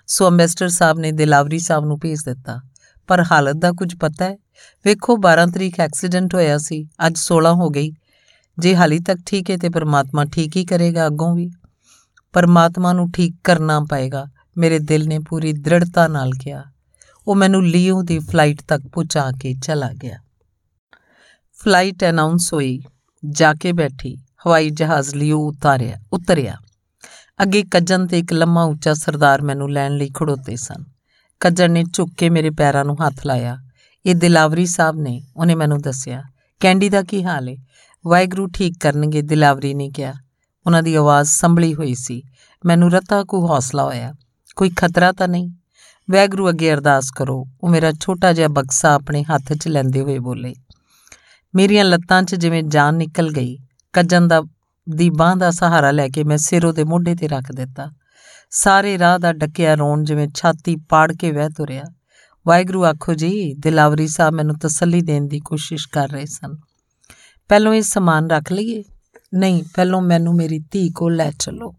[0.07, 2.61] ਸੋ ਅੰਬੈਸਡਰ ਸਾਹਿਬ ਨੇ ਦਿਲਾਵਰੀ ਸਾਹਿਬ ਨੂੰ ਭੇਜ ਦਿੱਤਾ।
[3.07, 4.37] ਪਰ ਹਾਲਤ ਦਾ ਕੁਝ ਪਤਾ ਹੈ?
[4.85, 7.93] ਵੇਖੋ 12 ਤਰੀਕ ਐਕਸੀਡੈਂਟ ਹੋਇਆ ਸੀ। ਅੱਜ 16 ਹੋ ਗਈ।
[8.59, 11.51] ਜੇ ਹਾਲੀ ਤੱਕ ਠੀਕ ਹੈ ਤੇ ਪਰਮਾਤਮਾ ਠੀਕ ਹੀ ਕਰੇਗਾ ਅੱਗੋਂ ਵੀ।
[12.33, 16.65] ਪਰਮਾਤਮਾ ਨੂੰ ਠੀਕ ਕਰਨਾ ਪਏਗਾ। ਮੇਰੇ ਦਿਲ ਨੇ ਪੂਰੀ ਦ੍ਰਿੜਤਾ ਨਾਲ ਕਿਹਾ।
[17.27, 20.19] ਉਹ ਮੈਨੂੰ ਲੀਓ ਦੀ ਫਲਾਈਟ ਤੱਕ ਪਹੁੰਚਾ ਕੇ ਚਲਾ ਗਿਆ।
[21.65, 22.81] ਫਲਾਈਟ ਅਨਾਉਂਸ ਹੋਈ।
[23.29, 26.57] ਜਾ ਕੇ ਬੈਠੀ। ਹਵਾਈ ਜਹਾਜ਼ ਲੀਓ ਉਤਾਰਿਆ, ਉਤਰਿਆ।
[27.43, 30.85] ਅੱਗੇ ਕੱਜਨ ਤੇ ਇੱਕ ਲੰਮਾ ਉੱਚਾ ਸਰਦਾਰ ਮੈਨੂੰ ਲੈਣ ਲਈ ਖੜੋਤੇ ਸਨ।
[31.41, 33.59] ਕੱਜਨ ਨੇ ਝੁੱਕ ਕੇ ਮੇਰੇ ਪੈਰਾਂ ਨੂੰ ਹੱਥ ਲਾਇਆ।
[34.07, 36.23] ਇਹ ਦਿਲਾਵਰੀ ਸਾਹਿਬ ਨੇ, ਉਹਨੇ ਮੈਨੂੰ ਦੱਸਿਆ।
[36.61, 37.57] ਕੈਂਡੀ ਦਾ ਕੀ ਹਾਲ ਹੈ
[38.07, 40.15] ਵਾਹਿਗੁਰੂ ਠੀਕ ਕਰਨਗੇ, ਦਿਲਾਵਰੀ ਨੇ ਕਿਹਾ।
[40.67, 42.23] ਉਹਨਾਂ ਦੀ ਆਵਾਜ਼ ਸੰਭਲੀ ਹੋਈ ਸੀ।
[42.65, 44.15] ਮੈਨੂੰ ਰਤਾ ਕੋ ਹੌਸਲਾ ਹੋਇਆ।
[44.57, 45.51] ਕੋਈ ਖਤਰਾ ਤਾਂ ਨਹੀਂ?
[46.11, 50.55] ਵੈਗਰੂ ਅੱਗੇ ਅਰਦਾਸ ਕਰੋ। ਉਹ ਮੇਰਾ ਛੋਟਾ ਜਿਹਾ ਬਕਸਾ ਆਪਣੇ ਹੱਥ 'ਚ ਲੈਂਦੇ ਹੋਏ ਬੋਲੇ।
[51.55, 53.59] ਮੇਰੀਆਂ ਲੱਤਾਂ 'ਚ ਜਿਵੇਂ ਜਾਨ ਨਿਕਲ ਗਈ।
[53.95, 54.43] ਕੱਜਨ ਦਾ,
[54.89, 57.91] ਦੀ ਬਾਹ ਦਾ ਸਹਾਰਾ ਲੈ ਕੇ ਮੈਂ ਸਿਰ ਉਹਦੇ ਮੋਢੇ ਤੇ ਰੱਖ ਦਿੱਤਾ।
[58.51, 61.85] ਸਾਰੇ ਰਾਹ ਦਾ ਡੱਕਿਆ ਰੋਣ ਜਿਵੇਂ ਛਾਤੀ ਪਾੜ ਕੇ ਵਹਿ ਤੁਰਿਆ।
[62.47, 66.57] ਵਾਹਿਗੁਰੂ ਆਖੋ ਜੀ, ਦਿਲਾਵਰੀ ਸਾਹਿਬ ਮੈਨੂੰ ਤਸੱਲੀ ਦੇਣ ਦੀ ਕੋਸ਼ਿਸ਼ ਕਰ ਰਹੇ ਸਨ।
[67.49, 68.85] ਪਹਿਲੋਂ ਇਹ ਸਮਾਨ ਰੱਖ ਲਈਏ।
[69.35, 71.75] ਨਹੀਂ, ਪਹਿਲੋਂ ਮੈਨੂੰ ਮੇਰੀ ਧੀ ਕੋਲ ਲੈ ਚਲੋ।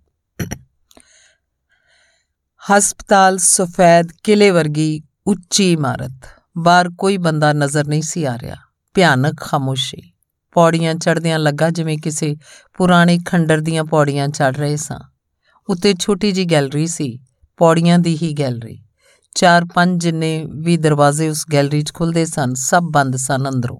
[2.71, 6.11] ਹਸਪਤਾਲ ਸਫੈਦ ਕਿਲੇ ਵਰਗੀ ਉੱਚੀ ਇਮਾਰਤ।
[6.57, 8.55] ਬਾਹਰ ਕੋਈ ਬੰਦਾ ਨਜ਼ਰ ਨਹੀਂ ਸੀ ਆ ਰਿਹਾ।
[8.93, 10.14] ਭਿਆਨਕ ਖਾਮੋਸ਼ੀ।
[10.55, 12.35] ਪੌੜੀਆਂ ਚੜ੍ਹਦਿਆਂ ਲੱਗਾ ਜਿਵੇਂ ਕਿਸੇ
[12.77, 14.99] ਪੁਰਾਣੇ ਖੰਡਰ ਦੀਆਂ ਪੌੜੀਆਂ ਚੜ੍ਹ ਰਹੇ ਸਾਂ।
[15.69, 17.19] ਉੱਤੇ ਛੋਟੀ ਜੀ ਗੈਲਰੀ ਸੀ,
[17.57, 18.81] ਪੌੜੀਆਂ ਦੀ ਹੀ ਗੈਲਰੀ।
[19.35, 23.77] ਚਾਰ ਪੰਜ ਜਿੰਨੇ ਵੀ ਦਰਵਾਜ਼ੇ ਉਸ ਗੈਲਰੀ 'ਚ ਖੁੱਲਦੇ ਸਨ, ਸਭ ਬੰਦ ਸਨ ਅੰਦਰੋਂ।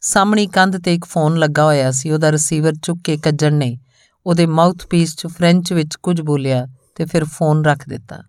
[0.00, 3.78] ਸਾਹਮਣੀ ਕੰਧ ਤੇ ਇੱਕ ਫੋਨ ਲੱਗਾ ਹੋਇਆ ਸੀ, ਉਹਦਾ ਰਿਸੀਵਰ ਚੁੱਕ ਕੇ ਕੱਜਣ ਨੇ।
[4.26, 8.22] ਉਹਦੇ ਮਾਊਥਪੀਸ 'ਚ ਫ੍ਰੈਂਚ ਵਿੱਚ ਕੁਝ ਬੋਲਿਆ ਤੇ ਫਿਰ ਫੋਨ ਰੱਖ ਦਿੱਤਾ।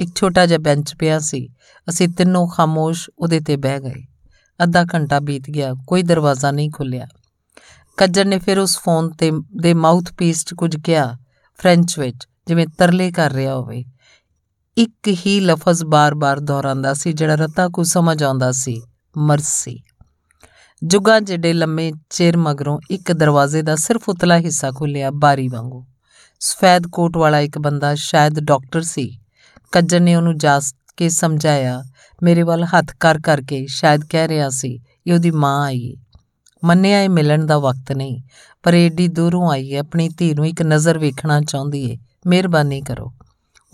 [0.00, 1.48] ਇੱਕ ਛੋਟਾ ਜਿਹਾ ਬੈਂਚ ਪਿਆ ਸੀ।
[1.88, 4.04] ਅਸੀਂ ਤਿੰਨੋਂ ਖਾਮੋਸ਼ ਉਹਦੇ ਤੇ ਬਹਿ ਗਏ।
[4.62, 7.06] ਅੱਧਾ ਘੰਟਾ ਬੀਤ ਗਿਆ, ਕੋਈ ਦਰਵਾਜ਼ਾ ਨਹੀਂ ਖੁੱਲਿਆ।
[7.96, 11.18] ਕੱਜਰ ਨੇ ਫਿਰ ਉਸ ਫੋਨ ਤੇ, ਦੇ ਮਾਊਥਪੀਸ 'ਚ ਕੁਝ ਕਿਹਾ,
[11.58, 13.84] ਫ੍ਰੈਂਚ ਵਿੱਚ, ਜਿਵੇਂ ਤਰਲੇ ਕਰ ਰਿਹਾ ਹੋਵੇ।
[14.76, 18.82] ਇੱਕ ਹੀ ਲਫ਼ਜ਼ ਬਾਰ-ਬਾਰ ਦੁਹਰਾਉਂਦਾ ਸੀ, ਜਿਹੜਾ ਰਤਾ ਕੋ ਸਮਝ ਆਉਂਦਾ ਸੀ,
[19.16, 19.82] ਮਰਸੀ।
[20.84, 25.86] ਜੁਗਾ ਜਿਹੜੇ ਲੰਮੇ ਚਿਰ ਮਗਰੋਂ ਇੱਕ ਦਰਵਾਜ਼ੇ ਦਾ ਸਿਰਫ ਉਤਲਾ ਹਿੱਸਾ ਖੁੱਲਿਆ ਬਾਰੀ ਵਾਂਗੂ।
[26.40, 29.18] ਸਫੈਦ ਕੋਟ ਵਾਲਾ ਇੱਕ ਬੰਦਾ ਸ਼ਾਇਦ ਡਾਕਟਰ ਸੀ।
[29.72, 30.60] ਕੱਜਰ ਨੇ ਉਹਨੂੰ ਜਾ
[30.96, 31.84] ਕੇ ਸਮਝਾਇਆ
[32.22, 36.02] ਮੇਰੇ ਵੱਲ ਹੱਥ ਕਰ ਕਰਕੇ ਸ਼ਾਇਦ ਕਹਿ ਰਿਹਾ ਸੀ, ਇਹ ਉਹਦੀ ਮਾਂ ਆਈ ਹੈ
[36.64, 38.22] ਮੰਨਿਆ ਇਹ ਮਿਲਣ ਦਾ ਵਕਤ ਨਹੀਂ,
[38.62, 43.12] ਪਰ ਏਡੀ ਦੂਰੋਂ ਆਈ ਹੈ ਆਪਣੀ ਧੀ ਨੂੰ ਇੱਕ ਨਜ਼ਰ ਵੇਖਣਾ ਚਾਹੁੰਦੀ ਹੈ ਮਿਹਰਬਾਨੀ ਕਰੋ।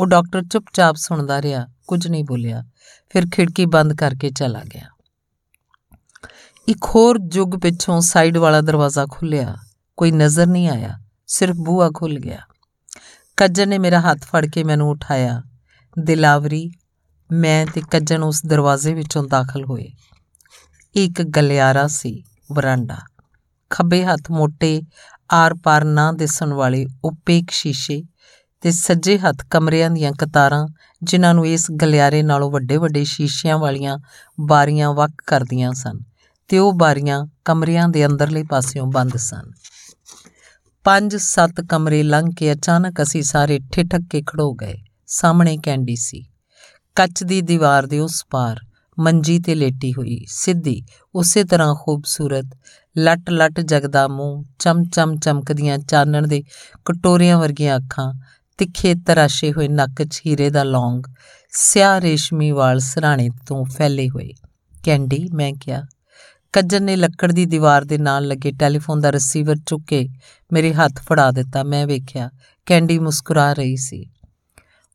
[0.01, 2.65] ਉਹ ਡਾਕਟਰ ਚੁੱਪਚਾਪ ਸੁਣਦਾ ਰਿਹਾ, ਕੁਝ ਨਹੀਂ ਬੋਲਿਆ,
[3.11, 4.89] ਫਿਰ ਖਿੜਕੀ ਬੰਦ ਕਰਕੇ ਚਲਾ ਗਿਆ।
[6.69, 9.57] ਇੱਕ ਹੋਰ ਜੁਗ ਪਿੱਛੋਂ ਸਾਈਡ ਵਾਲਾ ਦਰਵਾਜ਼ਾ ਖੁੱਲਿਆ
[9.97, 12.39] ਕੋਈ ਨਜ਼ਰ ਨਹੀਂ ਆਇਆ, ਸਿਰਫ ਬੂਹਾ ਖੁੱਲ ਗਿਆ।
[13.37, 15.43] ਕੱਜਰ ਨੇ ਮੇਰਾ ਹੱਥ ਫੜ ਕੇ ਮੈਨੂੰ ਉਠਾਇਆ,
[15.99, 16.71] ਦਿਲਾਵਰੀ
[17.33, 19.89] ਮੈਂ ਤੇ ਕੱਜਣ ਉਸ ਦਰਵਾਜ਼ੇ ਵਿੱਚੋਂ ਦਾਖਲ ਹੋਏ।
[20.95, 22.97] ਇੱਕ ਗਲਿਆਰਾ ਸੀ, ਵਰਾਂਡਾ।
[23.71, 24.83] ਖੱਬੇ ਹੱਥ ਮੋٹے
[25.33, 28.03] ਆਰ-ਪਾਰ ਨਾ ਦਿਸਣ ਵਾਲੇ ਉਪੇਕ ਸ਼ੀਸ਼ੇ
[28.61, 30.69] ਤੇ ਸੱਜੇ ਹੱਥ ਕਮਰਿਆਂ ਦੀਆਂ ਕਤਾਰਾਂ,
[31.03, 33.99] ਜਿਨ੍ਹਾਂ ਨੂੰ ਇਸ ਗਲਿਆਰੇ ਨਾਲੋਂ ਵੱਡੇ-ਵੱਡੇ ਸ਼ੀਸ਼ਿਆਂ ਵਾਲੀਆਂ
[34.41, 35.99] ਬਾਰੀਆਂ ਵੱਖ ਕਰਦੀਆਂ ਸਨ
[36.49, 39.51] ਤੇ ਉਹ ਬਾਰੀਆਂ ਕਮਰਿਆਂ ਦੇ ਅੰਦਰਲੇ ਪਾਸਿਓਂ ਬੰਦ ਸਨ।
[40.85, 44.75] ਪੰਜ ਸੱਤ ਕਮਰੇ ਲੰਘ ਕੇ ਅਚਾਨਕ ਅਸੀਂ ਸਾਰੇ ਠਿਠਕ ਕੇ ਖੜੋ ਗਏ।
[45.07, 46.27] ਸਾਹਮਣੇ ਕੈਂਡੀ ਸੀ।
[46.99, 48.61] ਕੱਚ ਦੀ ਦੀਵਾਰ ਦੇ ਉਸ ਪਾਰ
[48.99, 50.85] ਮੰਜੀ ਤੇ ਲੇਟੀ ਹੋਈ, ਸਿੱਧੀ
[51.15, 52.47] ਉਸੇ ਤਰ੍ਹਾਂ ਖੂਬਸੂਰਤ
[52.99, 56.43] ਲੱਟ ਲੱਟ ਜਗਦਾ ਮੂੰਹ ਚਮ ਚਮ ਚਮਕਦੀਆਂ ਚਾਨਣ ਦੇ
[56.85, 58.15] ਕਟੋਰੀਆਂ ਵਰਗੀਆਂ ਅੱਖਾਂ,
[58.59, 61.03] ਤਿੱਖੇ ਤਰਾਸ਼ੇ ਹੋਏ ਨੱਕ 'ਚ ਹੀਰੇ ਦਾ ਲੌਂਗ
[61.51, 64.31] ਸਿਆਹ ਰੇਸ਼ਮੀ ਵਾਲ ਸਰਾਣੇ ਤੋਂ ਫੈਲੇ ਹੋਏ।
[64.85, 65.83] ਕੈਂਡੀ, ਮੈਂ ਕਿਹਾ,
[66.53, 70.09] ਕੱਜਰ ਨੇ ਲੱਕੜ ਦੀ ਦੀਵਾਰ ਦੇ ਨਾਲ ਲੱਗੇ ਟੈਲੀਫੋਨ ਦਾ ਰਿਸੀਵਰ ਚੁੱਕ ਕੇ
[70.53, 72.31] ਮੇਰੇ ਹੱਥ ਫੜਾ ਦਿੱਤਾ। ਮੈਂ ਵੇਖਿਆ,
[72.67, 74.11] ਕੈਂਡੀ ਮੁਸਕਰਾ ਰਹੀ ਸੀ।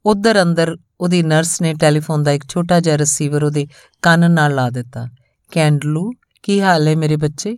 [0.05, 3.67] ਉਧਰ ਅੰਦਰ ਉਹਦੀ ਨਰਸ ਨੇ ਟੈਲੀਫੋਨ ਦਾ ਇੱਕ ਛੋਟਾ ਜਿਹਾ ਰਿਸੀਵਰ ਉਹਦੇ
[4.01, 5.07] ਕੰਨ ਨਾਲ ਲਾ ਦਿੱਤਾ।
[5.51, 6.11] ਕੈਂਡਲੂ,
[6.43, 7.57] ਕੀ ਹਾਲ ਹੈ ਮੇਰੇ ਬੱਚੇ?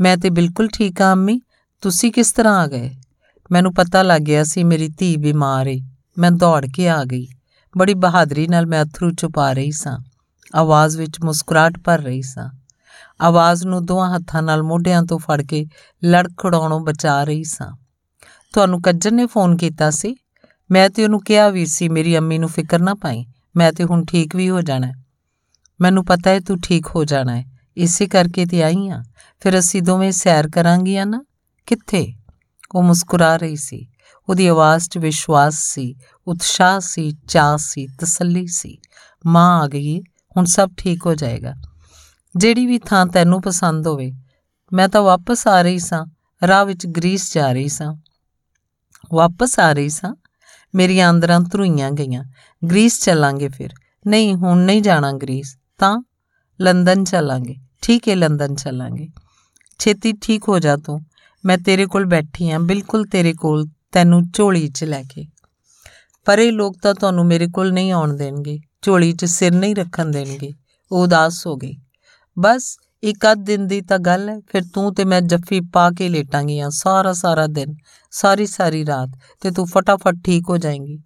[0.00, 1.40] ਮੈਂ ਤੇ ਬਿਲਕੁਲ ਠੀਕ ਆ ਅੰਮੀ।
[1.80, 2.90] ਤੁਸੀਂ ਕਿਸ ਤਰ੍ਹਾਂ ਆ ਗਏ?
[3.50, 5.80] ਮੈਨੂੰ ਪਤਾ ਲੱਗ ਗਿਆ ਸੀ ਮੇਰੀ ਧੀ ਬਿਮਾਰ ਏ।
[6.18, 7.26] ਮੈਂ ਦੌੜ ਕੇ ਆ ਗਈ।
[7.78, 9.98] ਬੜੀ ਬਹਾਦਰੀ ਨਾਲ ਮੈਂ ਅਥਰੂ ਛੁਪਾ ਰਹੀ ਸਾਂ।
[10.54, 12.50] ਆਵਾਜ਼ ਵਿੱਚ ਮੁਸਕਰਾਹਟ ਭਰ ਰਹੀ ਸਾਂ।
[13.20, 15.66] ਆਵਾਜ਼ ਨੂੰ ਦੋਹਾਂ ਹੱਥਾਂ ਨਾਲ ਮੋਢਿਆਂ ਤੋਂ ਫੜ ਕੇ
[16.04, 17.76] ਲੜਖੜਾਉਣੋਂ ਬਚਾ ਰਹੀ ਸਾਂ।
[18.52, 20.16] ਤੁਹਾਨੂੰ ਕੱਜਰ ਨੇ ਫੋਨ ਕੀਤਾ ਸੀ?
[20.70, 23.26] ਮੈਂ ਤੇ ਉਹਨੂੰ ਕਿਹਾ ਵੀ ਸੀ, ਮੇਰੀ ਅੰਮੀ ਨੂੰ ਫਿਕਰ ਨਾ ਪਾਈ।
[23.56, 24.92] ਮੈਂ ਤੇ ਹੁਣ ਠੀਕ ਵੀ ਹੋ ਜਾਣਾ
[25.80, 27.44] ਮੈਨੂੰ ਪਤਾ ਹੈ ਤੂੰ ਠੀਕ ਹੋ ਜਾਣਾ ਹੈ।
[27.76, 29.02] ਇਸੇ ਕਰਕੇ ਤੇ ਆਈ ਆ।
[29.40, 31.24] ਫਿਰ ਅਸੀਂ ਦੋਵੇਂ ਸੈਰ ਕਰਾਂਗੀਆਂ ਨਾ?
[31.66, 32.14] ਕਿੱਥੇ?
[32.74, 33.88] ਉਹ ਮੁਸਕਰਾ ਰਹੀ ਸੀ।
[34.28, 35.94] ਉਹਦੀ ਆਵਾਜ਼ 'ਚ ਵਿਸ਼ਵਾਸ ਸੀ,
[36.26, 38.78] ਉਤਸ਼ਾਹ ਸੀ ਚਾਹ ਸੀ, ਤਸੱਲੀ ਸੀ।
[39.26, 41.54] ਮਾਂ ਆ ਗਈ ਹੁਣ ਸਭ ਠੀਕ ਹੋ ਜਾਏਗਾ।
[42.36, 44.12] ਜਿਹੜੀ ਵੀ ਥਾਂ ਤੈਨੂੰ ਪਸੰਦ ਹੋਵੇ,
[44.72, 46.06] ਮੈਂ ਤਾਂ ਵਾਪਸ ਆ ਰਹੀ ਸਾਂ।
[46.46, 47.94] ਰਾਹ ਵਿੱਚ ਗ੍ਰੀਸ ਜਾ ਰਹੀ ਸਾਂ।
[49.12, 50.16] ਵਾਪਸ ਆ ਰਹੀ ਸਾਂ?
[50.74, 52.24] ਮੇਰੀਆਂ ਅੰਦਰਾਂ ਧਰੂਈਆਂ ਗਈਆਂ।
[52.70, 53.70] ਗ੍ਰੀਸ ਚੱਲਾਂਗੇ ਫਿਰ।
[54.06, 56.02] ਨਹੀਂ, ਹੁਣ ਨਹੀਂ ਜਾਣਾ ਗ੍ਰੀਸ। ਤਾਂ
[56.60, 59.08] ਲੰਡਨ ਚੱਲਾਂਗੇ। ਠੀਕ ਹੈ ਲੰਡਨ ਚੱਲਾਂਗੇ।
[59.78, 61.00] ਛੇਤੀ ਠੀਕ ਹੋ ਜਾ ਤੂੰ।
[61.44, 65.26] ਮੈਂ ਤੇਰੇ ਕੋਲ ਬੈਠੀ ਆਂ। ਬਿਲਕੁਲ ਤੇਰੇ ਕੋਲ, ਤੈਨੂੰ ਝੋਲੀ 'ਚ ਲੈ ਕੇ।
[66.24, 70.06] ਪਰ ਇਹ ਲੋਕ ਤਾਂ ਤੁਹਾਨੂੰ ਮੇਰੇ ਕੋਲ ਨਹੀਂ ਆਉਣ ਦੇਣਗੇ। ਝੋਲੀ 'ਚ ਸਿਰ ਨਹੀਂ ਰੱਖਣ
[70.06, 70.52] ਦੇਣਗੇ।
[70.92, 71.76] ਉਹ ਉਦਾਸ ਹੋ ਗਈ।
[72.38, 76.08] ਬਸ ਇੱਕ ਅੱਧ ਦਿਨ ਦੀ ਤਾਂ ਗੱਲ ਹੈ, ਫਿਰ ਤੂੰ ਤੇ ਮੈਂ ਜੱਫੀ ਪਾ ਕੇ
[76.08, 77.74] ਲੇਟਾਂਗੀਆਂ ਸਾਰਾ ਸਾਰਾ ਦਿਨ,
[78.12, 79.10] ਸਾਰੀ ਸਾਰੀ ਰਾਤ
[79.42, 80.98] ਤੇ ਤੂੰ ਫਟਾਫਟ ਠੀਕ ਹੋ ਜਾਏਂਗੀ।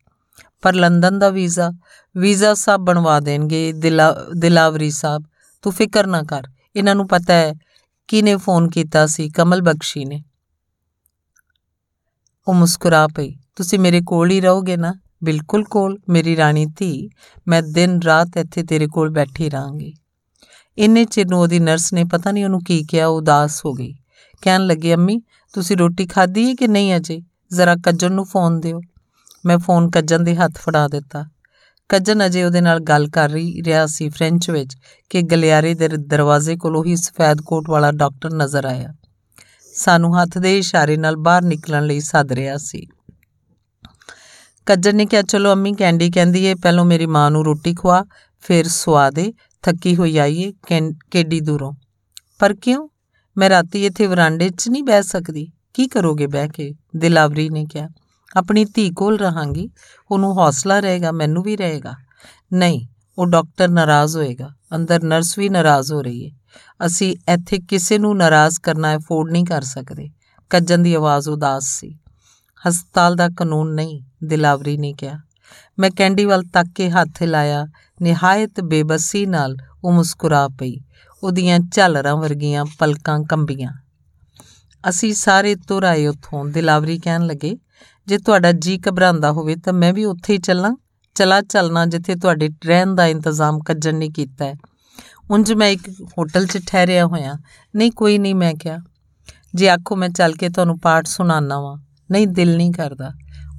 [0.63, 1.71] ਪਰ ਲੰਡਨ ਦਾ ਵੀਜ਼ਾ
[2.15, 3.73] ਵੀਜ਼ਾ ਸਭ ਬਣਵਾ ਦੇਣਗੇ
[4.35, 5.23] ਦਿਲਾਵਰੀ ਸਾਹਿਬ,
[5.65, 6.43] ਤੂੰ ਫਿਕਰ ਨਾ ਕਰ,
[6.77, 7.53] ਇਹਨਾਂ ਨੂੰ ਪਤਾ ਹੈ
[8.09, 10.23] ਕਿਨੇ ਫੋਨ ਕੀਤਾ ਸੀ, ਕਮਲ ਬਖਸ਼ੀ ਨੇ।
[12.47, 14.95] ਉਹ ਮੁਸਕਰਾ ਪਈ, ਤੁਸੀਂ ਮੇਰੇ ਕੋਲ ਹੀ ਰਹੋਗੇ ਨਾ?
[15.25, 17.09] ਬਿਲਕੁਲ ਕੋਲ, ਮੇਰੀ ਰਾਣੀ ਧੀ,
[17.49, 19.93] ਮੈਂ ਦਿਨ ਰਾਤ ਇੱਥੇ ਤੇਰੇ ਕੋਲ ਬੈਠੀ ਰਾਂਗੀ
[20.79, 23.95] ਇੰਨੇ ਚਿਰ ਨੂੰ ਉਹਦੀ ਨਰਸ ਨੇ ਪਤਾ ਨਹੀਂ ਉਹਨੂੰ ਕੀ ਕਿਹਾ ਉਦਾਸ ਹੋ ਗਈ।
[24.43, 27.23] ਕਹਿਣ ਲੱਗੀ, ਅੰਮੀ, ਤੁਸੀਂ ਰੋਟੀ ਖਾਧੀ ਹੈ ਕਿ ਨਹੀਂ ਅਜੇ?
[27.53, 28.81] ਜ਼ਰਾ ਕੱਜਣ ਨੂੰ ਫੋਨ ਦਿਓ।
[29.47, 31.25] ਮੈਂ ਫੋਨ ਕੱਜਣ ਦੇ ਹੱਥ ਫੜਾ ਦਿੱਤਾ।
[31.89, 34.77] ਕੱਜਣ ਅਜੇ ਉਹਦੇ ਨਾਲ ਗੱਲ ਕਰ ਰਹੀ, ਰਿਹਾ ਸੀ ਫ੍ਰੈਂਚ ਵਿੱਚ
[35.11, 38.95] ਕਿ ਗਲਿਆਰੇ ਦੇ ਦਰਵਾਜ਼ੇ ਕੋਲ ਉਹੀ ਸਫੈਦ ਕੋਟ ਵਾਲਾ ਡਾਕਟਰ ਨਜ਼ਰ ਆਇਆ।
[39.75, 42.87] ਸਾਨੂੰ ਹੱਥ ਦੇ ਇਸ਼ਾਰੇ ਨਾਲ ਬਾਹਰ ਨਿਕਲਣ ਲਈ ਸੱਦ ਰਿਹਾ ਸੀ।
[44.67, 48.05] ਕੱਜਣ ਨੇ ਕਿਹਾ, ਚਲੋ ਅੰਮੀ ਕੈਂਡੀ ਕਹਿੰਦੀ ਏ, ਪਹਿਲਾਂ ਮੇਰੀ ਮਾਂ ਨੂੰ ਰੋਟੀ ਖਵਾ,
[48.41, 50.53] ਫਿਰ ਸਵਾ ਦੇ ਥੱਕੀ ਹੋਈ ਆਈਏ
[51.11, 51.73] ਕਿੱਡੀ ਦੂਰੋਂ।
[52.39, 52.89] ਪਰ ਕਿਉਂ?
[53.39, 56.75] ਮੈਂ ਰਾਤੀ ਇੱਥੇ ਵਰਾਂਡੇ 'ਚ ਨਹੀਂ ਬਹਿ ਸਕਦੀ। ਕੀ ਕਰੋਗੇ ਬਹਿ ਕੇ?
[56.97, 57.89] ਦਿਲਾਵਰੀ ਨੇ ਕਿਹਾ।
[58.37, 59.71] ਆਪਣੀ ਧੀ ਕੋਲ ਰਹਾਂਗੀ।
[60.11, 61.95] ਉਹਨੂੰ ਹੌਸਲਾ ਰਹੇਗਾ, ਮੈਨੂੰ ਵੀ ਰਹੇਗਾ।
[62.53, 62.87] ਨਹੀਂ,
[63.19, 66.37] ਉਹ ਡਾਕਟਰ ਨਾਰਾਜ਼ ਹੋਏਗਾ। ਅੰਦਰ ਨਰਸ ਵੀ ਨਾਰਾਜ਼ ਹੋ ਰਹੀ ਹੈ
[66.87, 70.11] ਅਸੀਂ ਇੱਥੇ ਕਿਸੇ ਨੂੰ ਨਾਰਾਜ਼ ਕਰਨਾ ਅਫੋਰਡ ਨਹੀਂ ਕਰ ਸਕਦੇ।
[70.51, 71.99] ਕੱਜਨ ਦੀ ਆਵਾਜ਼ ਉਦਾਸ ਸੀ।
[72.69, 75.21] ਹਸਪਤਾਲ ਦਾ ਕਾਨੂੰਨ ਨਹੀਂ, ਦਿਲਾਵਰੀ ਨੇ ਕਿਹਾ।
[75.79, 77.67] ਮੈਂ ਕੈਂਡੀ ਵੱਲ ਤੱਕ ਕੇ ਹੱਥ ਲਾਇਆ
[78.03, 80.81] ਨਿਹਾਇਤ ਬੇਬਸੀ ਨਾਲ ਉਹ ਮੁਸਕਰਾ ਪਈ,
[81.23, 83.73] ਉਹਦੀਆਂ ਝਲਰਾਂ ਵਰਗੀਆਂ ਪਲਕਾਂ ਕੰਬੀਆਂ।
[84.89, 87.59] ਅਸੀਂ ਸਾਰੇ ਤੁਰ ਆਏ ਉੱਥੋਂ, ਦਿਲਾਵਰੀ ਕਹਿਣ ਲੱਗੇ,
[88.07, 90.77] ਜੇ ਤੁਹਾਡਾ ਜੀ ਘਬਰਾਉਂਦਾ ਹੋਵੇ ਤਾਂ ਮੈਂ ਵੀ ਉੱਥੇ ਹੀ ਚੱਲਾਂ।
[91.15, 94.55] ਚਲਾ ਚੱਲਣਾ ਜਿੱਥੇ ਤੁਹਾਡੇ ਰਹਿਣ ਦਾ ਇੰਤਜ਼ਾਮ ਕੱਜਣ ਨੇ ਕੀਤਾ ਹੈ।
[95.31, 97.35] ਉਂਝ ਮੈਂ ਇੱਕ ਹੋਟਲ 'ਚ ਠਹਿਰਿਆ ਹੋਇਆ।
[97.77, 98.79] ਨਹੀਂ, ਕੋਈ ਨਹੀਂ, ਮੈਂ ਕਿਹਾ।
[99.55, 101.77] ਜੇ ਆਖੋ ਮੈਂ ਚੱਲ ਕੇ ਤੁਹਾਨੂੰ ਪਾਠ ਸੁਣਾਉਣਾ ਵਾਂ।
[102.11, 103.11] ਨਹੀਂ, ਦਿਲ ਨਹੀਂ ਕਰਦਾ।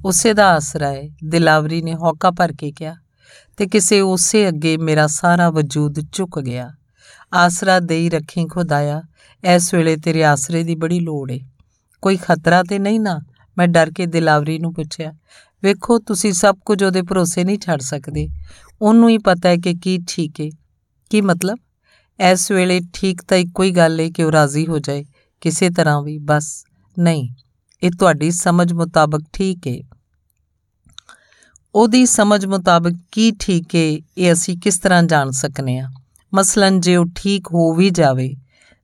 [0.04, 2.94] ਉਸੇ ਦਾ ਆਸਰਾ ਹੈ। ਦਿਲਾਵਰੀ ਨੇ ਹੌਕਾ ਭਰ ਕੇ ਕਿਹਾ
[3.56, 6.74] ਤੇ ਕਿਸੇ ਉਸੇ ਅੱਗੇ ਮੇਰਾ ਸਾਰਾ ਵਜੂਦ ਝੁਕ ਗਿਆ।
[7.34, 9.02] ਆਸਰਾ ਦੇਈ ਰੱਖੀ ਖੁਦਾਇਆ
[9.44, 11.40] ਇਸ ਵੇਲੇ ਤੇਰੇ ਆਸਰੇ ਦੀ ਬੜੀ ਲੋੜ ਏ।
[12.02, 13.20] ਕੋਈ ਖਤਰਾ ਤੇ ਨਹੀਂ ਨਾ?
[13.58, 15.12] ਮੈਂ ਡਰ ਕੇ ਦਿਲਾਵਰੀ ਨੂੰ ਪੁੱਛਿਆ।
[15.62, 18.28] ਵੇਖੋ, ਤੁਸੀਂ ਸਭ ਕੁਝ ਉਹਦੇ ਭਰੋਸੇ ਨਹੀਂ ਛੱਡ ਸਕਦੇ।
[18.82, 20.50] ਉਹਨੂੰ ਹੀ ਪਤਾ ਹੈ ਕਿ ਕੀ ਠੀਕ ਏ।
[21.10, 21.58] ਕੀ ਮਤਲਬ?
[22.30, 25.04] ਇਸ ਵੇਲੇ ਠੀਕ ਤਾਂ ਇੱਕੋ ਹੀ ਗੱਲ ਏ ਕਿ ਉਹ ਰਾਜ਼ੀ ਹੋ ਜਾਏ।
[25.40, 26.64] ਕਿਸੇ ਤਰ੍ਹਾਂ ਵੀ, ਬਸ,
[26.98, 27.28] ਨਹੀਂ।
[27.84, 29.82] ਇਹ ਤੁਹਾਡੀ ਸਮਝ ਮੁਤਾਬਕ ਠੀਕ ਏ
[31.74, 35.88] ਉਹਦੀ ਸਮਝ ਮੁਤਾਬਕ ਕੀ ਠੀਕ ਏ ਇਹ ਅਸੀਂ ਕਿਸ ਤਰ੍ਹਾਂ ਜਾਣ ਸਕਨੇ ਆ।
[36.34, 38.34] ਮਸਲਨ ਜੇ ਉਹ ਠੀਕ ਹੋ ਵੀ ਜਾਵੇ,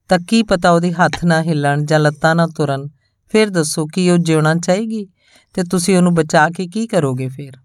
[0.09, 2.89] ਤਾਂ ਕੀ ਪਤਾ ਉਹਦੇ ਹੱਥ ਨਾ ਹਿੱਲਣ ਜਾਂ ਲੱਤਾਂ ਨਾ ਤੁਰਨ।
[3.29, 5.07] ਫਿਰ ਦੱਸੋ ਕੀ ਉਹ ਜਿਉਣਾ ਚਾਹੇਗੀ
[5.55, 7.57] ਤੇ ਤੁਸੀਂ ਉਹਨੂੰ ਬਚਾ ਕੇ ਕੀ ਕਰੋਗੇ ਫਿਰ?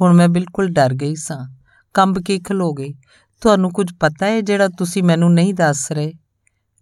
[0.00, 1.56] ਹੁਣ ਮੈਂ ਬਿਲਕੁਲ ਡਰ ਗਈ ਸਾਂ।
[1.94, 2.94] ਕੰਬ ਕੇ ਖਲੋ ਗਈ।
[3.40, 6.12] ਤੁਹਾਨੂੰ ਕੁਝ ਪਤਾ ਹੈ ਜਿਹੜਾ ਤੁਸੀਂ ਮੈਨੂੰ ਨਹੀਂ ਦੱਸ ਰਹੇ?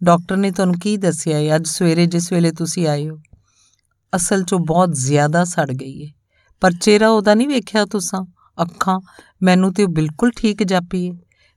[0.03, 1.55] ਡਾਕਟਰ ਨੇ ਤੁਹਾਨੂੰ ਕੀ ਦੱਸਿਆ ਹੈ?
[1.55, 3.17] ਅੱਜ ਸਵੇਰੇ ਜਿਸ ਵੇਲੇ ਤੁਸੀਂ ਆਏ ਹੋ।
[4.15, 6.11] ਅਸਲ 'ਚ ਬਹੁਤ ਜ਼ਿਆਦਾ ਸੜ ਗਈ ਹੈ
[6.61, 8.25] ਪਰ ਚਿਹਰਾ ਉਹਦਾ ਨਹੀਂ ਵੇਖਿਆ ਤੁਸੀਂ?
[8.61, 8.99] ਅੱਖਾਂ,
[9.43, 11.13] ਮੈਨੂੰ ਤੇ ਉਹ ਬਿਲਕੁਲ ਠੀਕ ਜਾਪੀ ਹੈ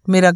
[0.09, 0.33] ਮੇਰਾ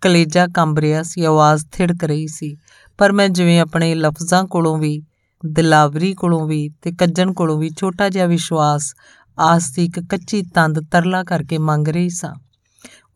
[0.00, 2.56] ਕਲੇਜਾ ਕੰਬ ਰਿਹਾ ਸੀ, ਆਵਾਜ਼ ਥਿੜਕ ਰਹੀ ਸੀ।
[2.98, 5.02] ਪਰ ਮੈਂ ਜਿਵੇਂ ਆਪਣੇ ਲਫ਼ਜ਼ਾਂ ਕੋਲੋਂ ਵੀ,
[5.46, 8.94] ਦਿਲਾਵਰੀ ਕੋਲੋਂ ਵੀ ਤੇ ਕੱਜਣ ਕੋਲੋਂ ਵੀ ਛੋਟਾ ਜਿਹਾ ਵਿਸ਼ਵਾਸ,
[9.38, 12.34] ਆਸ ਦੀ ਇੱਕ ਕੱਚੀ ਤੰਦ ਤਰਲਾ ਕਰਕੇ ਮੰਗ ਰਹੀ ਸਾਂ।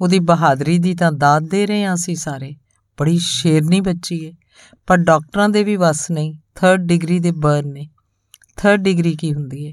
[0.01, 2.57] ਉਹਦੀ ਬਹਾਦਰੀ ਦੀ ਤਾਂ ਦਾਤ ਦੇ ਰਹੇ ਆਂ ਸੀ ਸਾਰੇ।
[3.01, 4.33] ਬੜੀ ਸ਼ੇਰਨੀ ਬੱਚੀ ਏ।
[4.87, 7.89] ਪਰ ਡਾਕਟਰਾਂ ਦੇ ਵੀ ਵਸ ਨਹੀਂ 3rd ਡਿਗਰੀ ਦੇ ਬਰਨ ਨੇ।
[8.59, 9.73] 3rd ਡਿਗਰੀ ਕੀ ਹੁੰਦੀ ਏ?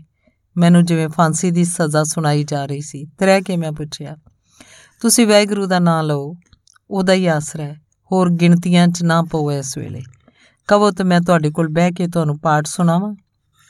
[0.57, 4.15] ਮੈਨੂੰ ਜਿਵੇਂ ਫਾਂਸੀ ਦੀ ਸਜ਼ਾ ਸੁਣਾਈ ਜਾ ਰਹੀ ਸੀ ਤਰਹਿ ਕੇ ਮੈਂ ਪੁੱਛਿਆ,
[5.01, 6.35] ਤੁਸੀਂ ਵੈਗਰੂ ਦਾ ਨਾਮ ਲਓ,
[6.89, 7.75] ਉਹਦਾ ਹੀ ਆਸਰਾ ਹੈ,
[8.11, 10.01] ਹੋਰ ਗਿਣਤੀਆਂ 'ਚ ਨਾ ਪਵੋ ਇਸ ਵੇਲੇ।
[10.67, 13.15] ਕਹੋ ਤਾਂ ਮੈਂ ਤੁਹਾਡੇ ਕੋਲ ਬਹਿ ਕੇ ਤੁਹਾਨੂੰ ਪਾਠ ਸੁਣਾਵਾਂ?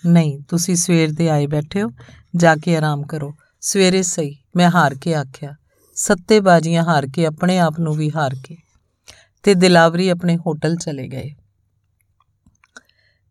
[0.05, 1.89] ਨਹੀਂ, ਤੁਸੀਂ ਸਵੇਰ ਦੇ ਆਏ ਬੈਠੇ ਹੋ,
[2.35, 5.55] ਜਾ ਕੇ ਆਰਾਮ ਕਰੋ। ਸਵੇਰੇ ਸਹੀ, ਮੈਂ ਹਾਰ ਕੇ ਆਖਿਆ,
[5.95, 8.57] ਸੱਤੇ ਬਾਜੀਆਂ ਹਾਰ ਕੇ ਆਪਣੇ ਆਪ ਨੂੰ ਵੀ ਹਾਰ ਕੇ।
[9.43, 11.31] ਤੇ ਦਿਲਾਵਰੀ ਆਪਣੇ ਹੋਟਲ ਚਲੇ ਗਏ।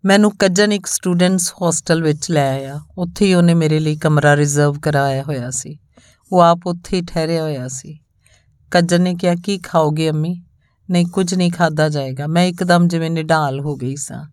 [0.04, 4.78] ਮੈਨੂੰ ਕੱਜਨ ਇੱਕ ਸਟੂਡੈਂਟਸ ਹੋਸਟਲ ਵਿੱਚ ਲੈ ਆਇਆ। ਉੱਥੇ ਹੀ ਉਹਨੇ ਮੇਰੇ ਲਈ ਕਮਰਾ ਰਿਜ਼ਰਵ
[4.78, 5.78] ਕਰਾਇਆ ਹੋਇਆ ਸੀ।
[6.32, 7.98] ਉਹ ਆਪ ਉੱਥੇ ਹੀ ਠਹਿਰਿਆ ਹੋਇਆ ਸੀ।
[8.70, 10.42] ਕੱਜਨ ਨੇ ਕਿਹਾ, ਕੀ ਖਾਓਗੇ ਅੰਮੀ?
[10.90, 14.24] ਨਹੀਂ, ਕੁਝ ਨਹੀਂ ਖਾਦਾ ਜਾਏਗਾ। ਮੈਂ ਇੱਕਦਮ ਜਿਵੇਂ ਨਿਢਾਲ ਹੋ ਗਈ ਸਾਂ।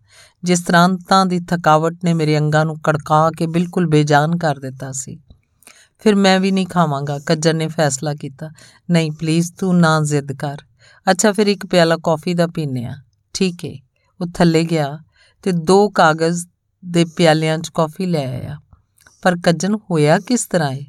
[0.44, 4.92] ਜਿਸ ਤਰ੍ਹਾਂ ਤਾਂ ਦੀ ਥਕਾਵਟ ਨੇ ਮੇਰੇ ਅੰਗਾਂ ਨੂੰ ਕੜਕਾ ਕੇ ਬਿਲਕੁਲ ਬੇਜਾਨ ਕਰ ਦਿੱਤਾ
[4.92, 5.20] ਸੀ।
[6.00, 8.50] ਫਿਰ ਮੈਂ ਵੀ ਨਹੀਂ ਖਾਵਾਂਗਾ ਕੱਜਰ ਨੇ ਫੈਸਲਾ ਕੀਤਾ।
[8.92, 10.58] ਨਹੀਂ ਪਲੀਜ਼ ਤੂੰ ਨਾ ਜ਼ਿੱਦ ਕਰ।
[11.12, 12.96] ਅੱਛਾ, ਫਿਰ ਇੱਕ ਪਿਆਲਾ ਕਾਫੀ ਦਾ ਪੀਨੇ ਆ।
[13.34, 13.72] ਠੀਕ ਹੈ
[14.22, 15.00] ਉਹ ਥੱਲੇ ਗਿਆ।
[15.46, 16.48] ਤੇ ਦੋ ਕਾਗਜ਼
[16.86, 18.60] ਦੇ ਪਿਆਲਿਆਂ 'ਚ ਕਾਫੀ ਲੈ ਆਇਆ।
[19.22, 20.82] ਪਰ ਕੱਜਨ ਹੋਇਆ ਕਿਸ ਤਰ੍ਹਾਂ ਹੈ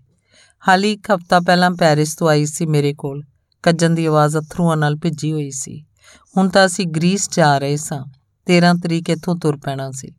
[0.68, 3.22] ਹਾਲੀ ਇੱਕ ਹਫਤਾ ਪਹਿਲਾਂ ਪੈਰਿਸ ਤੋਂ ਆਈ ਸੀ ਮੇਰੇ ਕੋਲ।
[3.62, 5.84] ਕੱਜਨ ਦੀ ਆਵਾਜ਼ ਅਥਰੂਆਂ ਨਾਲ ਭਿੱਜੀ ਹੋਈ ਸੀ।
[6.36, 8.04] ਹੁਣ ਤਾਂ ਅਸੀਂ ਗ੍ਰੀਸ ਜਾ ਰਹੇ ਸਾਂ।
[8.46, 10.12] 13 ਤਰੀਕ ਇੱਥੋਂ ਤੁਰ ਪੈਣਾ ਸੀ।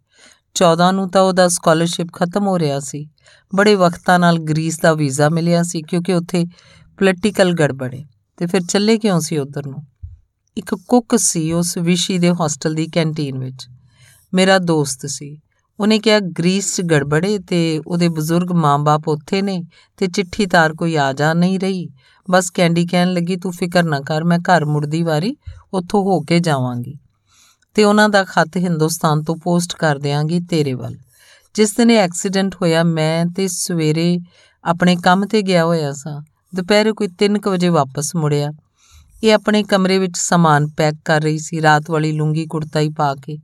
[0.54, 3.10] 14 ਨੂੰ ਤਾਂ ਉਹਦਾ ਸਕਾਲਰਸ਼ਿਪ ਖਤਮ ਹੋ ਰਿਹਾ ਸੀ।
[3.56, 6.45] ਬੜੇ ਵਕਤਾਂ ਨਾਲ ਗ੍ਰੀਸ ਦਾ ਵੀਜ਼ਾ ਮਿਲਿਆ ਸੀ ਕਿਉਂਕਿ ਉੱਥੇ
[6.97, 8.06] ਪੋਲੀਟੀਕਲ ਗੜਬੜੇ।
[8.38, 9.84] ਤੇ ਫਿਰ ਚੱਲੇ ਕਿਉਂ ਸੀ ਉਧਰ ਨੂੰ?
[10.58, 13.67] ਇੱਕ ਕੁੱਕ ਸੀ ਉਸ ਵਿਸ਼ੀ ਦੇ ਹੋਸਟਲ ਦੀ ਕੈਂਟੀਨ ਵਿੱਚ।
[14.34, 15.40] ਮੇਰਾ ਦੋਸਤ ਸੀ।
[15.80, 19.63] ਉਹਨੇ ਕਿਹਾ, ਗ੍ਰੀਸ 'ਚ ਗੜਬੜੇ ਤੇ ਉਹਦੇ ਬਜ਼ੁਰਗ ਮਾਂ-ਬਾਪ ਉੱਥੇ ਨੇ
[19.98, 21.88] ਤੇ ਚਿੱਠੀ ਤਾਰ ਕੋਈ ਆ ਜਾ ਨਹੀਂ ਰਹੀ।
[22.32, 25.36] ਬਸ ਕੈਂਡੀ ਕਹਿਣ ਲੱਗੀ, ਤੂੰ ਫਿਕਰ ਨਾ ਕਰ, ਮੈਂ ਘਰ ਮੁੜਦੀ ਵਾਰੀ
[25.74, 26.98] ਉੱਥੋਂ ਹੋ ਕੇ ਜਾਵਾਂਗੀ
[27.74, 30.98] ਤੇ ਉਹਨਾਂ ਦਾ ਖੱਤ ਹਿੰਦੁਸਤਾਨ ਤੋਂ ਪੋਸਟ ਕਰ ਦਿਆਂਗੀ ਤੇਰੇ ਵੱਲ।
[31.56, 34.20] ਜਿਸ ਦਿਨ ਇਹ ਐਕਸੀਡੈਂਟ ਹੋਇਆ, ਮੈਂ ਤੇ ਸਵੇਰੇ
[34.63, 36.22] ਆਪਣੇ ਕੰਮ ਤੇ ਗਿਆ ਹੋਇਆ ਸਾਂ।
[36.56, 38.52] ਦੁਪਹਿਰੇ ਕੋਈ 3 ਵਜੇ ਵਾਪਸ ਮੁੜਿਆ।
[39.24, 43.16] ਇਹ ਆਪਣੇ ਕਮਰੇ ਵਿੱਚ ਸਮਾਨ ਪੈਕ ਕਰ ਰਹੀ ਸੀ। ਰਾਤ ਵਾਲੀ ਲੁੰਗੀ ਕੁੜਤਾ ਹੀ ਪਾ
[43.16, 43.38] ਕੇ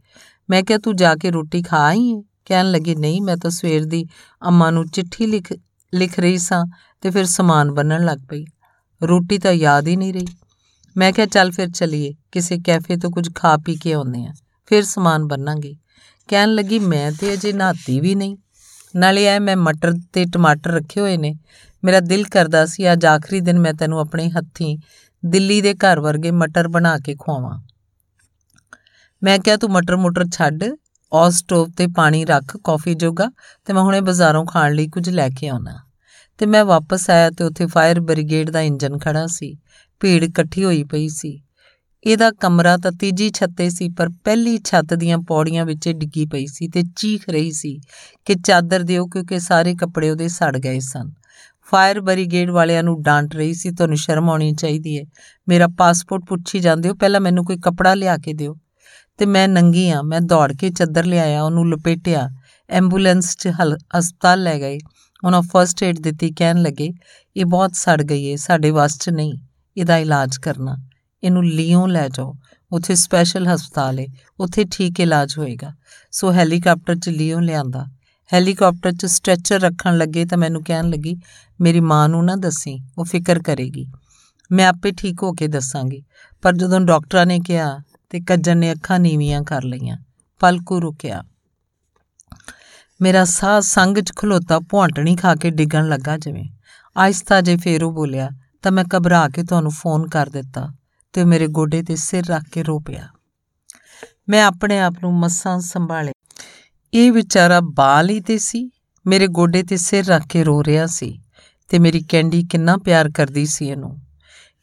[0.49, 3.85] ਮੈਂ ਕਿਹਾ, ਤੂੰ ਜਾ ਕੇ ਰੋਟੀ ਖਾ ਆਈ ਹੈ ਕਹਿਣ ਲੱਗੀ, ਨਹੀਂ, ਮੈਂ ਤਾਂ ਸਵੇਰ
[3.85, 4.07] ਦੀ
[4.47, 5.53] ਅੰਮਾ ਨੂੰ ਚਿੱਠੀ ਲਿਖ
[5.93, 6.65] ਲਿਖ ਰਹੀ ਸਾਂ
[7.01, 8.45] ਤੇ ਫਿਰ ਸਮਾਨ ਬੰਨਣ ਲੱਗ ਪਈ।
[9.03, 10.27] ਰੋਟੀ ਤਾਂ ਯਾਦ ਹੀ ਨਹੀਂ ਰਹੀ।
[10.97, 14.33] ਮੈਂ ਕਿਹਾ, ਚੱਲ ਫਿਰ ਚਲੀਏ, ਕਿਸੇ ਕੈਫੇ ਤੋਂ ਕੁਝ ਖਾ ਪੀ ਕੇ ਆਉਂਦੇ ਆ,
[14.65, 15.75] ਫਿਰ ਸਮਾਨ ਬੰਨਾਂਗੇ।
[16.27, 18.37] ਕਹਿਣ ਲੱਗੀ, ਮੈਂ ਤੇ ਅਜੇ ਨਹਾਤੀ ਵੀ ਨਹੀਂ।
[18.95, 21.35] ਨਾਲੇ ਐ ਮੈਂ ਮਟਰ ਤੇ ਟਮਾਟਰ ਰੱਖੇ ਹੋਏ ਨੇ।
[21.83, 24.77] ਮੇਰਾ ਦਿਲ ਕਰਦਾ ਸੀ, ਅੱਜ ਆਖਰੀ ਦਿਨ ਮੈਂ ਤੈਨੂੰ ਆਪਣੇ ਹੱਥੀਂ
[25.25, 27.61] ਦਿੱਲੀ ਦੇ ਘਰ ਵਰਗੇ ਮਟਰ ਬਣਾ ਕੇ ਖਵਾਵਾਂ।
[29.23, 30.63] ਮੈਂ ਕਿਹਾ ਤੂੰ ਮਟਰ ਮੁਟਰ ਛੱਡ
[31.13, 33.31] ਔਰ ਸਟੋਵ ਤੇ ਪਾਣੀ ਰੱਖ ਕਾਫੀ ਜੋਗਾ,
[33.65, 35.79] ਤੇ ਮੈਂ ਹੁਣੇ ਬਾਜ਼ਾਰੋਂ ਖਾਣ ਲਈ ਕੁਝ ਲੈ ਕੇ ਆਉਣਾ।
[36.37, 39.57] ਤੇ ਮੈਂ ਵਾਪਸ ਆਇਆ ਤੇ ਉੱਥੇ ਫਾਇਰ ਬ੍ਰਿਗੇਡ ਦਾ ਇੰਜਨ ਖੜਾ ਸੀ।
[39.99, 41.41] ਭੀੜ ਇਕੱਠੀ ਹੋਈ ਪਈ ਸੀ।
[42.03, 46.67] ਇਹਦਾ ਕਮਰਾ ਤਾਂ ਤੀਜੀ ਛੱਤੇ ਸੀ, ਪਰ ਪਹਿਲੀ ਛੱਤ ਦੀਆਂ ਪੌੜੀਆਂ ਵਿੱਚ ਡਿੱਗੀ ਪਈ ਸੀ
[46.67, 47.79] ਤੇ ਚੀਖ ਰਹੀ ਸੀ
[48.25, 51.11] ਕਿ ਚਾਦਰ ਦਿਓ ਕਿਉਂਕਿ ਸਾਰੇ ਕੱਪੜੇ ਉਹਦੇ ਸੜ ਗਏ ਸਨ।
[51.71, 55.03] ਫਾਇਰ ਬ੍ਰਿਗੇਡ ਵਾਲਿਆਂ ਨੂੰ ਡਾਂਟ ਰਹੀ ਸੀ, ਤੁਹਾਨੂੰ ਸ਼ਰਮ ਆਉਣੀ ਚਾਹੀਦੀ ਹੈ।
[55.47, 58.57] ਮੇਰਾ ਪਾਸਪੋਰਟ ਪੁੱਛੀ ਜਾਂਦੇ ਹੋ, ਪਹਿਲਾਂ ਮੈਨੂੰ ਕੋਈ ਕੱਪੜਾ ਲਿਆ ਕੇ ਦਿਓ।
[59.17, 62.29] ਤੇ ਮੈਂ ਨੰਗੀ ਆ, ਮੈਂ ਦੌੜ ਕੇ ਚੱਦਰ ਲਿਆਇਆ, ਉਹਨੂੰ ਲਪੇਟਿਆ,
[62.69, 63.47] ਐਂਬੂਲੈਂਸ 'ਚ
[63.97, 64.79] ਹਸਪਤਾਲ ਲੈ ਗਏ।
[65.23, 66.93] ਉਹਨਾਂ ਫਰਸਟ ਏਡ ਦਿੱਤੀ, ਕਹਿਣ ਲੱਗੇ,
[67.35, 69.33] ਇਹ ਬਹੁਤ ਸੜ ਗਈ ਏ, ਸਾਡੇ ਵਾਸ 'ਚ ਨਹੀਂ,
[69.77, 70.77] ਇਹਦਾ ਇਲਾਜ ਕਰਨਾ।
[71.23, 72.35] ਇਹਨੂੰ ਲਿਓ ਲੈ ਜਾਓ,
[72.71, 74.07] ਉੱਥੇ ਸਪੈਸ਼ਲ ਹਸਪਤਾਲ ਏ,
[74.39, 75.73] ਉੱਥੇ ਠੀਕ ਇਲਾਜ ਹੋਏਗਾ।
[76.11, 77.85] ਸੋ ਹੈਲੀਕਾਪਟਰ 'ਚ ਲਿਓ ਲਿਆਂਦਾ।
[78.33, 81.15] ਹੈਲੀਕਾਪਟਰ 'ਚ ਸਟ੍ਰੈਚਰ ਰੱਖਣ ਲੱਗੇ ਤਾਂ ਮੈਨੂੰ ਕਹਿਣ ਲੱਗੀ,
[81.61, 83.87] ਮੇਰੀ ਮਾਂ ਨੂੰ ਨਾ ਦੱਸੀ, ਉਹ ਫਿਕਰ ਕਰੇਗੀ।
[84.51, 86.03] ਮੈਂ ਆਪੇ ਠੀਕ ਹੋ ਕੇ ਦੱਸਾਂਗੀ।
[86.41, 87.81] ਪਰ ਜਦੋਂ ਡਾਕਟਰਾਂ ਨੇ ਕਿਹਾ
[88.13, 89.97] ਤੇ ਕੱਜਣ ਨੇ ਅੱਖਾਂ ਨੀਵੀਆਂ ਕਰ ਲਈਆਂ।
[90.39, 91.23] ਪਲਕੂ ਰੁਕਿਆ।
[93.01, 96.49] ਮੇਰਾ ਸਾਹ ਸੰਗ 'ਚ ਖਲੋਤਾ ਭੌਂਟਣੀ ਖਾ ਕੇ ਡਿੱਗਣ ਲੱਗਾ ਜਿਵੇਂ।
[96.97, 98.29] ਆਇਸਤਾ ਜੇ ਫੇਰ ਉਹ ਬੋਲਿਆ,
[98.61, 100.73] ਤਾਂ ਮੈਂ ਘਬਰਾ ਕੇ ਤੁਹਾਨੂੰ ਫੋਨ ਕਰ ਦਿੱਤਾ
[101.13, 103.07] ਤੇ ਮੇਰੇ ਗੋਡੇ ਤੇ ਸਿਰ ਰੱਖ ਕੇ ਰੋ ਪਿਆ।
[104.29, 106.11] ਮੈਂ ਆਪਣੇ ਆਪ ਨੂੰ ਮਸਾਂ ਸੰਭਾਲੇ।
[106.93, 108.71] ਇਹ ਵਿਚਾਰਾ ਬਾਲ ਹੀ ਤੇ ਸੀ,
[109.07, 111.19] ਮੇਰੇ ਗੋਡੇ ਤੇ ਸਿਰ ਰੱਖ ਕੇ ਰੋ ਰਿਹਾ ਸੀ
[111.69, 114.01] ਤੇ ਮੇਰੀ ਕੈਂਡੀ ਕਿੰਨਾ ਪਿਆਰ ਕਰਦੀ ਸੀ ਇਹਨੂੰ।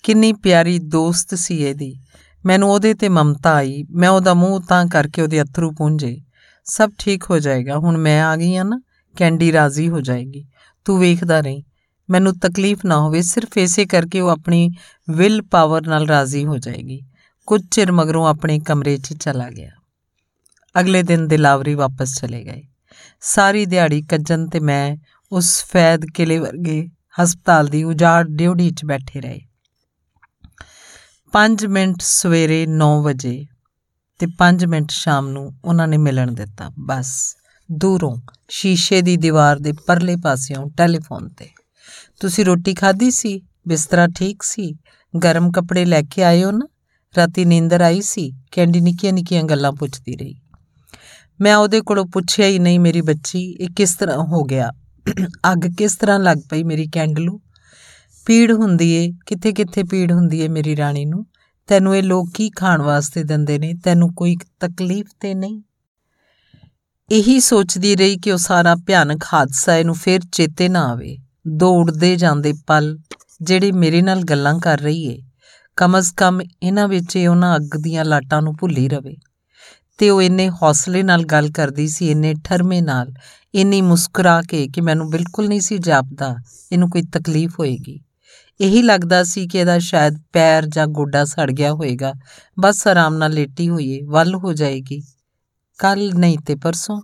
[0.03, 2.01] ਕਿੰਨੀ ਪਿਆਰੀ ਦੋਸਤ ਸੀ ਇਹਦੀ।
[2.47, 6.23] ਮੈਨੂੰ ਉਹਦੇ ਤੇ ਮਮਤਾ ਆਈ। ਮੈਂ ਉਹਦਾ ਮੂੰਹ ਤਾਂ ਕਰਕੇ ਉਹਦੇ ਅਥਰੂ ਪੁੰਝੇ।
[6.65, 8.81] ਸਭ ਠੀਕ ਹੋ ਜਾਏਗਾ। ਹੁਣ ਮੈਂ ਆ ਗਈ ਆ ਨਾ,
[9.17, 10.47] ਕੈਂਡੀ ਰਾਜ਼ੀ ਹੋ ਜਾਏਗੀ।
[10.85, 11.63] ਤੂੰ ਵੇਖਦਾ ਰਹੀਂ।
[12.11, 14.71] ਮੈਨੂੰ ਤਕਲੀਫ ਨਾ ਹੋਵੇ, ਸਿਰਫ ਐਸੇ ਕਰਕੇ ਉਹ ਆਪਣੀ
[15.11, 17.03] ਵਿਲ ਪਾਵਰ ਨਾਲ ਰਾਜ਼ੀ ਹੋ ਜਾਏਗੀ।
[17.47, 19.71] ਕੁਝ ਚਿਰ ਮਗਰੋਂ ਆਪਣੇ ਕਮਰੇ 'ਚ ਚਲਾ ਗਿਆ।
[20.81, 22.63] ਅਗਲੇ ਦਿਨ ਦਿਲਾਵਰੀ ਵਾਪਸ ਚਲੇ ਗਏ।
[23.21, 24.97] ਸਾਰੀ ਦਿਹਾੜੀ ਕੱਜਨ ਤੇ ਮੈਂ
[25.33, 26.89] ਉਸ ਫੈਦ ਕਿਲੇ ਵਰਗੇ
[27.23, 29.41] ਹਸਪਤਾਲ ਦੀ ਉਜਾੜ ਡਿਊਟੀ 'ਚ ਬੈਠੇ ਰਹੇ।
[31.33, 33.47] 5 ਮਿੰਟ ਸਵੇਰੇ 9 ਵਜੇ
[34.19, 37.37] ਤੇ 5 ਮਿੰਟ ਸ਼ਾਮ ਨੂੰ ਉਹਨਾਂ ਨੇ ਮਿਲਣ ਦਿੱਤਾ। ਬਸ
[37.73, 38.17] ਦੂਰੋਂ
[38.49, 41.49] ਸ਼ੀਸ਼ੇ ਦੀ ਦੀਵਾਰ ਦੇ ਪਰਲੇ ਪਾਸਿਓਂ ਟੈਲੀਫੋਨ ਤੇ।
[42.21, 43.43] ਤੁਸੀਂ ਰੋਟੀ ਖਾਧੀ ਸੀ?
[43.69, 44.75] ਬਿਸਤਰਾ ਠੀਕ ਸੀ?
[45.25, 46.69] ਗਰਮ ਕੱਪੜੇ ਲੈ ਕੇ ਆਏ ਹੋ ਨਾ।
[47.17, 50.41] ਰਾਤੀ ਨੀਂਦਰ ਆਈ ਸੀ। ਕੈਂਡੀ ਨਿੱਕੀਆਂ ਨਿੱਕੀਆਂ ਗੱਲਾਂ ਪੁੱਛਦੀ ਰਹੀ।
[51.41, 54.73] ਮੈਂ ਉਹਦੇ ਕੋਲੋਂ ਪੁੱਛਿਆ ਹੀ ਨਹੀਂ ਮੇਰੀ ਬੱਚੀ, ਇਹ ਕਿਸ ਤਰ੍ਹਾਂ ਹੋ ਗਿਆ?
[55.53, 57.41] ਅੱਗ ਕਿਸ ਤਰ੍ਹਾਂ ਲੱਗ ਪਈ ਮੇਰੀ ਕੈਂਡਲੂ?
[58.31, 61.27] ਪੀੜ ਹੁੰਦੀ ਏ, ਕਿੱਥੇ ਕਿੱਥੇ ਪੀੜ ਹੁੰਦੀ ਏ ਮੇਰੀ ਰਾਣੀ ਨੂੰ।
[61.67, 63.75] ਤੈਨੂੰ ਇਹ ਲੋਕ ਕੀ ਖਾਣ ਵਾਸਤੇ ਦਿੰਦੇ ਨੇ?
[63.85, 65.63] ਤੈਨੂੰ ਕੋਈ ਤਕਲੀਫ ਤੇ ਨਹੀਂ?
[67.11, 72.53] ਇਹੀ ਸੋਚਦੀ ਰਹੀ ਕਿ ਉਹ ਸਾਰਾ ਭਿਆਨਕ ਹਾਦਸਾ ਇਹਨੂੰ ਫੇਰ ਚੇਤੇ ਨਾ ਆਵੇ। ਦੌੜਦੇ ਜਾਂਦੇ
[72.67, 72.99] ਪਲ
[73.43, 75.23] ਜਿਹੜੇ ਮੇਰੇ ਨਾਲ ਗੱਲਾਂ ਕਰ ਰਹੀ ਏ।
[75.77, 79.17] ਕਮ ਅਜ਼ ਕਮ ਇਹਨਾਂ ਵਿੱਚ ਇਹ ਉਹਨਾਂ ਅੱਗ ਦੀਆਂ ਲਾਟਾਂ ਨੂੰ ਭੁੱਲੀ ਰਵੇ।
[79.99, 83.13] ਤੇ ਉਹ ਇੰਨੇ ਹੌਸਲੇ ਨਾਲ ਗੱਲ ਕਰਦੀ ਸੀ, ਇੰਨੇ ਠਰਮੇ ਨਾਲ,
[83.55, 86.37] ਇੰਨੀ ਮੁਸਕਰਾ ਕੇ ਕਿ ਮੈਨੂੰ ਬਿਲਕੁਲ ਨਹੀਂ ਸੀ ਜਾਪਦਾ
[86.73, 88.01] ਇਹਨੂੰ ਕੋਈ ਤਕਲੀਫ ਹੋਏਗੀ।
[88.61, 92.13] ਇਹੀ ਲੱਗਦਾ ਸੀ ਕਿ ਇਹਦਾ ਸ਼ਾਇਦ ਪੈਰ ਜਾਂ ਗੋਡਾ ਸੜ ਗਿਆ ਹੋਵੇਗਾ
[92.61, 95.03] ਬਸ ਆਰਾਮ ਨਾਲ ਲੇਟੀ ਹੋਈਏ, ਵੱਲ ਹੋ ਜਾਏਗੀ।
[95.79, 97.03] ਕੱਲ ਨਹੀਂ ਤੇ ਪਰਸੋਂ।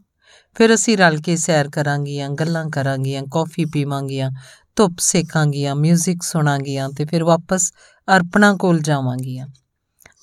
[0.54, 4.30] ਫਿਰ ਅਸੀਂ ਰਲ ਕੇ ਸੈਰ ਕਰਾਂਗੀਆਂ, ਗੱਲਾਂ ਕਰਾਂਗੀਆਂ, ਕਾਫੀ ਪੀਵਾਂਗੀਆਂ,
[4.76, 7.72] ਧੁੱਪ ਸੇਕਾਂਗੀਆਂ 뮤직 ਸੁਣਾਂਗੀਆਂ ਤੇ ਫਿਰ ਵਾਪਸ
[8.16, 9.46] ਅਰਪਣਾ ਕੋਲ ਜਾਵਾਂਗੀਆਂ।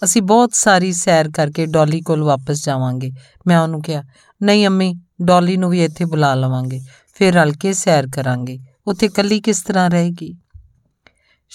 [0.03, 3.11] ਅਸੀਂ ਬਹੁਤ ਸਾਰੀ ਸੈਰ ਕਰਕੇ ਡੋਲੀ ਕੋਲ ਵਾਪਸ ਜਾਵਾਂਗੇ।
[3.47, 4.03] ਮੈਂ ਉਹਨੂੰ ਕਿਹਾ,
[4.43, 6.81] ਨਹੀਂ ਅੰਮੀ, ਡੋਲੀ ਨੂੰ ਵੀ ਇੱਥੇ ਬੁਲਾ ਲਵਾਂਗੇ।
[7.15, 10.37] ਫਿਰ ਰਲ ਕੇ ਸੈਰ ਕਰਾਂਗੇ। ਉੱਥੇ ਕੱਲੀ ਕਿਸ ਤਰ੍ਹਾਂ ਰਹੇਗੀ?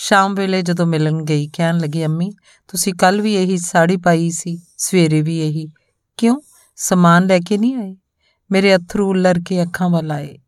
[0.00, 2.30] ਸ਼ਾਮ ਵੇਲੇ ਜਦੋਂ ਮਿਲਣ ਗਈ, ਕਹਿਣ ਲੱਗੀ, ਅੰਮੀ,
[2.68, 5.68] ਤੁਸੀਂ ਕੱਲ ਵੀ ਇਹੀ ਸਾੜੀ ਪਾਈ ਸੀ, ਸਵੇਰੇ ਵੀ ਇਹੀ।
[6.16, 6.40] ਕਿਉਂ?
[6.76, 7.96] ਸਮਾਨ ਲੈ ਕੇ ਨਹੀਂ ਆਏ?
[8.50, 10.38] ਮੇਰੇ ਅਥਰੂ ਉਲਰ ਕੇ ਅੱਖਾਂ ਵੱਲ ਆਏ।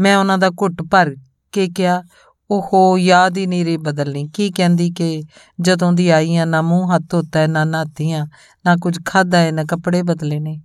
[0.00, 1.16] ਮੈਂ ਉਹਨਾਂ ਦਾ ਘੁੱਟ ਭਰ
[1.52, 2.02] ਕੇ ਕਿਹਾ,
[2.50, 5.22] ਓਹੋ, ਯਾਦ ਹੀ ਨਹੀਂ ਰਹੀ ਬਦਲਣੀ। ਕੀ ਕਹਿੰਦੀ ਕਿ
[5.60, 8.26] ਜਦੋਂ ਦੀ ਆਈ ਆ ਨਾ ਮੂੰਹ ਹੱਥ ਧੋਤਾ, ਨਾ ਨਾਤੀਆਂ,
[8.66, 10.60] ਨਾ ਕੁਝ ਖਾਦਾ ਹੈ, ਨਾ ਕੱਪੜੇ ਬਦਲੇ ਨੇ।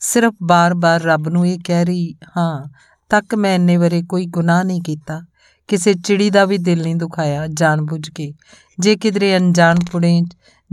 [0.00, 2.68] ਸਿਰਫ ਬਾਰ-ਬਾਰ ਰੱਬ ਨੂੰ ਇਹ ਕਹਿ ਰਹੀ, ਹਾਂ,
[3.08, 5.22] ਤੱਕ ਮੈਂ ਇੰਨੇ ਵਰੇ ਕੋਈ ਗੁਨਾਹ ਨਹੀਂ ਕੀਤਾ।
[5.68, 8.34] ਕਿਸੇ ਚਿੜੀ ਦਾ ਵੀ ਦਿਲ ਨਹੀਂ ਦੁਖਾਇਆ ਜਾਣਬੁੱਝ ਕੇ।
[8.78, 10.22] ਜੇ ਕਿਧਰੇ ਅਣਜਾਣ ਪੁੜੇ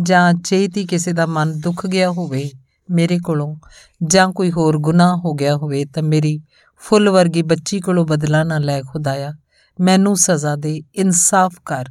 [0.03, 2.51] ਜਾਂ ਚੇਤੀ ਕਿਸੇ ਦਾ ਮਨ ਦੁੱਖ ਗਿਆ ਹੋਵੇ
[2.91, 3.55] ਮੇਰੇ ਕੋਲੋਂ
[4.03, 6.41] ਜਾਂ ਕੋਈ ਹੋਰ ਗੁਨਾਹ ਹੋ ਗਿਆ ਹੋਵੇ ਤਾਂ ਮੇਰੀ
[6.77, 9.33] ਫੁੱਲ ਵਰਗੀ ਬੱਚੀ ਕੋਲੋਂ ਬਦਲਾ ਨਾ ਲੈ ਖੁਦਾਇਆ।
[9.79, 11.85] ਮੈਨੂੰ ਸਜ਼ਾ ਦੇ, ਇਨਸਾਫ ਕਰ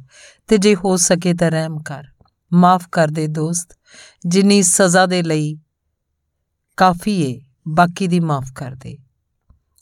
[0.47, 2.03] ਤੇ ਜੇ ਹੋ ਸਕੇ ਤਾਂ ਰਹਿਮ ਕਰ।
[2.53, 3.77] ਮਾਫ ਕਰ ਦੇ ਦੋਸਤ,
[4.27, 5.57] ਜਿੰਨੀ ਸਜ਼ਾ ਦੇ ਲਈ
[6.77, 8.97] ਕਾਫੀ ਏ, ਬਾਕੀ ਦੀ ਮਾਫ ਕਰ ਦੇ।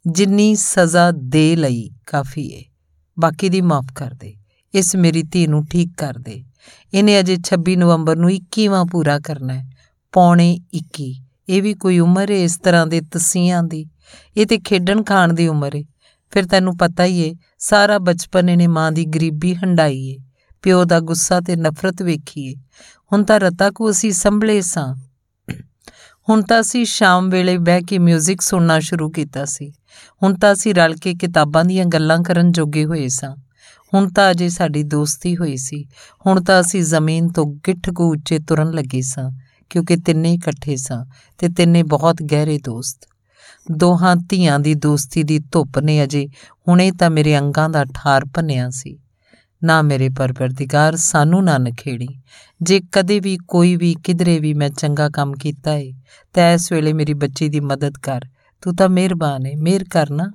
[0.07, 2.66] ਜਿੰਨੀ ਸਜ਼ਾ ਦੇ ਲਈ ਕਾਫੀ ਏ।
[3.19, 4.35] ਬਾਕੀ ਦੀ ਮਾਫ ਕਰ ਦੇ।
[4.75, 6.43] ਇਸ ਮੇਰੀ ਧੀ ਨੂੰ ਠੀਕ ਕਰ ਦੇ।
[6.93, 9.69] ਇਹਨੇ ਅਜੇ 26 ਨਵੰਬਰ ਨੂੰ 21ਵਾਂ ਪੂਰਾ ਕਰਨਾ ਹੈ।
[10.13, 11.13] ਪੌਣੇ 21
[11.49, 13.85] ਇਹ ਵੀ ਕੋਈ ਉਮਰ ਏ ਇਸ ਤਰ੍ਹਾਂ ਦੇ ਤਸੀਆਂ ਦੀ।
[14.37, 15.83] ਇਹ ਤੇ ਖੇਡਣ ਖਾਣ ਦੀ ਉਮਰ ਏ
[16.31, 20.17] ਫਿਰ ਤੈਨੂੰ ਪਤਾ ਹੀ ਏ ਸਾਰਾ ਬਚਪਨ ਇਹਨੇ ਮਾਂ ਦੀ ਗਰੀਬੀ ਹੰਡਾਈ ਏ
[20.61, 22.55] ਪਿਓ ਦਾ ਗੁੱਸਾ ਤੇ ਨਫ਼ਰਤ ਵੇਖੀਏ
[23.13, 24.95] ਹੁਣ ਤਾਂ ਰਤਾ ਕੋ ਅਸੀਂ ਸੰਭਲੇ ਸਾਂ।
[26.29, 29.73] ਹੁਣ ਤਾਂ ਅਸੀਂ ਸ਼ਾਮ ਵੇਲੇ ਬਹਿ ਕੇ 뮤직 ਸੁਣਨਾ ਸ਼ੁਰੂ ਕੀਤਾ ਸੀ।
[30.23, 33.35] ਹੁਣ ਤਾਂ ਅਸੀਂ ਰਲ ਕੇ ਕਿਤਾਬਾਂ ਦੀਆਂ ਗੱਲਾਂ ਕਰਨ ਜੋਗੇ ਹੋਏ ਸਾਂ।
[33.93, 35.85] ਹੁਣ ਤਾਂ ਅਜੇ ਸਾਡੀ ਦੋਸਤੀ ਹੋਈ ਸੀ।
[36.25, 39.31] ਹੁਣ ਤਾਂ ਅਸੀਂ ਜ਼ਮੀਨ ਤੋਂ ਗਿੱਠ ਕੋ ਉੱਚੇ ਤੁਰਨ ਲੱਗੇ ਸਾਂ,
[39.69, 41.05] ਕਿਉਂਕਿ ਤਿੰਨੇ ਇਕੱਠੇ ਸਾਂ
[41.37, 43.07] ਤੇ ਤਿੰਨੇ ਬਹੁਤ ਗਹਿਰੇ ਦੋਸਤ।
[43.71, 46.27] ਦੋਹਾਂ ਧੀਆਂ ਦੀ ਦੋਸਤੀ ਦੀ ਧੁੱਪ ਨੇ ਅਜੇ
[46.67, 48.99] ਹੁਣੇ ਤਾਂ ਮੇਰੇ ਅੰਗਾਂ ਦਾ ਠਾਰ ਭੰਨਿਆ ਸੀ।
[49.63, 52.07] ਨਾ ਮੇਰੇ ਪਰਵਰਦੀਗਾਰ, ਸਾਨੂੰ ਨਾ ਨਖੇੜੀ।
[52.61, 55.93] ਜੇ ਕਦੇ ਵੀ, ਕੋਈ ਵੀ, ਕਿਧਰੇ ਵੀ ਮੈਂ ਚੰਗਾ ਕੰਮ ਕੀਤਾ ਏ,
[56.33, 58.21] ਤਾਂ ਇਸ ਵੇਲੇ ਮੇਰੀ ਬੱਚੀ ਦੀ ਮਦਦ ਕਰ।
[58.61, 60.31] ਤੂੰ ਤਾਂ ਮਿਹਰਬਾਨ ਏ, ਮਿਹਰ ਕਰਨਾ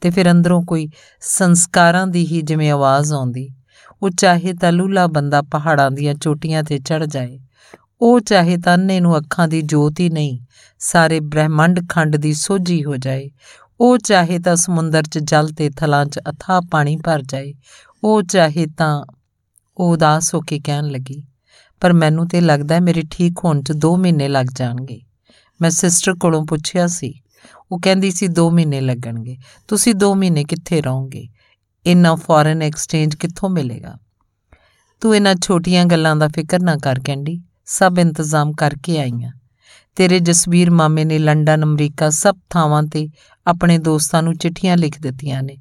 [0.00, 0.88] ਤੇ ਫਿਰ ਅੰਦਰੋਂ ਕੋਈ
[1.20, 3.54] ਸੰਸਕਾਰਾਂ ਦੀ ਹੀ ਜਿਵੇਂ ਆਵਾਜ਼ ਆਉਂਦੀ,
[4.02, 7.40] ਉਹ ਚਾਹੇ ਤਾਂ ਲੂਲਾ ਬੰਦਾ ਪਹਾੜਾਂ ਦੀਆਂ ਚੋਟੀਆਂ ਤੇ ਚੜ ਜਾਏ,
[8.00, 10.40] ਉਹ ਚਾਹੇ ਤਾਂ ਅੰਨੇ ਨੂੰ ਅੱਖਾਂ ਦੀ ਜੋਤ ਹੀ ਨਹੀਂ,
[10.78, 13.30] ਸਾਰੇ ਬ੍ਰਹਿਮੰਡ ਖੰਡ ਦੀ ਸੋਝੀ ਹੋ ਜਾਏ,
[13.80, 17.54] ਉਹ ਚਾਹੇ ਤਾਂ ਸਮੁੰਦਰ 'ਚ ਜਲ ਤੇ ਥਲਾਂ 'ਚ ਅਥਾਹ ਪਾਣੀ ਭਰ ਜਾਏ
[18.06, 19.04] ਉਹ ਚਾਹੇ ਤਾਂ
[19.76, 21.22] ਉਹ ਉਦਾਸ ਹੋ ਕੇ ਕਹਿਣ ਲੱਗੀ,
[21.80, 25.00] ਪਰ ਮੈਨੂੰ ਤੇ ਲੱਗਦਾ ਮੇਰੇ ਠੀਕ ਹੋਣ 'ਚ 2 ਮਹੀਨੇ ਲੱਗ ਜਾਣਗੇ।
[25.60, 27.12] ਮੈਂ ਸਿਸਟਰ ਕੋਲੋਂ ਪੁੱਛਿਆ ਸੀ,
[27.72, 29.36] ਉਹ ਕਹਿੰਦੀ ਸੀ 2 ਮਹੀਨੇ ਲੱਗਣਗੇ।
[29.68, 31.28] ਤੁਸੀਂ 2 ਮਹੀਨੇ ਕਿੱਥੇ ਰਹੋਗੇ?
[31.86, 33.96] ਇੰਨਾ ਫੋਰਨ ਐਕਸਚੇਂਜ ਕਿੱਥੋਂ ਮਿਲੇਗਾ?
[35.00, 39.32] ਤੂੰ ਇਹਨਾਂ ਛੋਟੀਆਂ ਗੱਲਾਂ ਦਾ ਫਿਕਰ ਨਾ ਕਰ ਕੈਂਡੀ, ਸਭ ਇੰਤਜ਼ਾਮ ਕਰਕੇ ਆਈਆਂ।
[39.96, 43.08] ਤੇਰੇ ਜਸਵੀਰ ਮਾਮੇ ਨੇ ਲੰਡਨ, ਅਮਰੀਕਾ ਸਭ ਥਾਵਾਂ ਤੇ
[43.46, 45.56] ਆਪਣੇ ਦੋਸਤਾਂ ਨੂੰ ਚਿੱਠੀਆਂ ਲਿਖ ਦਿੱਤੀਆਂ ਨੇ।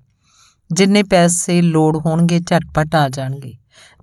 [0.72, 3.54] ਜਿੰਨੇ ਪੈਸੇ ਲੋੜ ਹੋਣਗੇ ਝਟਪਟ ਆ ਜਾਣਗੇ।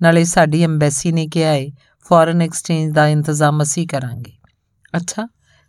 [0.03, 1.67] ਨਾਲੇ ਸਾਡੀ ਐਮਬੈਸੀ ਨੇ ਕਿਹਾ ਹੈ
[2.09, 4.33] ਫੋਰਨ ਐਕਸਚੇਂਜ ਦਾ ਇੰਤਜ਼ਾਮ ਅਸੀਂ ਕਰਾਂਗੇ।
[4.97, 5.29] ਅੱਛਾ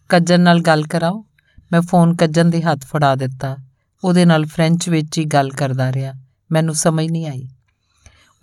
[0.10, 1.26] ਕੱਜਨ ਨਾਲ ਗੱਲ ਕਰਾਓ।
[1.72, 3.58] ਮੈਂ ਫੋਨ ਕੱਜਨ ਦੇ ਹੱਥ ਫੜਾ ਦਿੱਤਾ।
[4.04, 6.14] ਉਹਦੇ ਨਾਲ ਫ੍ਰੈਂਚ ਵਿੱਚ ਹੀ ਗੱਲ ਕਰਦਾ ਰਿਹਾ।
[6.52, 7.50] ਮੈਨੂੰ ਸਮਝ ਨਹੀਂ ਆਈ।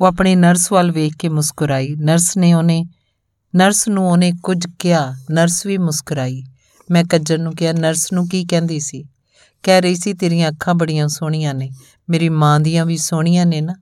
[0.00, 2.86] ਉਹ ਆਪਣੀ ਨਰਸ ਵੱਲ ਵੇਖ ਕੇ ਮੁਸਕਰਾਈ। ਨਰਸ ਨੇ ਉਹਨੇ
[3.56, 6.44] ਨਰਸ ਨੂੰ ਉਹਨੇ ਕੁਝ ਕਿਹਾ। ਨਰਸ ਵੀ ਮੁਸਕਰਾਈ।
[6.90, 9.04] ਮੈਂ ਕੱਜਨ ਨੂੰ ਕਿਹਾ ਨਰਸ ਨੂੰ ਕੀ ਕਹਿੰਦੀ ਸੀ?
[9.62, 11.70] ਕਹਿ ਰਹੀ ਸੀ, ਤੇਰੀਆਂ ਅੱਖਾਂ ਬੜੀਆਂ ਸੋਹਣੀਆਂ ਨੇ,
[12.10, 13.74] ਮੇਰੀ ਮਾਂ ਦੀਆਂ ਵੀ ਸੋਹਣੀਆਂ ਨੇ ਨਾ।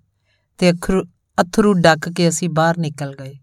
[0.59, 1.05] ਤੇ ਅਖਰੂ,
[1.41, 3.35] ਅਥਰੂ ਡੱਕ ਕੇ ਅਸੀਂ ਬਾਹਰ ਨਿਕਲ ਗਏ।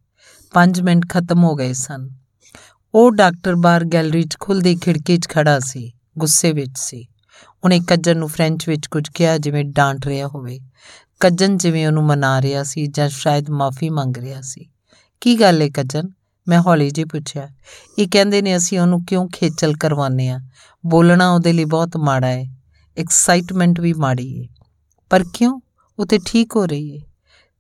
[0.54, 2.10] 5 ਮਿੰਟ ਖਤਮ ਹੋ ਗਏ ਸਨ।
[2.96, 7.08] ਉਹ ਡਾਕਟਰ ਬਾਹਰ ਗੈਲਰੀ 'ਚ ਖੁੱਲਦੀ ਖਿੜਕੀ 'ਚ ਖੜਾ ਸੀ, ਗੁੱਸੇ ਵਿੱਚ ਸੀ।
[7.64, 10.60] ਉਹਨੇ ਕੱਜਨ ਨੂੰ ਫ੍ਰੈਂਚ ਵਿੱਚ ਕੁਝ ਕਿਹਾ, ਜਿਵੇਂ ਡਾਂਟ ਰਿਹਾ ਹੋਵੇ।
[11.20, 14.70] ਕੱਜਨ ਜਿਵੇਂ ਉਹਨੂੰ ਮਨਾ ਰਿਹਾ ਸੀ ਜਾਂ ਸ਼ਾਇਦ ਮਾਫੀ ਮੰਗ ਰਿਹਾ ਸੀ।
[15.22, 16.10] ਕੀ ਗੱਲ ਹੈ ਕੱਜਨ
[16.48, 17.50] ਮੈਂ ਹੌਲੀ ਜਿਹੀ ਪੁੱਛਿਆ,
[18.00, 20.40] ਇਹ ਕਹਿੰਦੇ ਨੇ ਅਸੀਂ ਉਹਨੂੰ ਕਿਉਂ ਖੇਚਲ ਕਰਵਾਉਂਦੇ ਆ
[20.86, 22.46] ਬੋਲਣਾ ਉਹਦੇ ਲਈ ਬਹੁਤ ਮਾੜਾ ਹੈ
[22.98, 24.48] ਐਕਸਾਈਟਮੈਂਟ ਵੀ ਮਾੜੀ ਹੈ।
[25.10, 25.62] ਪਰ ਕਿਉਂ?
[26.00, 27.06] ਉਹ ਤੇ ਠੀਕ ਹੋ ਰਹੀ ਹੈ।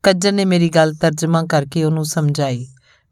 [0.03, 2.67] ਕੱਜਨ ਨੇ ਮੇਰੀ ਗੱਲ ਤਰਜਮਾ ਕਰਕੇ ਉਹਨੂੰ ਸਮਝਾਈ।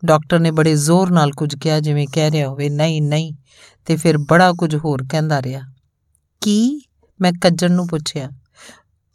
[0.06, 3.34] ਡਾਕਟਰ ਨੇ ਬੜੇ ਜ਼ੋਰ ਨਾਲ ਕੁਝ ਕਿਹਾ, ਜਿਵੇਂ ਕਹਿ ਰਿਹਾ ਹੋਵੇ, ਨਹੀਂ ਨਹੀਂ,
[3.86, 5.62] ਤੇ ਫਿਰ ਬੜਾ ਕੁਝ ਹੋਰ ਕਹਿੰਦਾ ਰਿਹਾ।
[6.42, 6.82] ਕੀ?
[7.22, 8.30] ਮੈਂ ਕੱਜਨ ਨੂੰ ਪੁੱਛਿਆ।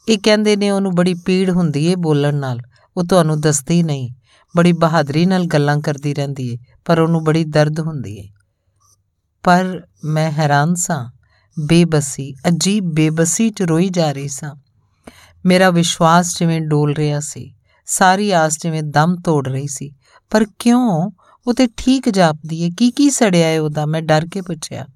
[0.09, 2.61] ਇਹ ਕਹਿੰਦੇ ਨੇ ਉਹਨੂੰ ਬੜੀ ਪੀੜ ਹੁੰਦੀ ਏ ਬੋਲਣ ਨਾਲ।
[2.97, 4.11] ਉਹ ਤੁਹਾਨੂੰ ਦੱਸਦੀ ਨਹੀਂ।
[4.57, 8.28] ਬੜੀ ਬਹਾਦਰੀ ਨਾਲ ਗੱਲਾਂ ਕਰਦੀ ਰਹਿੰਦੀ ਏ, ਪਰ ਉਹਨੂੰ ਬੜੀ ਦਰਦ ਹੁੰਦੀ ਏ।
[9.44, 11.11] ਪਰ ਮੈਂ ਹੈਰਾਨ ਸਾਂ,
[11.57, 14.55] ਬੇਬਸੀ, ਅਜੀਬ ਬੇਬਸੀ ਚ ਰੋਈ ਜਾ ਰਹੀ ਸਾਂ।
[15.46, 17.55] ਮੇਰਾ ਵਿਸ਼ਵਾਸ ਜਿਵੇਂ ਡੋਲ ਰਿਹਾ ਸੀ,
[17.86, 19.94] ਸਾਰੀ ਆਸ ਜਿਵੇਂ ਦਮ ਤੋੜ ਰਹੀ ਸੀ,
[20.30, 21.11] ਪਰ ਕਿਉਂ
[21.46, 23.86] ਉਹ ਤੇ ਠੀਕ ਜਾਪਦੀ ਏ, ਕੀ ਕੀ ਸੜਿਆ ਏ ਉਹਦਾ?
[23.86, 24.86] ਮੈਂ ਡਰ ਕੇ ਪੁੱਛਿਆ।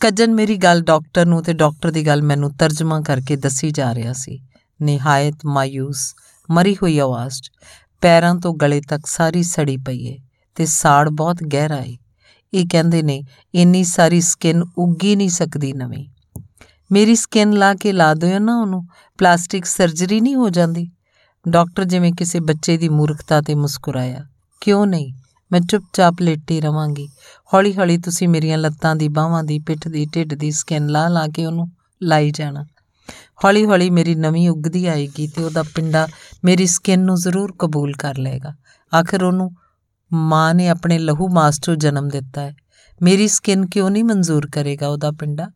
[0.00, 4.12] ਕੱਜਨ ਮੇਰੀ ਗੱਲ ਡਾਕਟਰ ਨੂੰ ਤੇ ਡਾਕਟਰ ਦੀ ਗੱਲ ਮੈਨੂੰ ਤਰਜਮਾ ਕਰਕੇ ਦੱਸੀ ਜਾ ਰਿਹਾ
[4.12, 4.40] ਸੀ।
[4.82, 6.14] ਨਿਹਾਇਤ ਮਾਇੂਸ
[6.50, 7.50] ਮਰੀ ਹੋਈ ਆਵਾਜ਼ 'ਚ
[8.00, 10.18] ਪੈਰਾਂ ਤੋਂ ਗਲੇ ਤੱਕ ਸਾਰੀ ਸੜੀ ਪਈ ਏ
[10.54, 11.96] ਤੇ ਸਾੜ ਬਹੁਤ ਗਹਿਰਾ ਏ।
[12.54, 13.24] ਇਹ ਕਹਿੰਦੇ ਨੇ,
[13.54, 16.08] ਇੰਨੀ ਸਾਰੀ ਸਕਿਨ ਉੱਗੀ ਨਹੀਂ ਸਕਦੀ ਨਵੀਂ।
[16.92, 18.86] ਮੇਰੀ ਸਕਿਨ ਲਾ ਕੇ ਲਾ ਦਿਓ ਨਾ ਉਹਨੂੰ,
[19.18, 20.90] ਪਲਾਸਟਿਕ ਸਰਜਰੀ ਨਹੀਂ ਹੋ ਜਾਂਦੀ।
[21.48, 24.26] ਡਾਕਟਰ ਜਿਵੇਂ ਕਿਸੇ ਬੱਚੇ ਦੀ ਮੂਰਖਤਾ ਤੇ ਮੁਸਕਰਾਇਆ,
[24.60, 25.14] ਕਿਉਂ ਨਹੀਂ,
[25.52, 27.08] ਮੈਂ ਚੁੱਪਚਾਪ ਲੇਟੀ ਰਵਾਂਗੀ।
[27.54, 31.46] ਹੌਲੀ-ਹੌਲੀ ਤੁਸੀਂ ਮੇਰੀਆਂ ਲੱਤਾਂ ਦੀ ਬਾਹਾਂ ਦੀ ਪਿੱਠ ਦੀ ਢਿੱਡ ਦੀ ਸਕਿਨ ਲਾ ਲਾ ਕੇ
[31.46, 31.70] ਉਹਨੂੰ
[32.02, 32.66] ਲਾਈ ਜਾਣਾ।
[33.44, 36.08] ਹੌਲੀ-ਹੌਲੀ ਮੇਰੀ ਨਵੀਂ ਉੱਗਦੀ ਆਏਗੀ ਤੇ ਉਹਦਾ ਪਿੰਡਾ
[36.44, 38.54] ਮੇਰੀ ਸਕਿਨ ਨੂੰ ਜ਼ਰੂਰ ਕਬੂਲ ਕਰ ਲਏਗਾ।
[38.98, 39.52] ਆਖਰ ਉਹਨੂੰ
[40.12, 42.56] ਮਾਂ ਨੇ ਆਪਣੇ ਲਹੂ ਮਾਸਟਰ ਜਨਮ ਦਿੱਤਾ ਹੈ।
[43.02, 45.50] ਮੇਰੀ ਸਕਿਨ ਕਿਉਂ ਨਹੀਂ ਮਨਜ਼ੂਰ ਕਰੇਗਾ ਉਹਦਾ ਪਿੰਡਾ?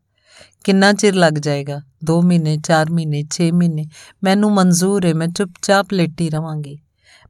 [0.64, 1.82] ਕਿੰਨਾ ਚਿਰ ਲੱਗ ਜਾਏਗਾ?
[2.05, 3.86] 2 ਮਹੀਨੇ 4 ਮਹੀਨੇ 6 ਮਹੀਨੇ?
[4.24, 6.78] ਮੈਨੂੰ ਮਨਜ਼ੂਰ ਹੈ, ਮੈਂ ਚੁੱਪਚਾਪ ਲੇਟੀ ਰਵਾਂਗੀ।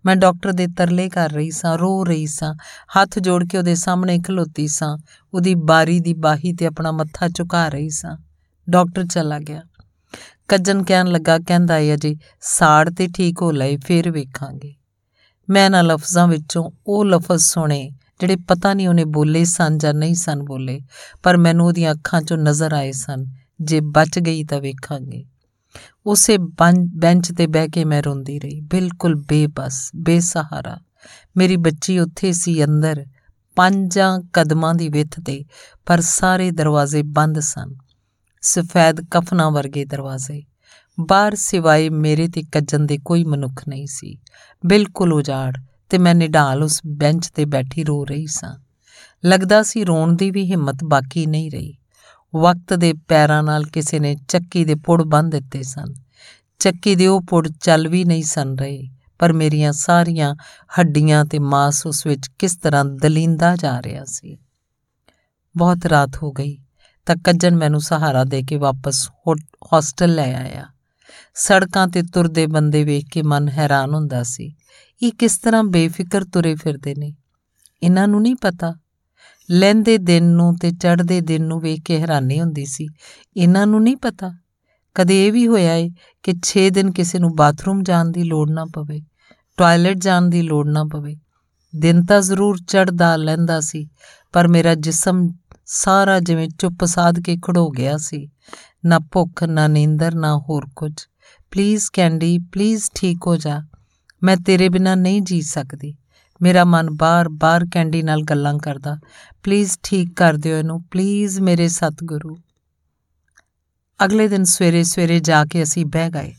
[0.06, 2.54] ਮੈਂ ਡਾਕਟਰ ਦੇ ਤਰਲੇ ਕਰ ਰਹੀ ਸਾਂ, ਰੋ ਰਹੀ ਸਾਂ,
[2.98, 4.98] ਹੱਥ ਜੋੜ ਕੇ ਉਹਦੇ ਸਾਹਮਣੇ ਖਲੋਤੀ ਸਾਂ,
[5.34, 8.16] ਉਹਦੀ ਬਾਰੀ ਦੀ ਬਾਹੀ ਤੇ ਆਪਣਾ ਮੱਥਾ ਝੁਕਾ ਰਹੀ ਸਾਂ।
[8.70, 9.62] ਡਾਕਟਰ ਚਲਾ ਗਿਆ।
[10.48, 14.74] ਕੱਜਨ ਕਹਿਣ ਲੱਗਾ, ਕਹਿੰਦਾ ਏ ਅਜੇ ਸਾੜ ਤੇ ਠੀਕ ਹੋ ਲਏ, ਫੇਰ ਵੇਖਾਂਗੇ।
[15.50, 17.90] ਮੈਂ ਨਾ ਲਫ਼ਜ਼ਾਂ ਵਿੱਚੋਂ ਉਹ ਲਫ਼ਜ਼ ਸੁਣੇ,
[18.20, 20.80] ਜਿਹੜੇ ਪਤਾ ਨਹੀਂ ਉਹਨੇ ਬੋਲੇ ਸਨ ਜਾਂ ਨਹੀਂ ਸਨ ਬੋਲੇ,
[21.22, 23.26] ਪਰ ਮੈਨੂੰ ਉਹਦੀਆਂ ਅੱਖਾਂ 'ਚੋਂ ਨਜ਼ਰ ਆਏ ਸਨ।
[23.60, 25.24] ਜੇ ਬਚ ਗਈ ਤਾਂ ਵੇਖਾਂਗੇ।
[26.06, 26.38] ਉਸੇ
[26.96, 30.80] ਬੈਂਚ ਤੇ ਬਹਿ ਕੇ ਮੈਂ ਰੋਂਦੀ ਰਹੀ। ਬਿਲਕੁਲ ਬੇਬਸ, ਬੇਸਹਾਰਾ।
[31.36, 33.06] ਮੇਰੀ ਬੱਚੀ ਉੱਥੇ ਸੀ ਅੰਦਰ,
[33.56, 35.44] ਪੰਜਾਂ ਕਦਮਾਂ ਦੀ ਵਿੱਥ ਤੇ,
[35.86, 37.74] ਪਰ ਸਾਰੇ ਦਰਵਾਜ਼ੇ ਬੰਦ ਸਨ।
[38.42, 40.42] ਸਫੈਦ ਕਫਨਾ ਵਰਗੇ ਦਰਵਾਜ਼ੇ।
[41.00, 44.18] ਬਾਹਰ ਸਿਵਾਏ ਮੇਰੇ ਤੇ ਕੱਜਨ ਦੇ ਕੋਈ ਮਨੁੱਖ ਨਹੀਂ ਸੀ।
[44.66, 45.54] ਬਿਲਕੁਲ ਉਜਾੜ
[45.90, 48.58] ਤੇ ਮੈਂ ਨਿਢਾਲ ਉਸ ਬੈਂਚ ਤੇ ਬੈਠੀ ਰੋ ਰਹੀ ਸਾਂ।
[49.24, 51.78] ਲੱਗਦਾ ਸੀ ਰੋਣ ਦੀ ਵੀ ਹਿੰਮਤ ਬਾਕੀ ਨਹੀਂ ਰਹੀ।
[52.36, 55.94] ਵਕਤ ਦੇ ਪੈਰਾਂ ਨਾਲ ਕਿਸੇ ਨੇ ਚੱਕੀ ਦੇ ਪੁੜ ਬੰਨ ਦਿੱਤੇ ਸਨ।
[56.58, 60.34] ਚੱਕੀ ਦੇ ਉਹ ਪੁੜ ਚੱਲ ਵੀ ਨਹੀਂ ਸਨ ਰਹੇ, ਪਰ ਮੇਰੀਆਂ ਸਾਰੀਆਂ
[60.80, 64.38] ਹੱਡੀਆਂ ਤੇ ਮਾਸ ਉਸ ਵਿੱਚ ਕਿਸ ਤਰ੍ਹਾਂ ਦਲਿੰਦਾ ਜਾ ਰਿਹਾ ਸੀ।
[65.56, 66.61] ਬਹੁਤ ਰਾਤ ਹੋ ਗਈ।
[67.06, 69.08] ਤਾਂ ਕੱਜਨ ਮੈਨੂੰ ਸਹਾਰਾ ਦੇ ਕੇ ਵਾਪਸ
[69.72, 70.66] ਹੌਸਟਲ ਲੈ ਆਇਆ।
[71.34, 74.54] ਸੜਕਾਂ ਤੇ ਤੁਰਦੇ ਬੰਦੇ ਵੇਖ ਕੇ ਮਨ ਹੈਰਾਨ ਹੁੰਦਾ ਸੀ,
[75.02, 77.14] ਇਹ ਕਿਸ ਤਰ੍ਹਾਂ ਬੇਫਿਕਰ ਤੁਰੇ ਫਿਰਦੇ ਨੇ?
[77.82, 78.74] ਇਹਨਾਂ ਨੂੰ ਨਹੀਂ ਪਤਾ।
[79.50, 82.88] ਲੈਂਦੇ ਦਿਨ ਨੂੰ ਤੇ ਚੜ੍ਹਦੇ ਦਿਨ ਨੂੰ ਵੇਖ ਕੇ ਹੈਰਾਨੀ ਹੁੰਦੀ ਸੀ।
[83.36, 84.30] ਇਹਨਾਂ ਨੂੰ ਨਹੀਂ ਪਤਾ।
[84.94, 85.90] ਕਦੇ ਇਹ ਵੀ ਹੋਇਆ ਏ
[86.22, 89.00] ਕਿ 6 ਦਿਨ ਕਿਸੇ ਨੂੰ ਬਾਥਰੂਮ ਜਾਣ ਦੀ ਲੋੜ ਨਾ ਪਵੇ,
[89.56, 91.16] ਟਾਇਲਟ ਜਾਣ ਦੀ ਲੋੜ ਨਾ ਪਵੇ।
[91.76, 93.88] ਦਿਨ ਤਾਂ ਜ਼ਰੂਰ ਚੜਦਾ ਲੈਂਦਾ ਸੀ,
[94.32, 95.28] ਪਰ ਮੇਰਾ ਜਿਸਮ
[95.74, 98.30] ਸਾਰਾ ਜਿਵੇਂ ਚੁੱਪ ਸਾਧ ਕੇ ਖੜੋ ਗਿਆ ਸੀ।
[98.84, 100.92] ਨਾ ਭੁੱਖ, ਨਾ ਨੀਂਦਰ, ਨਾ ਹੋਰ ਕੁਝ।
[101.50, 103.62] ਪਲੀਜ਼ ਕੈਂਡੀ ਪਲੀਜ਼ ਠੀਕ ਹੋ ਜਾ।
[104.22, 105.96] ਮੈਂ ਤੇਰੇ ਬਿਨਾ ਨਹੀਂ ਜੀ ਸਕਦੀ।
[106.42, 108.98] ਮੇਰਾ ਮਨ ਬਾਰ-ਬਾਰ ਕੈਂਡੀ ਨਾਲ ਗੱਲਾਂ ਕਰਦਾ।
[109.42, 112.38] ਪਲੀਜ਼ ਠੀਕ ਕਰ ਦਿਓ ਇਹਨੂੰ। ਪਲੀਜ਼ ਮੇਰੇ ਸਤਿਗੁਰੂ।
[114.04, 116.34] ਅਗਲੇ ਦਿਨ ਸਵੇਰੇ-ਸਵੇਰੇ ਜਾ ਕੇ ਅਸੀਂ ਬਹਿ ਗਏ।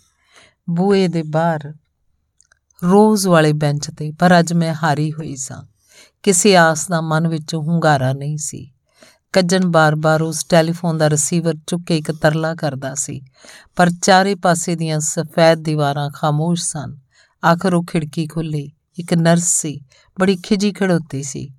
[0.69, 1.73] ਬੂਏ ਦੇ ਬਾਹਰ
[2.83, 5.63] ਰੋਜ਼ ਵਾਲੇ ਬੈਂਚ ਤੇ, ਪਰ ਅੱਜ ਮੈਂ ਹਾਰੀ ਹੋਈ ਸਾਂ।
[6.23, 8.72] ਕਿਸੇ ਆਸ ਦਾ ਮਨ ਵਿੱਚ ਹੁੰਗਾਰਾ ਨਹੀਂ ਸੀ।
[9.33, 13.21] ਕੱਜਣ ਬਾਰ-ਬਾਰ ਉਸ ਟੈਲੀਫੋਨ ਦਾ ਰਿਸੀਵਰ ਚੁੱਕ ਕੇ ਇੱਕ ਤਰਲਾ ਕਰਦਾ ਸੀ।
[13.75, 16.97] ਪਰ ਚਾਰੇ ਪਾਸੇ ਦੀਆਂ ਸਫੈਦ ਦੀਵਾਰਾਂ ਖਾਮੋਸ਼ ਸਨ।
[17.45, 19.81] ਆਖਰ ਉਹ ਖਿੜਕੀ ਖੁੱਲੀ ਇੱਕ ਨਰਸ ਸੀ।
[20.19, 21.49] ਬੜੀ ਖਿਜੀ ਖੜੋਤੀ ਸੀ।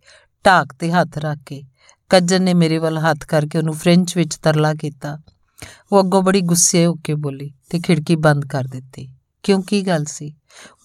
[0.47, 1.62] ਢਾਕ ਤੇ ਹੱਥ ਰੱਖ ਕੇ।
[2.09, 5.18] ਕੱਜਣ ਨੇ ਮੇਰੇ ਵੱਲ ਹੱਥ ਕਰਕੇ ਉਹਨੂੰ ਫ੍ਰੈਂਚ ਵਿੱਚ ਤਰਲਾ ਕੀਤਾ।
[5.93, 9.09] ਉਹ ਅੱਗੋਂ ਬੜੀ ਗੁੱਸੇ ਹੋ ਕੇ ਬੋਲੀ ਤੇ ਖਿੜਕੀ ਬੰਦ ਕਰ ਦਿੱਤੀ।
[9.43, 9.62] ਕਿਉਂ?
[9.62, 10.35] ਕੀ ਗੱਲ ਸੀ?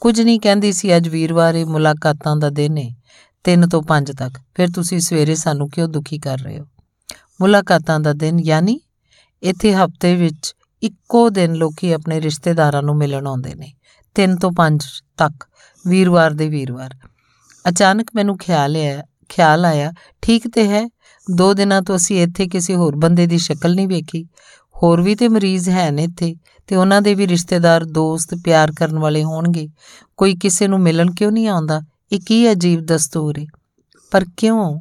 [0.01, 2.95] ਕੁਝ ਨਹੀਂ ਕਹਿੰਦੀ ਸੀ ਅੱਜ ਵੀਰਵਾਰ ਇਹ ਮੁਲਾਕਾਤਾਂ ਦਾ ਦਿਨ ਹੈ
[3.43, 6.65] 3 ਤੋਂ 5 ਤੱਕ। ਫਿਰ ਤੁਸੀਂ ਸਵੇਰੇ ਸਾਨੂੰ ਕਿਉਂ ਦੁਖੀ ਕਰ ਰਹੇ ਹੋ?
[7.41, 8.79] ਮੁਲਾਕਾਤਾਂ ਦਾ ਦਿਨ, ਯਾਨੀ
[9.43, 13.73] ਇੱਥੇ ਹਫ਼ਤੇ ਵਿੱਚ ਇੱਕੋ ਦਿਨ ਲੋਕੀ ਆਪਣੇ ਰਿਸ਼ਤੇਦਾਰਾਂ ਨੂੰ ਮਿਲਣ ਆਉਂਦੇ ਨੇ
[14.15, 14.83] 3 ਤੋਂ 5
[15.17, 15.33] ਤੱਕ,
[15.87, 16.95] ਵੀਰਵਾਰ ਦੇ ਵੀਰਵਾਰ।
[17.69, 20.89] ਅਚਾਨਕ ਮੈਨੂੰ ਖਿਆਲ ਆਇਆ ਖਿਆਲ ਆਇਆ, ਠੀਕ ਤੇ ਹੈ,
[21.35, 24.23] ਦੋ ਦਿਨਾਂ ਤੋਂ ਅਸੀਂ ਇੱਥੇ ਕਿਸੇ ਹੋਰ ਬੰਦੇ ਦੀ ਸ਼ਕਲ ਨਹੀਂ ਵੇਖੀ।
[24.83, 26.35] ਹੋਰ ਵੀ ਤੇ ਮਰੀਜ਼ ਹੈ ਨੇ ਇੱਥੇ,
[26.67, 29.69] ਤੇ ਉਹਨਾਂ ਦੇ ਵੀ ਰਿਸ਼ਤੇਦਾਰ, ਦੋਸਤ ਪਿਆਰ ਕਰਨ ਵਾਲੇ ਹੋਣਗੇ।
[30.17, 31.81] ਕੋਈ ਕਿਸੇ ਨੂੰ ਮਿਲਣ ਕਿਉਂ ਨਹੀਂ ਆਉਂਦਾ?
[32.11, 33.45] ਇਹ ਕੀ ਅਜੀਬ ਦਸਤੂਰ ਹੈ
[34.11, 34.79] ਪਰ ਕਿਉਂ?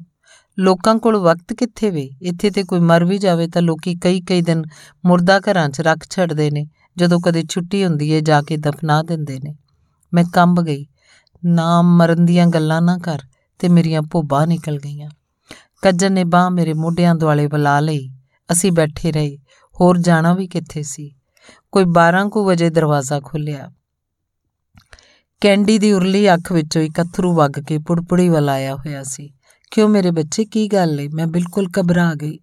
[0.59, 2.11] ਲੋਕਾਂ ਕੋਲ ਵਕਤ ਕਿੱਥੇ ਵੇ?
[2.23, 4.63] ਇੱਥੇ ਤੇ ਕੋਈ ਮਰ ਵੀ ਜਾਵੇ ਤਾਂ ਲੋਕੀ ਕਈ ਕਈ ਦਿਨ
[5.07, 9.39] ਮੁਰਦਾ ਘਰਾਂ 'ਚ ਰੱਖ ਛੱਡਦੇ ਨੇ, ਜਦੋਂ ਕਦੇ ਛੁੱਟੀ ਹੁੰਦੀ ਏ ਜਾ ਕੇ ਦਫਨਾ ਦਿੰਦੇ
[9.45, 9.57] ਨੇ।
[10.15, 10.87] ਮੈਂ ਕੰਬ ਗਈ।
[11.45, 13.19] ਨਾ ਮਰਨ ਦੀਆਂ ਗੱਲਾਂ ਨਾ ਕਰ
[13.59, 15.11] ਤੇ ਮੇਰੀਆਂ ਭੋਬਾਂ ਨਿਕਲ ਗਈਆਂ।
[15.83, 18.11] ਕੱਜਨ ਨੇ ਬਾਹ ਮੇਰੇ ਮੋਢਿਆਂ ਦੁਆਲੇ ਬੁਲਾ ਲਈ।
[18.53, 19.39] ਅਸੀਂ ਬੈਠੇ ਰਹੇ।
[19.81, 21.15] ਹੋਰ ਜਾਣਾ ਵੀ ਕਿੱਥੇ ਸੀ?
[21.73, 23.71] ਕੋਈ 12 ਕੁ ਵਜੇ ਦਰਵਾਜ਼ਾ ਖੁੱਲਿਆ
[25.41, 29.33] ਕੈਂਡੀ ਦੀ ਉਰਲੀ ਅੱਖ ਵਿੱਚੋਂ ਇੱਕ ਅਥਰੂ ਵਗ ਕੇ ਪੁੜਪੁੜੀ ਵੱਲ ਆਇਆ ਹੋਇਆ ਸੀ।
[29.71, 30.45] ਕਿਉਂ ਮੇਰੇ ਬੱਚੇ?
[30.45, 32.39] ਕੀ ਗੱਲ ਏ ਮੈਂ ਬਿਲਕੁਲ ਘਬਰਾ ਗਈ।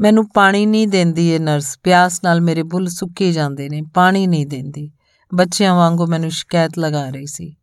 [0.00, 4.46] ਮੈਨੂੰ ਪਾਣੀ ਨਹੀਂ ਦਿੰਦੀ ਇਹ ਨਰਸ ਪਿਆਸ ਨਾਲ ਮੇਰੇ ਬੁੱਲ ਸੁੱਕੇ ਜਾਂਦੇ ਨੇ, ਪਾਣੀ ਨਹੀਂ
[4.46, 4.92] ਦਿੰਦੀ।
[5.34, 7.56] ਬੱਚਿਆਂ ਵਾਂਗੂ ਮੈਨੂੰ ਸ਼ਿਕਾਇਤ ਲਗਾ ਰਹੀ ਸੀ।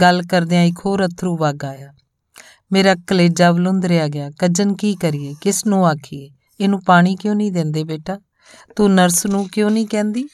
[0.00, 1.92] ਗੱਲ ਕਰਦਿਆਂ ਇੱਕ ਹੋਰ ਅਥਰੂ ਵਗ ਆਇਆ।
[2.72, 5.34] ਮੇਰਾ ਕਲੇਜਾ ਵਲੁੰਦਰਿਆ ਗਿਆ। ਕੱਜਨ, ਕੀ ਕਰੀਏ?
[5.40, 6.30] ਕਿਸ ਨੂੰ ਆਖੀਏ?
[6.60, 8.20] ਇਹਨੂੰ ਪਾਣੀ ਕਿਉਂ ਨਹੀਂ ਦਿੰਦੇ ਬੇਟਾ?
[8.76, 10.24] ਤੂੰ ਨਰਸ ਨੂੰ ਕਿਉਂ ਨਹੀਂ ਕਹਿੰਦੀ?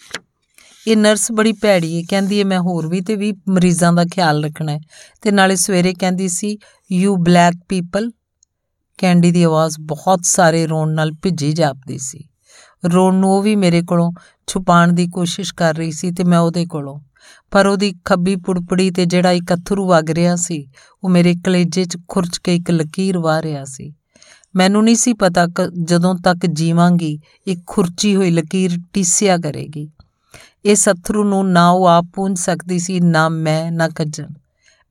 [0.89, 4.45] ਇਹ ਨਰਸ ਬੜੀ ਭੈੜੀ ਹੈ ਕਹਿੰਦੀ ਹੈ ਮੈਂ ਹੋਰ ਵੀ ਤੇ ਵੀ ਮਰੀਜ਼ਾਂ ਦਾ ਖਿਆਲ
[4.45, 4.80] ਰੱਖਣਾ ਹੈ
[5.22, 6.59] ਤੇ ਨਾਲੇ ਸਵੇਰੇ ਕਹਿੰਦੀ ਸੀ
[6.93, 8.11] ਯੂ ਬਲੈਕ ਪੀਪਲ
[8.99, 12.28] ਕੈਂਡੀ ਦੀ ਆਵਾਜ਼ ਬਹੁਤ ਸਾਰੇ ਰੋਣ ਨਾਲ ਭਿੱਜੀ ਜਾਪਦੀ ਸੀ।
[12.85, 14.12] ਰੋਣ ਨੂੰ ਉਹ ਵੀ ਮੇਰੇ ਕੋਲੋਂ
[14.47, 17.01] ਛੁਪਾਉਣ ਦੀ ਕੋਸ਼ਿਸ਼ ਕਰ ਰਹੀ ਸੀ ਤੇ ਮੈਂ ਉਹਦੇ ਕੋਲੋਂ।
[17.51, 20.68] ਪਰ ਉਹਦੀ ਖੱਬੀ ਪੁੜਪੜੀ ਤੇ ਜਿਹੜਾ ਇੱਕ ਅਥਰੂ ਵਗ ਰਿਹਾ ਸੀ,
[21.05, 23.95] ਉਹ ਮੇਰੇ ਕਲੇਜੇ 'ਚ ਖੁਰਚ ਕੇ ਇੱਕ ਲਕੀਰ ਵਾਹ ਰਿਹਾ ਸੀ।
[24.57, 25.47] ਮੈਨੂੰ ਨਹੀਂ ਸੀ ਪਤਾ
[25.82, 29.91] ਜਦੋਂ ਤੱਕ ਜੀਵਾਂਗੀ, ਇੱਕ ਖੁਰਚੀ ਹੋਈ ਲਕੀਰ ਟੀਸਿਆ ਕਰੇਗੀ।
[30.64, 34.26] ਇਹ ਸਥਰੂ ਨੂੰ ਨਾ ਉਹ ਆਪ ਪੂੰਝ ਸਕਦੀ ਸੀ, ਨਾ ਮੈਂ, ਨਾ ਕੱਜਣ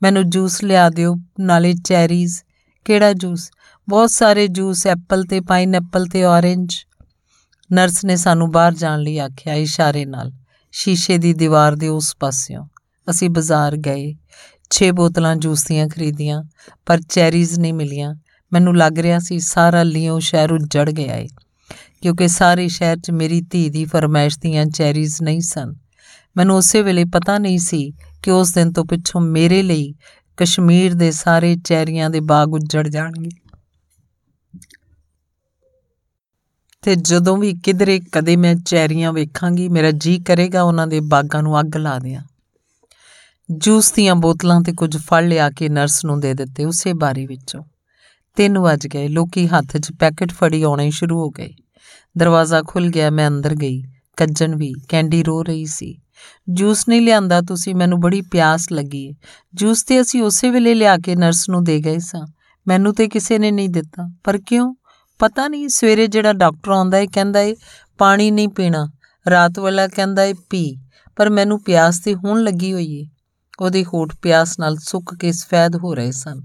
[0.03, 2.43] ਮੈਨੂੰ ਜੂਸ ਲਿਆ ਦਿਓ, ਨਾਲੇ ਚੈਰੀਜ਼।
[2.85, 3.51] ਕਿਹੜਾ ਜੂਸ?
[3.89, 6.75] ਬਹੁਤ ਸਾਰੇ ਜੂਸ, ਐਪਲ ਤੇ ਪਾਈਨਐਪਲ ਤੇ ਔਰੇਂਜ।
[7.71, 10.31] ਨਰਸ ਨੇ ਸਾਨੂੰ ਬਾਹਰ ਜਾਣ ਲਈ ਆਖਿਆ, ਇਸ਼ਾਰੇ ਨਾਲ।
[10.71, 12.67] ਸ਼ੀਸ਼ੇ ਦੀ ਦੀਵਾਰ ਦੇ ਉਸ ਪਾਸਿਓਂ।
[13.09, 14.15] ਅਸੀਂ ਬਾਜ਼ਾਰ ਗਏ।
[14.69, 16.43] 6 ਬੋਤਲਾਂ ਜੂਸ ਦੀਆਂ ਖਰੀਦੀਆਂ,
[16.85, 18.15] ਪਰ ਚੈਰੀਜ਼ ਨਹੀਂ ਮਿਲੀਆਂ।
[18.53, 21.27] ਮੈਨੂੰ ਲੱਗ ਰਿਹਾ ਸੀ ਸਾਰਾ ਲਿਓ ਸ਼ਹਿਰ ਉੱਜੜ ਗਿਆ ਏ।
[22.03, 25.75] ਕਿਉਂਕਿ ਸਾਰੇ ਸ਼ਹਿਰ 'ਚ ਮੇਰੀ ਧੀ ਦੀ ਫਰਮਾਇਸ਼ ਦੀਆਂ ਚੈਰੀਜ਼ ਨਹੀਂ ਸਨ।
[26.37, 27.93] ਮੈਨੂੰ ਉਸੇ ਵੇਲੇ ਪਤਾ ਨਹੀਂ ਸੀ
[28.23, 29.93] ਕਿ ਉਸ ਦਿਨ ਤੋਂ ਪਿੱਛੋਂ ਮੇਰੇ ਲਈ
[30.37, 33.29] ਕਸ਼ਮੀਰ ਦੇ ਸਾਰੇ ਚੈਰੀਆਂ ਦੇ ਬਾਗ ਉੱਜੜ ਜਾਣਗੇ।
[36.81, 41.59] ਤੇ ਜਦੋਂ ਵੀ ਕਿਧਰੇ ਕਦੇ ਮੈਂ ਚੈਰੀਆਂ ਵੇਖਾਂਗੀ, ਮੇਰਾ ਜੀ ਕਰੇਗਾ ਉਹਨਾਂ ਦੇ ਬਾਗਾਂ ਨੂੰ
[41.59, 42.23] ਅੱਗ ਲਾ ਦਿਆਂ।
[43.51, 47.63] ਜੂਸ ਦੀਆਂ ਬੋਤਲਾਂ ਤੇ ਕੁਝ ਫਲ ਲਿਆ ਕੇ ਨਰਸ ਨੂੰ ਦੇ ਦਿੱਤੇ ਉਸੇ ਬਾਰੀ ਵਿੱਚੋਂ।
[48.35, 51.53] 3 ਵਜ ਗਏ, ਲੋਕੀ ਹੱਥ 'ਚ ਪੈਕੇਟ ਫੜੀ ਆਉਣੇ ਸ਼ੁਰੂ ਹੋ ਗਏ।
[52.17, 53.83] ਦਰਵਾਜ਼ਾ ਖੁੱਲ ਗਿਆ, ਮੈਂ ਅੰਦਰ ਗਈ।
[54.17, 56.01] ਕੱਜਣ ਵੀ ਕੈਂਡੀ ਰੋ ਰਹੀ ਸੀ।
[56.49, 59.13] ਜੂਸ ਨਹੀਂ ਲਿਆਂਦਾ ਤੁਸੀਂ, ਮੈਨੂੰ ਬੜੀ ਪਿਆਸ ਲੱਗੀ ਹੈ
[59.53, 62.27] ਜੂਸ ਤੇ ਅਸੀਂ ਉਸੇ ਵੇਲੇ ਲਿਆ ਕੇ ਨਰਸ ਨੂੰ ਦੇ ਗਏ ਸਾਂ।
[62.67, 64.75] ਮੈਨੂੰ ਤੇ ਕਿਸੇ ਨੇ ਨਹੀਂ ਦਿੱਤਾ। ਪਰ ਕਿਉਂ?
[65.19, 67.53] ਪਤਾ ਨਹੀਂ, ਸਵੇਰੇ ਜਿਹੜਾ ਡਾਕਟਰ ਆਉਂਦਾ ਹੈ ਕਹਿੰਦਾ ਹੈ
[67.97, 68.91] ਪਾਣੀ ਨਹੀਂ ਪੀਣਾ।
[69.29, 70.77] ਰਾਤ ਵਾਲਾ ਕਹਿੰਦਾ ਹੈ ਪੀ।
[71.15, 73.05] ਪਰ ਮੈਨੂੰ ਪਿਆਸ ਤੇ ਹੁਣ ਲੱਗੀ ਹੋਈ ਏ।
[73.59, 76.41] ਉਹਦੇ ਹੋਠ ਪਿਆਸ ਨਾਲ ਸੁੱਕ ਕੇ ਸਫੈਦ ਹੋ ਰਹੇ ਸਨ।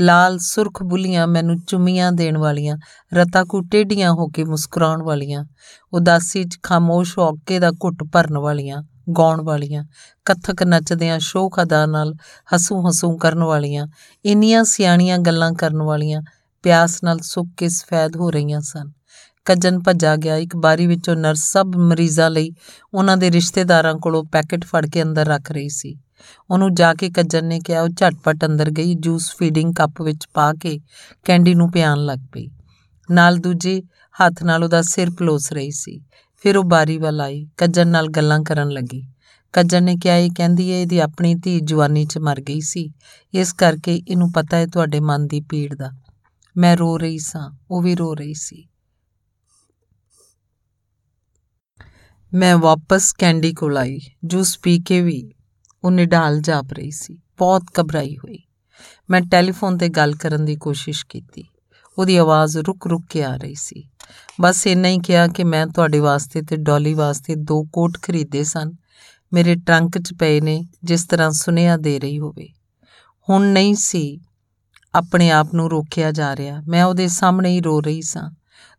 [0.00, 2.78] ਲਾਲ ਸੁਰਖ ਬੁੱਲੀਆਂ ਮੈਨੂੰ ਚੁੰਮੀਆਂ ਦੇਣ ਵਾਲੀਆਂ,
[3.14, 5.44] ਰਤਾ ਕੋ ਟੇਡੀਆਂ ਹੋ ਕੇ ਮੁਸਕਰਾਉਣ ਵਾਲੀਆਂ,
[5.92, 8.82] ਉਦਾਸੀ 'ਚ ਖਾਮੋਸ਼ ਹੋ ਕੇ ਦਾ ਘੁੱਟ ਭਰਨ ਵਾਲੀਆਂ,
[9.18, 9.84] ਗਾਉਣ ਵਾਲੀਆਂ,
[10.24, 12.14] ਕਥਕ ਨੱਚਦਿਆਂ ਸ਼ੋਖ ਅਦਾ ਨਾਲ
[12.56, 13.86] ਹਸੂ ਹਸੂ ਕਰਨ ਵਾਲੀਆਂ,
[14.24, 16.22] ਇੰਨੀਆਂ ਸਿਆਣੀਆਂ ਗੱਲਾਂ ਕਰਨ ਵਾਲੀਆਂ,
[16.62, 18.92] ਪਿਆਸ ਨਾਲ ਸੁੱਕ ਕੇ ਸਫੈਦ ਹੋ ਰਹੀਆਂ ਸਨ।
[19.44, 22.52] ਕੱਜਨ ਭੱਜਾ ਗਿਆ, ਇੱਕ ਬਾਰੀ ਵਿੱਚੋਂ ਨਰਸ ਸਭ ਮਰੀਜ਼ਾਂ ਲਈ
[22.94, 25.98] ਉਹਨਾਂ ਦੇ ਰਿਸ਼ਤੇਦਾਰਾਂ ਕੋਲੋਂ ਪੈਕੇਟ ਫੜ ਕੇ ਅੰਦਰ ਰੱਖ ਰਹੀ ਸੀ।
[26.50, 30.52] ਉਹਨੂੰ ਜਾ ਕੇ ਕੱਜਨ ਨੇ ਕਿਹਾ, ਉਹ ਝਟਪਟ ਅੰਦਰ ਗਈ, ਜੂਸ ਫੀਡਿੰਗ ਕੱਪ ਵਿੱਚ ਪਾ
[30.52, 30.80] ਕੇ
[31.24, 32.48] ਕੈਂਡੀ ਨੂੰ ਪਿਆਣ ਲੱਗ ਪਈ।
[33.10, 33.82] ਨਾਲ ਦੂਜੇ
[34.14, 36.00] ਹੱਥ ਨਾਲ ਉਹਦਾ ਸਿਰ ਪਲੋਸ ਰਹੀ ਸੀ।
[36.36, 39.06] ਫਿਰ ਉਹ ਬਾਰੀ ਵੱਲ ਆਈ ਕੱਜਨ ਨਾਲ ਗੱਲਾਂ ਕਰਨ ਲੱਗੀ।
[39.52, 42.92] ਕੱਜਨ ਨੇ ਕਿਹਾ, ਇਹ ਕਹਿੰਦੀ ਹੈ, ਇਹਦੀ ਆਪਣੀ ਧੀ ਜਵਾਨੀ 'ਚ ਮਰ ਗਈ ਸੀ।
[43.34, 45.90] ਇਸ ਕਰਕੇ ਇਹਨੂੰ ਪਤਾ ਹੈ ਤੁਹਾਡੇ ਮਨ ਦੀ ਪੀੜ ਦਾ।
[46.56, 48.66] ਮੈਂ ਰੋ ਰਹੀ ਸਾਂ, ਉਹ ਵੀ ਰੋ ਰਹੀ ਸੀ।
[52.34, 55.32] ਮੈਂ ਵਾਪਸ ਕੈਂਡੀ ਕੋਲ ਆਈ, ਜੂਸ ਪੀ ਕੇ ਵੀ
[55.84, 58.38] ਉਹ ਨਿਢਾਲ ਜਾਪ ਰਹੀ ਸੀ। ਬਹੁਤ ਘਬਰਾਈ ਹੋਈ।
[59.10, 61.44] ਮੈਂ ਟੈਲੀਫੋਨ ਤੇ ਗੱਲ ਕਰਨ ਦੀ ਕੋਸ਼ਿਸ਼ ਕੀਤੀ।
[61.98, 63.88] ਉਹਦੀ ਆਵਾਜ਼ ਰੁਕ-ਰੁਕ ਕੇ ਆ ਰਹੀ ਸੀ।
[64.40, 68.72] ਬਸ ਇੰਨਾ ਹੀ ਕਿਹਾ ਕਿ ਮੈਂ ਤੁਹਾਡੇ ਵਾਸਤੇ ਤੇ ਡੋਲੀ ਵਾਸਤੇ ਦੋ ਕੋਟ ਖਰੀਦੇ ਸਨ।
[69.32, 72.48] ਮੇਰੇ ਟਰੰਕ 'ਚ ਪਏ ਨੇ, ਜਿਸ ਤਰ੍ਹਾਂ ਸੁਨੇਹਾ ਦੇ ਰਹੀ ਹੋਵੇ।
[73.30, 74.20] ਹੁਣ ਨਹੀਂ ਸੀ।
[74.94, 78.30] ਆਪਣੇ ਆਪ ਨੂੰ ਰੋਕਿਆ ਜਾ ਰਿਹਾ। ਮੈਂ ਉਹਦੇ ਸਾਹਮਣੇ ਹੀ ਰੋ ਰਹੀ ਸਾਂ।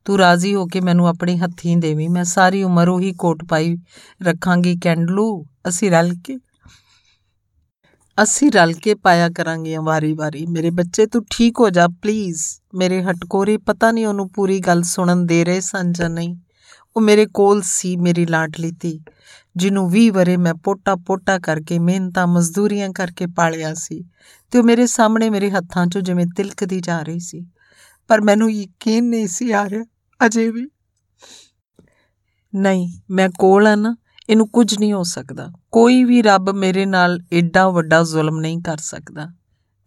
[0.06, 3.78] ਤੂੰ ਰਾਜ਼ੀ ਹੋ ਕੇ ਮੈਨੂੰ ਆਪਣੇ ਹੱਥੀਂ ਦੇਵੀਂ। ਮੈਂ ਸਾਰੀ ਉਮਰ ਉਹੀ ਕੋਟ ਪਾਈ
[4.24, 6.38] ਰੱਖਾਂਗੀ, ਕੈਂਡਲੂ। ਅਸੀਂ ਰਲ ਕੇ
[8.18, 12.44] ਅਸੀਂ ਰਲ ਕੇ ਪਾਇਆ ਕਰਾਂਗੇ ਵਾਰੀ-ਵਾਰੀ ਮੇਰੇ ਬੱਚੇ, ਤੂੰ ਠੀਕ ਹੋ ਜਾ ਪਲੀਜ਼
[12.76, 16.36] ਮੇਰੇ ਹਟਕੋਰੇ, ਪਤਾ ਨਹੀਂ ਉਹਨੂੰ ਪੂਰੀ ਗੱਲ ਸੁਣਨ ਦੇ ਰਹੇ ਸਨ ਜਾਂ ਨਹੀਂ।
[16.96, 19.00] ਉਹ ਮੇਰੇ ਕੋਲ ਸੀ, ਮੇਰੀ ਲਾਡਲੀ ਧੀ,
[19.56, 24.06] ਜਿਹਨੂੰ 20 ਵਰੇ ਮੈਂ ਪੋਟਾ-ਪੋਟਾ ਕਰਕੇ, ਮਿਹਨਤਾਂ, ਮਜ਼ਦੂਰੀਆਂ ਕਰਕੇ ਪਾਲਿਆ ਸੀ
[24.52, 27.46] ਤੇ ਉਹ ਮੇਰੇ ਸਾਹਮਣੇ ਮੇਰੇ ਹੱਥਾਂ 'ਚੋਂ ਜਿਵੇਂ ਤਿਲਕਦੀ ਜਾ ਰਹੀ ਸੀ।
[28.08, 29.84] ਪਰ ਮੈਨੂੰ ਯਕੀਨ ਨਹੀਂ ਸੀ ਆ ਰਿਹਾ,
[30.26, 30.68] ਅਜੇ ਵੀ।
[32.56, 33.96] ਨਹੀਂ, ਮੈਂ ਕੋਲ ਆ ਨਾ
[34.30, 38.78] ਇਹਨੂੰ ਕੁਝ ਨਹੀਂ ਹੋ ਸਕਦਾ। ਕੋਈ ਵੀ ਰੱਬ ਮੇਰੇ ਨਾਲ ਐਡਾ ਵੱਡਾ ਜ਼ੁਲਮ ਨਹੀਂ ਕਰ
[38.78, 39.28] ਸਕਦਾ।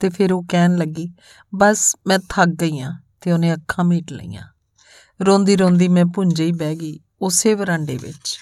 [0.01, 1.13] ਤੇ ਫਿਰ ਉਹ ਕਹਿਣ ਲੱਗੀ,
[1.55, 4.49] ਬਸ ਮੈਂ ਥੱਕ ਗਈ ਆ ਤੇ ਉਹਨੇ ਅੱਖਾਂ ਮੀਟ ਲਈਆਂ।
[5.27, 8.39] ਰੋਂਦੀ ਰੋਂਦੀ ਮੈਂ ਪੁੰਜੇ ਹੀ ਬਹਿ ਗਈ ਉਸੇ ਵਰਾਂਡੇ ਵਿੱਚ।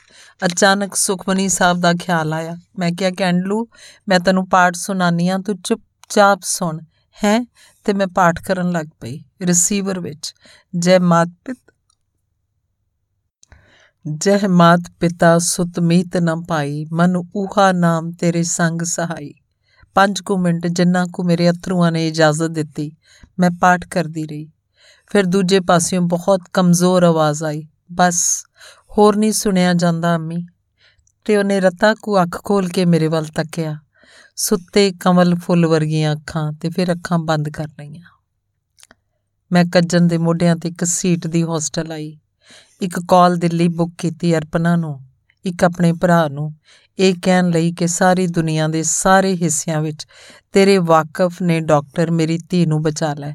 [0.47, 3.67] ਅਚਾਨਕ ਸੁਖਮਨੀ ਸਾਹਿਬ ਦਾ ਖਿਆਲ ਆਇਆ। ਮੈਂ ਕਿਹਾ, ਕੈਂਡਲੂ,
[4.09, 6.79] ਮੈਂ ਤੈਨੂੰ ਪਾਠ ਸੁਣਾਨੀ ਆ, ਤੂੰ ਚੁੱਪਚਾਪ ਸੁਣ।
[7.25, 7.47] ਹੈ?
[7.85, 10.35] ਤੇ ਮੈਂ ਪਾਠ ਕਰਨ ਲੱਗ ਪਈ ਰਿਸੀਵਰ ਵਿੱਚ।
[10.79, 11.59] ਜੈ ਮਾਤ ਪਿਤ
[14.11, 19.35] ਜਹ ਮਾਤ ਪਿਤਾ ਸੁਤ ਮੀਤ ਨ ਪਾਈ, ਮਨ ਉਹਾ ਨਾਮ ਤੇਰੇ ਸੰਗ ਸਹਾਈ।
[19.95, 22.93] ਪੰਜ ਕੁ ਮਿੰਟ ਜਿੰਨਾ ਕੁ ਮੇਰੇ ਅਥਰੂਆਂ ਨੇ ਇਜਾਜ਼ਤ ਦਿੱਤੀ,
[23.39, 24.51] ਮੈਂ ਪਾਠ ਕਰਦੀ ਰਹੀ।
[25.07, 28.45] ਫਿਰ ਦੂਜੇ ਪਾਸਿਓਂ ਬਹੁਤ ਕਮਜ਼ੋਰ ਆਵਾਜ਼ ਆਈ, ਬਸ,
[28.99, 30.47] ਹੋਰ ਨਹੀਂ ਸੁਣਿਆ ਜਾਂਦਾ ਅੰਮੀ।
[31.25, 33.79] ਤੇ ਉਹਨੇ ਰਤਾ ਕੋ ਅੱਖ ਖੋਲ ਕੇ ਮੇਰੇ ਵੱਲ ਤੱਕਿਆ।
[34.37, 38.05] ਸੁੱਤੇ ਕਮਲ ਫੁੱਲ ਵਰਗੀਆਂ ਅੱਖਾਂ ਤੇ ਫਿਰ ਅੱਖਾਂ ਬੰਦ ਕਰ ਲਈਆਂ।
[39.53, 42.19] ਮੈਂ ਕੱਜਨ ਦੇ ਮੋਢਿਆਂ ਤੇ ਇੱਕ ਸੀਟ ਦੀ ਹੋਸਟਲ ਆਈ।
[42.81, 45.01] ਇੱਕ ਕਾਲ ਦਿੱਲੀ ਬੁੱਕ ਕੀਤੀ ਅਰਪਨਾ ਨੂੰ,
[45.45, 46.55] ਇੱਕ ਆਪਣੇ ਭਰਾ ਨੂੰ,
[46.99, 50.07] ਇਹ ਕਹਿਣ ਲਈ ਕਿ ਸਾਰੀ ਦੁਨੀਆ ਦੇ ਸਾਰੇ ਹਿੱਸਿਆਂ ਵਿੱਚ
[50.53, 53.33] ਤੇਰੇ ਵਾਕਫ ਨੇ ਡਾਕਟਰ ਮੇਰੀ ਧੀ ਨੂੰ ਬਚਾ ਲੈ,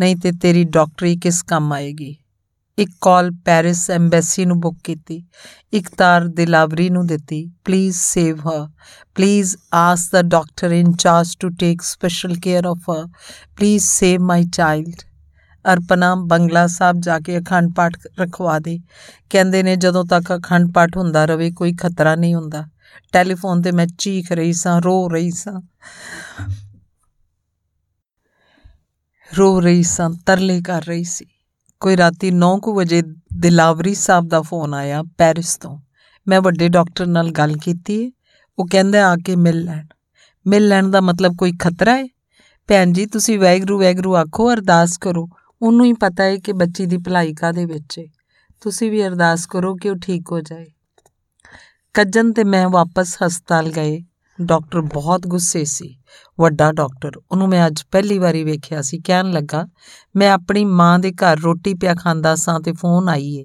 [0.00, 2.16] ਨਹੀਂ ਤੇ ਤੇਰੀ ਡਾਕਟਰੀ ਕਿਸ ਕੰਮ ਆਏਗੀ?
[2.78, 5.24] ਇੱਕ ਕਾਲ ਪੈਰਿਸ ਐਮਬੈਸੀ ਨੂੰ ਬੁੱਕ ਕੀਤੀ,
[5.72, 8.68] ਇੱਕ ਤਾਰ ਦਿਲਾਵਰੀ ਨੂੰ ਦਿੱਤੀ, please save her,
[9.14, 13.06] please ask the doctor in charge to take special care of her,
[13.56, 15.09] please save my child.
[15.72, 18.80] Arpana Bangla Sahib ਜਾ ਕੇ ਅਖੰਡ ਪਾਠ ਰਖਵਾ ਦੇ।
[19.30, 22.66] ਕਹਿੰਦੇ ਨੇ ਜਦੋਂ ਤੱਕ ਅਖੰਡ ਪਾਠ ਹੁੰਦਾ ਰਵੇ, ਕੋਈ ਖਤਰਾ ਨਹੀਂ ਹੁੰਦਾ।
[23.12, 25.60] ਟੈਲੀਫੋਨ ਤੇ ਮੈਂ ਚੀਖ ਰਹੀ ਸਾਂ, ਰੋ ਰਹੀ ਸਾਂ।
[29.38, 31.26] ਰੋ ਰਹੀ ਸਾਂ, ਤਰਲੇ ਕਰ ਰਹੀ ਸੀ।
[31.80, 33.02] ਕੋਈ ਰਾਤੀ 9:00 ਵਜੇ
[33.34, 35.80] ਦਿਲਾਵਰੀ ਸਾਹਿਬ ਦਾ ਫੋਨ ਆਇਆ ਪੈਰਿਸ ਤੋਂ।
[36.28, 38.12] ਮੈਂ ਵੱਡੇ ਡਾਕਟਰ ਨਾਲ ਗੱਲ ਕੀਤੀ।
[38.58, 39.86] ਉਹ ਕਹਿੰਦਾ, ਆ ਕੇ ਮਿਲ ਲੈਣ।
[40.46, 42.06] ਮਿਲ ਲੈਣ ਦਾ ਮਤਲਬ ਕੋਈ ਖਤਰਾ ਹੈ
[42.68, 45.28] ਭੈਣ ਜੀ, ਤੁਸੀਂ ਵੈਗਰੂ ਵੈਗਰੂ ਆਖੋ, ਅਰਦਾਸ ਕਰੋ।
[45.62, 48.04] ਉਹਨੂੰ ਹੀ ਪਤਾ ਹੈ ਕਿ ਬੱਚੀ ਦੀ ਭਲਾਈ ਕਾਦੇ ਵਿੱਚ ਹੈ
[48.60, 50.66] ਤੁਸੀਂ ਵੀ ਅਰਦਾਸ ਕਰੋ ਕਿ ਉਹ ਠੀਕ ਹੋ ਜਾਏ।
[51.94, 54.02] ਕੱਜਨ ਤੇ ਮੈਂ ਵਾਪਸ ਹਸਪਤਾਲ ਗਏ।
[54.42, 55.98] ਡਾਕਟਰ ਬਹੁਤ ਗੁੱਸੇ ਸੀ।
[56.40, 59.68] ਵੱਡਾ ਡਾਕਟਰ, ਉਹਨੂੰ ਮੈਂ ਅੱਜ ਪਹਿਲੀ ਵਾਰੀ ਵੇਖਿਆ ਸੀ। ਕਹਿਣ ਲੱਗਾ,
[60.16, 63.44] ਮੈਂ ਆਪਣੀ ਮਾਂ ਦੇ ਘਰ ਰੋਟੀ ਪਿਆ ਖਾਂਦਾ ਸਾਂ ਤੇ ਫੋਨ ਆਈ ਏ।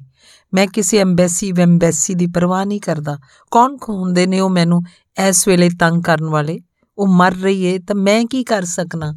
[0.53, 3.19] ਮੈਂ ਕਿਸੇ ਐਮਬੈਸੀ ਵੈਂਬੈਸੀ ਦੀ ਪਰਵਾਹ ਨਹੀਂ ਕਰਦਾ।
[3.51, 4.81] ਕੌਣ ਹੁੰਦੇ ਨੇ ਉਹ ਮੈਨੂੰ
[5.27, 6.59] ਇਸ ਵੇਲੇ ਤੰਗ ਕਰਨ ਵਾਲੇ?
[6.97, 9.13] ਉਹ ਮਰ ਰਹੀ ਏ ਤਾਂ ਮੈਂ ਕੀ ਕਰ ਸਕਣਾ?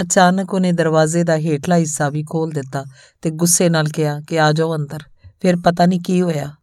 [0.00, 2.84] ਅਚਾਨਕ ਉਹਨੇ ਦਰਵਾਜ਼ੇ ਦਾ ਹੇਠਲਾ ਹਿੱਸਾ ਵੀ ਖੋਲ ਦਿੱਤਾ
[3.22, 5.02] ਤੇ ਗੁੱਸੇ ਨਾਲ ਕਿਹਾ ਕਿ ਆ ਜਾਓ ਅੰਦਰ।
[5.40, 6.54] ਫਿਰ ਪਤਾ ਨਹੀਂ ਕੀ ਹੋਇਆ।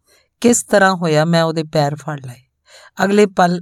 [0.42, 2.42] ਕਿਸ ਤਰ੍ਹਾਂ ਹੋਇਆ ਮੈਂ ਉਹਦੇ ਪੈਰ ਫੜ ਲਏ।
[3.04, 3.62] ਅਗਲੇ ਪਲ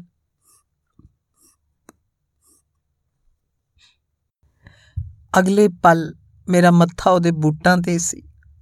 [5.39, 6.15] ਅਗਲੇ ਪਲ
[6.49, 8.21] ਮੇਰਾ ਮੱਥਾ ਉਹਦੇ ਬੂਟਾਂ ਤੇ ਸੀ।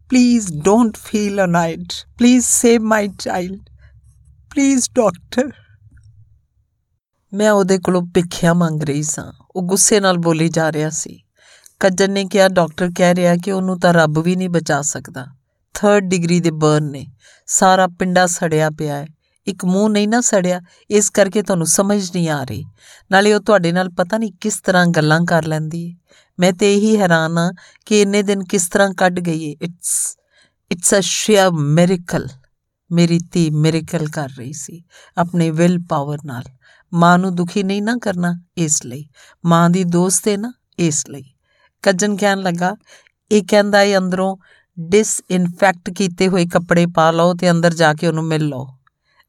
[0.10, 3.70] Please don't feel annoyed please save my child
[4.52, 5.52] please doctor
[7.34, 11.24] ਮੈਂ ਉਹਦੇ ਕੋਲੋਂ ਭਿੱਖਿਆ ਮੰਗ ਰਹੀ ਸਾਂ। ਉਹ ਗੁੱਸੇ ਨਾਲ ਬੋਲੀ ਜਾ ਰਿਹਾ ਸੀ।
[11.80, 15.26] ਕੱਜਨ ਨੇ ਕਿਹਾ, ਡਾਕਟਰ ਕਹਿ ਰਿਹਾ ਕਿ ਉਹਨੂੰ ਤਾਂ ਰੱਬ ਵੀ ਨਹੀਂ ਬਚਾ ਸਕਦਾ।
[15.74, 17.08] 3rd ਡਿਗਰੀ ਦੇ ਬਰਨ ਨੇ।
[17.48, 19.08] ਸਾਰਾ ਪਿੰਡਾ ਸੜਿਆ ਪਿਆ ਹੈ।
[19.48, 22.66] ਇੱਕ ਮੂੰਹ ਨਹੀਂ ਨਾ ਸੜਿਆ। ਇਸ ਕਰਕੇ ਤੁਹਾਨੂੰ ਸਮਝ ਨਹੀਂ ਆ ਰਹੀ।
[23.12, 25.96] ਨਾਲੇ ਉਹ ਤੁਹਾਡੇ ਨਾਲ ਪਤਾ ਨਹੀਂ ਕਿਸ ਤਰ੍ਹਾਂ ਗੱਲਾਂ ਕਰ ਲੈਂਦੀ ਹੈ।
[26.40, 27.54] ਮੈਂ ਤੇ ਇਹੀ ਹੈਰਾਨ ਆ
[27.86, 30.18] ਕਿ ਇੰਨੇ ਦਿਨ ਕਿਸ ਤਰ੍ਹਾਂ ਕੱਢ ਗਈ ਹੈ it's
[30.72, 32.28] it's a sheer miracle
[32.92, 34.84] ਮੇਰੀ ਧੀ ਮਿਰੇਕਲ ਕਰ ਰਹੀ ਸੀ,
[35.18, 36.44] ਆਪਣੇ ਵਿਲ ਪਾਵਰ ਨਾਲ।
[36.94, 39.10] ਮਾਂ ਨੂੰ ਦੁਖੀ ਨਹੀਂ ਨਾ ਕਰਨਾ ਇਸ ਲਈ।
[39.46, 41.24] ਮਾਂ ਦੀ ਦੋਸਤ ਹੈ ਨਾ ਇਸ ਲਈ।
[41.82, 42.76] ਕੱਜਨ ਕਹਿਣ ਲੱਗਾ,
[43.32, 44.38] ਇਹ ਕਹਿੰਦਾ ਹੈ ਅੰਦਰੋਂ
[44.80, 48.68] ਡਿਸਇਨਫੈਕਟ ਕੀਤੇ ਹੋਏ ਕੱਪੜੇ ਪਾ ਲਓ ਤੇ ਅੰਦਰ ਜਾ ਕੇ ਉਹਨੂੰ ਮਿਲ ਲਓ।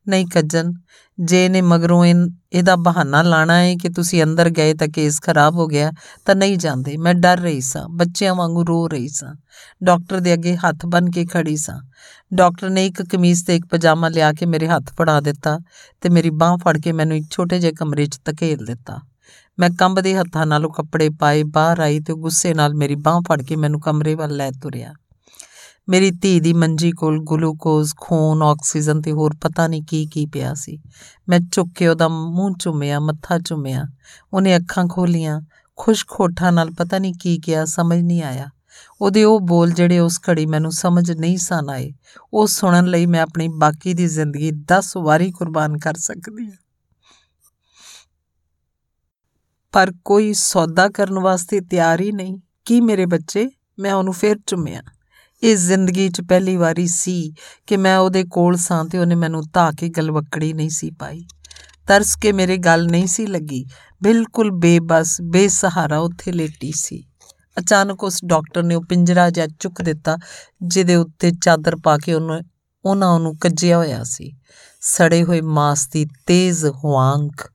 [0.08, 0.72] ਨਹੀਂ ਕੱਜਨ
[1.20, 2.04] ਜੇ ਨੇ ਮਗਰੋਂ
[2.52, 5.92] ਇਹਦਾ ਬਹਾਨਾ ਲਾਣਾ ਹੈ ਕਿ ਤੁਸੀਂ ਅੰਦਰ ਗਏ ਤਾਂ ਕੇਸ ਖਰਾਬ ਹੋ ਗਿਆ,
[6.24, 9.34] ਤਾਂ ਨਹੀਂ ਜਾਂਦੇ। ਮੈਂ ਡਰ ਰਹੀ ਸਾਂ। ਬੱਚਿਆਂ ਵਾਂਗੂ ਰੋ ਰਹੀ ਸਾਂ।
[9.84, 11.80] ਡਾਕਟਰ ਦੇ ਅੱਗੇ ਹੱਥ ਬੰਨ ਕੇ ਖੜੀ ਸਾਂ।
[12.34, 15.58] ਡਾਕਟਰ ਨੇ ਇੱਕ ਕਮੀਜ਼ ਤੇ ਇੱਕ ਪਜਾਮਾ ਲਿਆ ਕੇ ਮੇਰੇ ਹੱਥ ਫੜਾ ਦਿੱਤਾ
[16.00, 19.00] ਤੇ ਮੇਰੀ ਬਾਹ ਫੜ ਕੇ ਮੈਨੂੰ ਇੱਕ ਛੋਟੇ ਜਿਹੇ ਕਮਰੇ 'ਚ ਧਕੇਲ ਦਿੱਤਾ।
[19.58, 23.42] ਮੈਂ ਕੰਬਦੇ ਹੱਥਾਂ ਨਾਲ ਉਹ ਕੱਪੜੇ ਪਾਏ, ਬਾਹਰ ਆਈ ਤੇ ਗੁੱਸੇ ਨਾਲ ਮੇਰੀ ਬਾਹ ਫੜ
[23.42, 24.94] ਕੇ ਮੈਨੂੰ ਕਮਰੇ ਵੱਲ ਲੈ ਤੁਰਿਆ।
[25.88, 30.54] ਮੇਰੀ ਧੀ ਦੀ ਮੰਜੀ ਕੋਲ ਗਲੂਕੋਜ਼, ਖੂਨ, ਆਕਸੀਜਨ ਤੇ ਹੋਰ ਪਤਾ ਨਹੀਂ ਕੀ ਕੀ ਪਿਆ
[30.54, 30.80] ਸੀ।
[31.28, 33.84] ਮੈਂ ਝੁੱਕ ਕੇ ਉਹਦਾ ਮੂੰਹ ਚੁੰਮਿਆ ਮੱਥਾ ਚੁੰਮਿਆ
[34.32, 35.40] ਉਹਨੇ ਅੱਖਾਂ ਖੋਲੀਆਂ।
[35.76, 38.46] ਖੁਸ਼ਕ ਹੋਠਾਂ ਨਾਲ ਪਤਾ ਨਹੀਂ ਕੀ ਕਿਹਾ, ਸਮਝ ਨਹੀਂ ਆਇਆ।
[39.00, 41.92] ਉਹਦੇ ਉਹ ਬੋਲ ਜਿਹੜੇ ਉਸ ਘੜੀ ਮੈਨੂੰ ਸਮਝ ਨਹੀਂ ਸਨ ਆਏ।
[42.32, 46.56] ਉਹ ਸੁਣਨ ਲਈ ਮੈਂ ਆਪਣੀ ਬਾਕੀ ਦੀ ਜ਼ਿੰਦਗੀ 10 ਵਾਰੀ ਕੁਰਬਾਨ ਕਰ ਸਕਦੀ ਹਾਂ।
[49.72, 53.50] ਪਰ ਕੋਈ ਸੌਦਾ ਕਰਨ ਵਾਸਤੇ ਤਿਆਰ ਹੀ ਨਹੀਂ। ਕੀ ਮੇਰੇ ਬੱਚੇ?
[53.78, 54.82] ਮੈਂ ਉਹਨੂੰ ਫੇਰ ਚੁੰਮਿਆ
[55.42, 57.34] ਇਸ ਜ਼ਿੰਦਗੀ 'ਚ ਪਹਿਲੀ ਵਾਰੀ ਸੀ
[57.66, 61.24] ਕਿ ਮੈਂ ਉਹਦੇ ਕੋਲ ਸਾਂ ਤੇ ਉਹਨੇ ਮੈਨੂੰ ਧਾ ਕੇ ਗਲਵਕੜੀ ਨਹੀਂ ਸੀ ਪਾਈ।
[61.86, 63.64] ਤਰਸ ਕੇ ਮੇਰੇ ਗੱਲ ਨਹੀਂ ਸੀ ਲੱਗੀ।
[64.02, 67.04] ਬਿਲਕੁਲ ਬੇਬਸ, ਬੇਸਹਾਰਾ ਉੱਥੇ ਲੇਟੀ ਸੀ।
[67.58, 70.16] ਅਚਾਨਕ ਉਸ ਡਾਕਟਰ ਨੇ ਉਹ ਪਿੰਜਰਾ ਜਿਹਾ ਚੁੱਕ ਦਿੱਤਾ,
[70.62, 72.40] ਜਿਹਦੇ ਉੱਤੇ ਚਾਦਰ ਪਾ ਕੇ ਉਹਨੂੰ,
[72.84, 74.32] ਉਹਨਾਂ ਉਹਨੂੰ ਕੱਜਿਆ ਹੋਇਆ ਸੀ।
[74.80, 77.52] ਸੜੇ ਹੋਏ ਮਾਸ ਦੀ ਤੇਜ਼ ਹੁਆਂਕ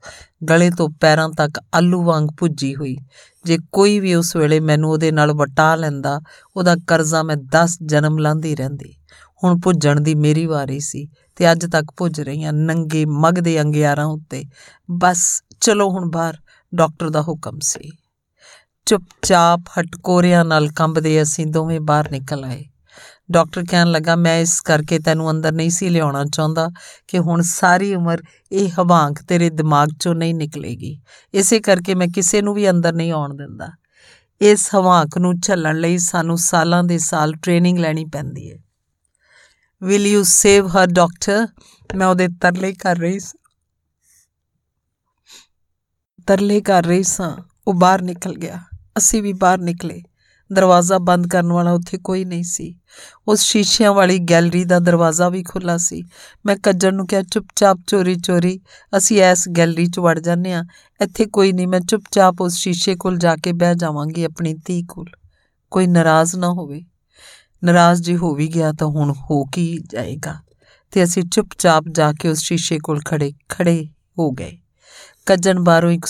[0.49, 2.97] ਗਲੇ ਤੋਂ ਪੈਰਾਂ ਤੱਕ ਆਲੂ ਵਾਂਗ ਭੁੱਜੀ ਹੋਈ।
[3.45, 6.21] ਜੇ ਕੋਈ ਵੀ ਉਸ ਵੇਲੇ ਮੈਨੂੰ ਉਹਦੇ ਨਾਲ ਵਟਾ ਲੈਂਦਾ,
[6.57, 8.95] ਉਹਦਾ ਕਰਜ਼ਾ ਮੈਂ 10 ਜਨਮ ਲਾਂਦੀ ਰਹਿੰਦੀ।
[9.43, 14.05] ਹੁਣ ਭੁੱਜਣ ਦੀ ਮੇਰੀ ਵਾਰੀ ਸੀ ਤੇ ਅੱਜ ਤੱਕ ਭੁੱਜ ਰਹੀਆਂ ਨੰਗੇ ਮਗ ਦੇ ਅੰਗਿਆਰਾਂ
[14.05, 14.43] ਉੱਤੇ।
[14.91, 16.37] ਬਸ ਚਲੋ ਹੁਣ ਬਾਹਰ,
[16.75, 17.91] ਡਾਕਟਰ ਦਾ ਹੁਕਮ ਸੀ।
[18.85, 22.65] ਚੁੱਪਚਾਪ ਹਟਕੋਰਿਆਂ ਨਾਲ ਕੰਬਦੇ ਅਸੀਂ ਦੋਵੇਂ ਬਾਹਰ ਨਿਕਲ ਆਏ।
[23.31, 26.69] ਡਾਕਟਰ ਕਹਿਣ ਲੱਗਾ, ਮੈਂ ਇਸ ਕਰਕੇ ਤੈਨੂੰ ਅੰਦਰ ਨਹੀਂ ਸੀ ਲਿਆਉਣਾ ਚਾਹੁੰਦਾ
[27.07, 31.01] ਕਿ ਹੁਣ ਸਾਰੀ ਉਮਰ ਇਹ ਹਵਾਂਕ ਤੇਰੇ ਦਿਮਾਗ 'ਚੋਂ ਨਹੀਂ ਨਿਕਲੇਗੀ।
[31.33, 33.69] ਇਸੇ ਕਰਕੇ ਮੈਂ ਕਿਸੇ ਨੂੰ ਵੀ ਅੰਦਰ ਨਹੀਂ ਆਉਣ ਦਿੰਦਾ।
[34.41, 38.57] ਇਸ ਹਵਾਂਕ ਨੂੰ ਝੱਲਣ ਲਈ ਸਾਨੂੰ ਸਾਲਾਂ ਦੇ ਸਾਲ ਟ੍ਰੇਨਿੰਗ ਲੈਣੀ ਪੈਂਦੀ ਹੈ।
[39.83, 41.47] Will you save her doctor
[41.95, 43.39] ਮੈਂ ਉਹਦੇ ਤਰਲੇ ਕਰ ਰਹੀ ਸਾਂ,
[46.27, 48.61] ਤਰਲੇ ਕਰ ਰਹੀ ਸਾਂ। ਉਹ ਬਾਹਰ ਨਿਕਲ ਗਿਆ।
[48.97, 50.01] ਅਸੀਂ ਵੀ ਬਾਹਰ ਨਿਕਲੇ।
[50.53, 52.75] ਦਰਵਾਜ਼ਾ ਬੰਦ ਕਰਨ ਵਾਲਾ ਉੱਥੇ ਕੋਈ ਨਹੀਂ ਸੀ।
[53.27, 56.03] ਉਸ ਸ਼ੀਸ਼ਿਆਂ ਵਾਲੀ ਗੈਲਰੀ ਦਾ ਦਰਵਾਜ਼ਾ ਵੀ ਖੁੱਲਾ ਸੀ।
[56.45, 58.59] ਮੈਂ ਕੱਜਣ ਨੂੰ ਕਿਹਾ, ਚੁੱਪਚਾਪ ਚੋਰੀ-ਚੋਰੀ
[58.97, 60.63] ਅਸੀਂ ਐਸ ਗੈਲਰੀ 'ਚ ਵੜ ਜਾਂਦੇ ਆ
[61.01, 65.05] ਇੱਥੇ ਕੋਈ ਨਹੀਂ, ਮੈਂ ਚੁੱਪਚਾਪ ਉਸ ਸ਼ੀਸ਼ੇ ਕੋਲ ਜਾ ਕੇ ਬਹਿ ਜਾਵਾਂਗੀ, ਆਪਣੀ ਧੀ ਕੋਲ।
[65.71, 66.85] ਕੋਈ ਨਾਰਾਜ਼ ਨਾ ਹੋਵੇ।
[67.63, 70.35] ਨਾਰਾਜ਼ ਜੀ ਹੋ ਵੀ ਗਿਆ ਤਾਂ ਹੁਣ ਹੋ ਕੀ ਜਾਏਗਾ?
[70.91, 73.87] ਤੇ ਅਸੀਂ ਚੁੱਪਚਾਪ ਜਾ ਕੇ ਉਸ ਸ਼ੀਸ਼ੇ ਕੋਲ ਖੜੇ ਖੜੇ
[74.19, 74.57] ਹੋ ਗਏ।
[75.25, 76.05] ਕੱਜਣ ਬਾਹਰੋਂ ਇੱਕ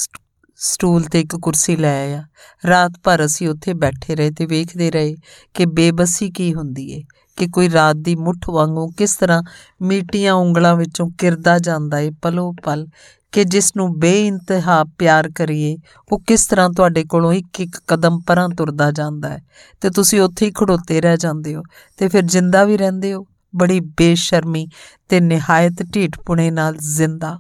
[0.60, 2.24] ਸਟੂਲ ਤੇ ਇੱਕ ਕੁਰਸੀ ਲੈ ਆਇਆ।
[2.68, 5.16] ਰਾਤ ਭਰ ਅਸੀਂ ਉੱਥੇ ਬੈਠੇ ਰਹੇ ਤੇ ਵੇਖਦੇ ਰਹੇ
[5.54, 7.02] ਕਿ ਬੇਬਸੀ ਕੀ ਹੁੰਦੀ ਏ,
[7.38, 9.42] ਕਿ ਕੋਈ ਰਾਤ ਦੀ ਮੁੱਠ ਵਾਂਗੂ ਕਿਸ ਤਰ੍ਹਾਂ
[9.82, 12.88] ਮੀਟੀਆਂ ਉਂਗਲਾਂ ਵਿੱਚੋਂ ਕਿਰਦਾ ਜਾਂਦਾ ਏ ਪਲੋ ਪਲ,
[13.32, 15.78] ਕਿ ਜਿਸ ਨੂੰ ਬੇਇੰਤਹਾ ਪਿਆਰ ਕਰੀਏ,
[16.12, 19.42] ਉਹ ਕਿਸ ਤਰ੍ਹਾਂ ਤੁਹਾਡੇ ਕੋਲੋਂ ਇੱਕ ਇੱਕ ਕਦਮ ਪਰਾਂ ਤੁਰਦਾ ਜਾਂਦਾ ਹੈ
[19.82, 21.62] ਤੇ ਤੁਸੀਂ ਉੱਥੇ ਹੀ ਖੜੋਤੇ ਰਹਿ ਜਾਂਦੇ ਹੋ
[21.98, 24.68] ਤੇ ਫਿਰ ਜਿੰਦਾ ਵੀ ਰਹਿੰਦੇ ਹੋ, ਬੜੀ ਬੇਸ਼ਰਮੀ
[25.10, 27.40] ਤੇ ਨਿਹਾਇਤ ਢੀਠਪੁਣੇ ਨਾਲ ਜ਼ਿੰਦਾ।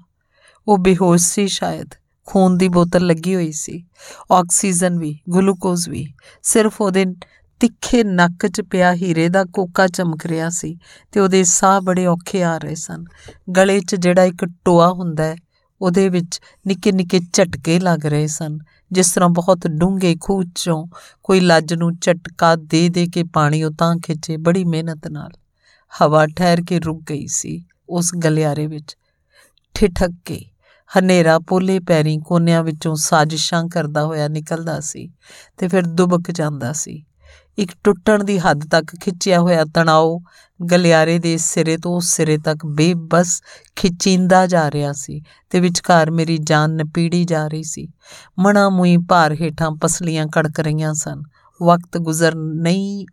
[0.67, 1.93] ਉਹ ਬੇਹੋਸ਼ ਸੀ ਸ਼ਾਇਦ
[2.25, 3.83] ਖੂਨ ਦੀ ਬੋਤਲ ਲੱਗੀ ਹੋਈ ਸੀ,
[4.31, 6.07] ਆਕਸੀਜਨ ਵੀ, ਗਲੂਕੋਜ਼ ਵੀ,
[6.43, 7.05] ਸਿਰਫ ਉਹਦੇ
[7.59, 10.77] ਤਿੱਖੇ ਨੱਕ 'ਚ ਪਿਆ ਹੀਰੇ ਦਾ ਕੋਕਾ ਚਮਕ ਰਿਹਾ ਸੀ
[11.11, 13.05] ਤੇ ਉਹਦੇ ਸਾਹ ਬੜੇ ਔਖੇ ਆ ਰਹੇ ਸਨ।
[13.51, 15.35] ਗਲੇ 'ਚ ਜਿਹੜਾ ਇੱਕ ਟੋਆ ਹੁੰਦਾ ਹੈ,
[15.81, 18.57] ਉਹਦੇ ਵਿੱਚ ਨਿੱਕੇ ਨਿੱਕੇ ਝਟਕੇ ਲੱਗ ਰਹੇ ਸਨ,
[18.91, 20.87] ਜਿਸ ਤਰ੍ਹਾਂ ਬਹੁਤ ਡੂੰਘੇ ਖੂਹ 'ਚੋਂ
[21.23, 25.31] ਕੋਈ ਲੱਜ ਨੂੰ ਝਟਕਾ ਦੇ ਦੇ ਕੇ ਪਾਣੀ ਉਹ ਤਾਂ ਖਿੱਚੇ, ਬੜੀ ਮਿਹਨਤ ਨਾਲ।
[26.01, 28.97] ਹਵਾ ਠਹਿਰ ਕੇ ਰੁਕ ਗਈ ਸੀ ਉਸ ਗਲਿਆਰੇ ਵਿੱਚ,
[29.73, 30.41] ਠਿਠਕ ਕੇ।
[30.97, 35.09] ਹਨੇਰਾ ਪੋਲੇ ਪੈਰੀ ਕੋਨਿਆਂ ਵਿੱਚੋਂ ਸਾਜ਼ਿਸ਼ਾਂ ਕਰਦਾ ਹੋਇਆ ਨਿਕਲਦਾ ਸੀ
[35.57, 37.05] ਤੇ ਫਿਰ ਦੁਬਕ ਜਾਂਦਾ ਸੀ।
[37.57, 40.19] ਇੱਕ ਟੁੱਟਣ ਦੀ ਹੱਦ ਤੱਕ ਖਿੱਚਿਆ ਹੋਇਆ ਤਣਾਅ
[40.71, 43.41] ਗਲਿਆਰੇ ਦੇ ਸਿਰੇ ਤੋਂ ਉਸ ਸਿਰੇ ਤੱਕ ਬੇਬਸ
[43.75, 47.87] ਖਿਚਿੰਦਾ ਜਾ ਰਿਹਾ ਸੀ ਤੇ ਵਿਚਕਾਰ ਮੇਰੀ ਜਾਨ ਨਪੀੜੀ ਜਾ ਰਹੀ ਸੀ।
[48.39, 51.21] ਮਣਾ ਮੂਈ ਭਾਰ ਹੇਠਾਂ ਪਸਲੀਆਂ ਕੜਕ ਰਹੀਆਂ ਸਨ।
[51.63, 53.05] ਵਕਤ ਗੁਜ਼ਰ ਨਹੀਂ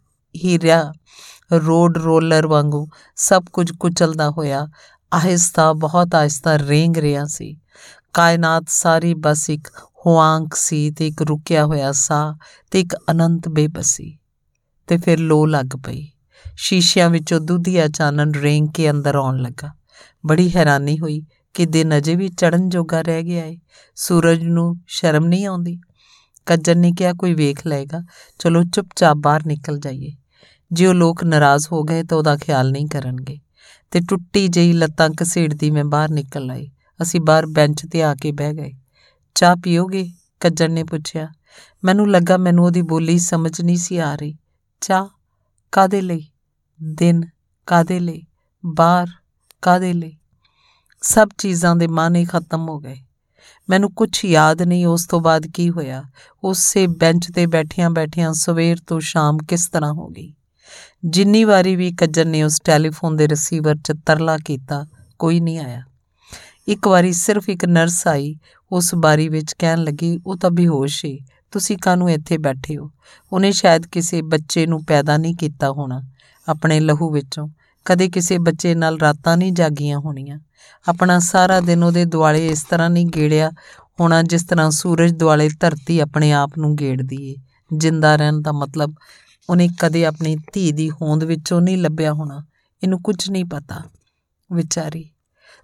[0.44, 0.92] ਹੀ ਰਿਹਾ।
[1.52, 4.66] ਰੋਡ ਰੋਲਰ ਵਾਂਗੂ ਸਭ ਕੁਝ ਕੁਚਲਦਾ ਹੋਇਆ
[5.12, 7.56] ਆਹਿਸਤਾ ਬਹੁਤ ਆਹਿਸਤਾ ਰੇਂਗ ਰਿਹਾ ਸੀ।
[8.16, 9.68] ਕਾਇਨਾਤ ਸਾਰੀ ਬਸ ਇੱਕ
[10.06, 12.34] ਹੁਆਂਕ ਸੀ ਤੇ ਇੱਕ ਰੁਕਿਆ ਹੋਇਆ ਸਾਹ
[12.70, 14.18] ਤੇ ਇੱਕ ਅਨੰਤ ਬੇਬਸੀ।
[14.86, 16.08] ਤੇ ਫਿਰ ਲੋ ਲੱਗ ਪਈ।
[16.56, 19.70] ਸ਼ੀਸ਼ਿਆਂ ਵਿੱਚੋਂ ਦੁੱਧੀਆ ਚਾਨਣ ਰੇਂਗ ਕੇ ਅੰਦਰ ਆਉਣ ਲੱਗਾ।
[20.26, 21.22] ਬੜੀ ਹੈਰਾਨੀ ਹੋਈ
[21.54, 23.58] ਕਿ ਦਿਨ ਅਜੇ ਵੀ ਚੜਨ ਜੋਗਾ ਰਹਿ ਗਿਆ ਏ।
[23.96, 25.80] ਸੂਰਜ ਨੂੰ ਸ਼ਰਮ ਨਹੀਂ ਆਉਂਦੀ।
[26.46, 28.02] ਕੱਜਰ ਨੇ ਕਿਹਾ, ਕੋਈ ਵੇਖ ਲਏਗਾ।
[28.38, 30.12] ਚਲੋ ਚੁੱਪਚਾਪ ਬਾਹਰ ਨਿਕਲ ਜਾਈਏ।
[30.72, 33.38] ਜੇ ਉਹ ਲੋਕ ਨਾਰਾਜ਼ ਹੋ ਗਏ ਤਾਂ ਉਹਦਾ ਖਿਆਲ ਨਹੀਂ ਕਰਨਗੇ।
[33.90, 36.70] ਤੇ ਟੁੱਟੀ ਜਈ ਲੱਤਾਂ ਘਸੀੜਦੀ ਮੈਂ ਬਾਹਰ ਨਿਕਲ ਆਈ।
[37.02, 38.72] ਅਸੀਂ ਬਾਹਰ ਬੈਂਚ ਤੇ ਆ ਕੇ ਬਹਿ ਗਏ।
[39.34, 40.12] ਚਾਹ ਪੀਓਗੇ?
[40.40, 41.28] ਕੱਜਰ ਨੇ ਪੁੱਛਿਆ।
[41.84, 44.36] ਮੈਨੂੰ ਲੱਗਾ ਮੈਨੂੰ ਉਹਦੀ ਬੋਲੀ ਸਮਝ ਨਹੀਂ ਸੀ ਆ ਰਹੀ।
[44.80, 45.06] ਚਾਹ
[45.72, 46.28] ਕਾਦੇ ਲਈ?
[46.82, 47.24] ਦਿਨ
[47.66, 48.26] ਕਾਦੇ ਲਈ?
[48.66, 49.06] ਬਾਹਰ
[49.62, 50.16] ਕਾਦੇ ਲਈ?
[51.02, 52.96] ਸਭ ਚੀਜ਼ਾਂ ਦੇ ਮਾਨੇ ਖਤਮ ਹੋ ਗਏ।
[53.70, 56.04] ਮੈਨੂੰ ਕੁਝ ਯਾਦ ਨਹੀਂ ਉਸ ਤੋਂ ਬਾਅਦ ਕੀ ਹੋਇਆ।
[56.44, 60.34] ਉਸੇ ਬੈਂਚ ਤੇ ਬੈਠਿਆਂ ਬੈਠਿਆਂ ਸਵੇਰ ਤੋਂ ਸ਼ਾਮ ਕਿਸ ਤਰ੍ਹਾਂ ਹੋ ਗਈ।
[61.04, 64.86] ਜਿੰਨੀ ਵਾਰੀ ਵੀ ਕੱਜਰ ਨੇ ਉਸ ਟੈਲੀਫੋਨ ਦੇ ਰਿਸੀਵਰ 'ਚ ਤਰਲਾ ਕੀਤਾ,
[65.18, 65.85] ਕੋਈ ਨਹੀਂ ਆਇਆ।
[66.68, 68.36] ਇੱਕ ਵਾਰੀ ਸਿਰਫ ਇੱਕ ਨਰਸ ਆਈ,
[68.72, 72.90] ਉਸ ਬਾਰੀ ਵਿੱਚ ਕਹਿਣ ਲੱਗੀ, ਉਹ ਤਾਂ ਬੇਹੋਸ਼ ਸੀ ਤੁਸੀਂ ਕਾਹਨੂੰ ਇੱਥੇ ਬੈਠੇ ਹੋ?
[73.32, 76.02] ਉਹਨੇ ਸ਼ਾਇਦ ਕਿਸੇ ਬੱਚੇ ਨੂੰ ਪੈਦਾ ਨਹੀਂ ਕੀਤਾ ਹੋਣਾ,
[76.48, 77.48] ਆਪਣੇ ਲਹੂ ਵਿੱਚੋਂ।
[77.84, 80.38] ਕਦੇ ਕਿਸੇ ਬੱਚੇ ਨਾਲ ਰਾਤਾਂ ਨਹੀਂ ਜਾਗੀਆਂ ਹੋਣੀਆਂ।
[80.88, 83.50] ਆਪਣਾ ਸਾਰਾ ਦਿਨ ਉਹਦੇ ਦੁਆਲੇ ਇਸ ਤਰ੍ਹਾਂ ਨਹੀਂ ਗੇੜਿਆ
[84.00, 87.36] ਹੋਣਾ ਜਿਸ ਤਰ੍ਹਾਂ ਸੂਰਜ ਦੁਆਲੇ ਧਰਤੀ ਆਪਣੇ ਆਪ ਨੂੰ ਗੇੜਦੀ ਏ।
[87.74, 88.94] ਜਿੰਦਾ ਰਹਿਣ ਦਾ ਮਤਲਬ
[89.50, 92.44] ਉਹਨੇ ਕਦੇ ਆਪਣੀ ਧੀ ਦੀ ਹੋਂਦ ਵਿੱਚੋਂ ਨਹੀਂ ਲੱਭਿਆ ਹੋਣਾ,
[92.82, 93.82] ਇਹਨੂੰ ਕੁਝ ਨਹੀਂ ਪਤਾ।
[94.52, 95.10] ਵਿਚਾਰੀ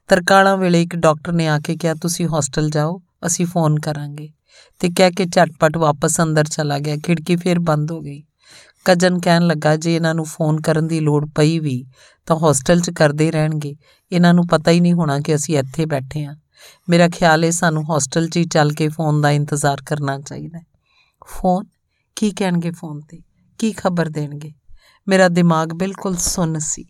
[0.09, 4.33] ਤਰਕਾਲਾਂ ਵੇਲੇ ਇੱਕ ਡਾਕਟਰ ਨੇ ਆ ਕੇ ਕਿਹਾ, ਤੁਸੀਂ ਹੌਸਟਲ ਜਾਓ, ਅਸੀਂ ਫੋਨ ਕਰਾਂਗੇ।
[4.79, 8.23] ਤੇ ਕਹਿ ਕੇ ਝਟਪਟ ਵਾਪਸ ਅੰਦਰ ਚਲਾ ਗਿਆ। ਖਿੜਕੀ ਫੇਰ ਬੰਦ ਹੋ ਗਈ।
[8.85, 11.87] ਕਜਨ ਕਹਿਣ ਲੱਗਾ, ਜੇ ਇਹਨਾਂ ਨੂੰ ਫੋਨ ਕਰਨ ਦੀ ਲੋੜ ਪਈ ਵੀ,
[12.27, 13.77] ਤਾਂ ਹੌਸਟਲ 'ਚ ਕਰਦੇ ਰਹਿਣਗੇ।
[14.13, 16.37] ਇਹਨਾਂ ਨੂੰ ਪਤਾ ਹੀ ਨਹੀਂ ਹੋਣਾ ਕਿ ਅਸੀਂ ਇੱਥੇ ਬੈਠੇ ਹਾਂ।
[16.89, 20.61] ਮੇਰਾ ਖਿਆਲ ਹੈ ਸਾਨੂੰ ਹੌਸਟਲ 'ਚ ਹੀ ਚੱਲ ਕੇ ਫੋਨ ਦਾ ਇੰਤਜ਼ਾਰ ਕਰਨਾ ਚਾਹੀਦਾ
[21.27, 21.65] ਫੋਨ?
[22.17, 23.21] ਕੀ ਕਹਿਣਗੇ ਫੋਨ ਤੇ?
[23.59, 24.53] ਕੀ ਖਬਰ ਦੇਣਗੇ?
[25.09, 26.85] ਮੇਰਾ ਦਿਮਾਗ ਬਿਲਕੁਲ ਸੁੰਨ ਸੀ।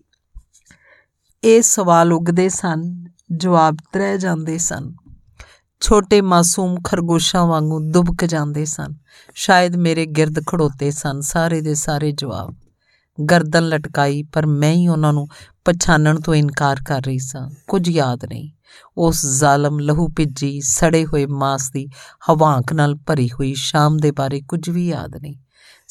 [1.44, 3.01] ਇਹ ਸਵਾਲ ਉੱਗਦੇ ਸਨ
[3.36, 4.92] ਜਵਾਬ ਤਰੇ ਜਾਂਦੇ ਸਨ।
[5.80, 8.94] ਛੋਟੇ ਮਾਸੂਮ ਖਰਗੋਸ਼ਾਂ ਵਾਂਗੂ ਦੁਬਕ ਜਾਂਦੇ ਸਨ।
[9.34, 12.54] ਸ਼ਾਇਦ ਮੇਰੇ ਗਿਰਦ ਖੜੋਤੇ ਸਨ, ਸਾਰੇ ਦੇ ਸਾਰੇ ਜਵਾਬ।
[13.30, 15.28] ਗਰਦਨ ਲਟਕਾਈ, ਪਰ ਮੈਂ ਹੀ ਉਹਨਾਂ ਨੂੰ
[15.64, 18.50] ਪਛਾਣਨ ਤੋਂ ਇਨਕਾਰ ਕਰ ਰਹੀ ਸਾਂ। ਕੁਝ ਯਾਦ ਨਹੀਂ।
[18.96, 21.88] ਉਸ ਜ਼ਾਲਮ ਲਹੂ ਭਿੱਜੀ, ਸੜੇ ਹੋਏ ਮਾਸ ਦੀ
[22.30, 25.36] ਹਵਾਂਕ ਨਾਲ ਭਰੀ ਹੋਈ ਸ਼ਾਮ ਦੇ ਬਾਰੇ ਕੁਝ ਵੀ ਯਾਦ ਨਹੀਂ।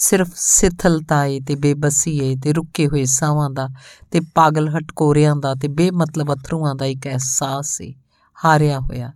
[0.01, 3.67] ਸਿਰਫ ਸਿਥਲਤਾ ਏ ਤੇ ਬੇਬਸੀ ਏ ਤੇ ਰੁੱਕੇ ਹੋਏ ਸਾਵਾਂ ਦਾ
[4.11, 7.93] ਤੇ ਪਾਗਲ ਹਟਕੋਰਿਆਂ ਦਾ ਤੇ ਬੇਮਤਲਬ ਅਥਰੂਆਂ ਦਾ ਇੱਕ ਅਹਿਸਾਸ ਸੀ
[8.37, 9.11] ਹਾਰਿਆ ਹੋਇਆ,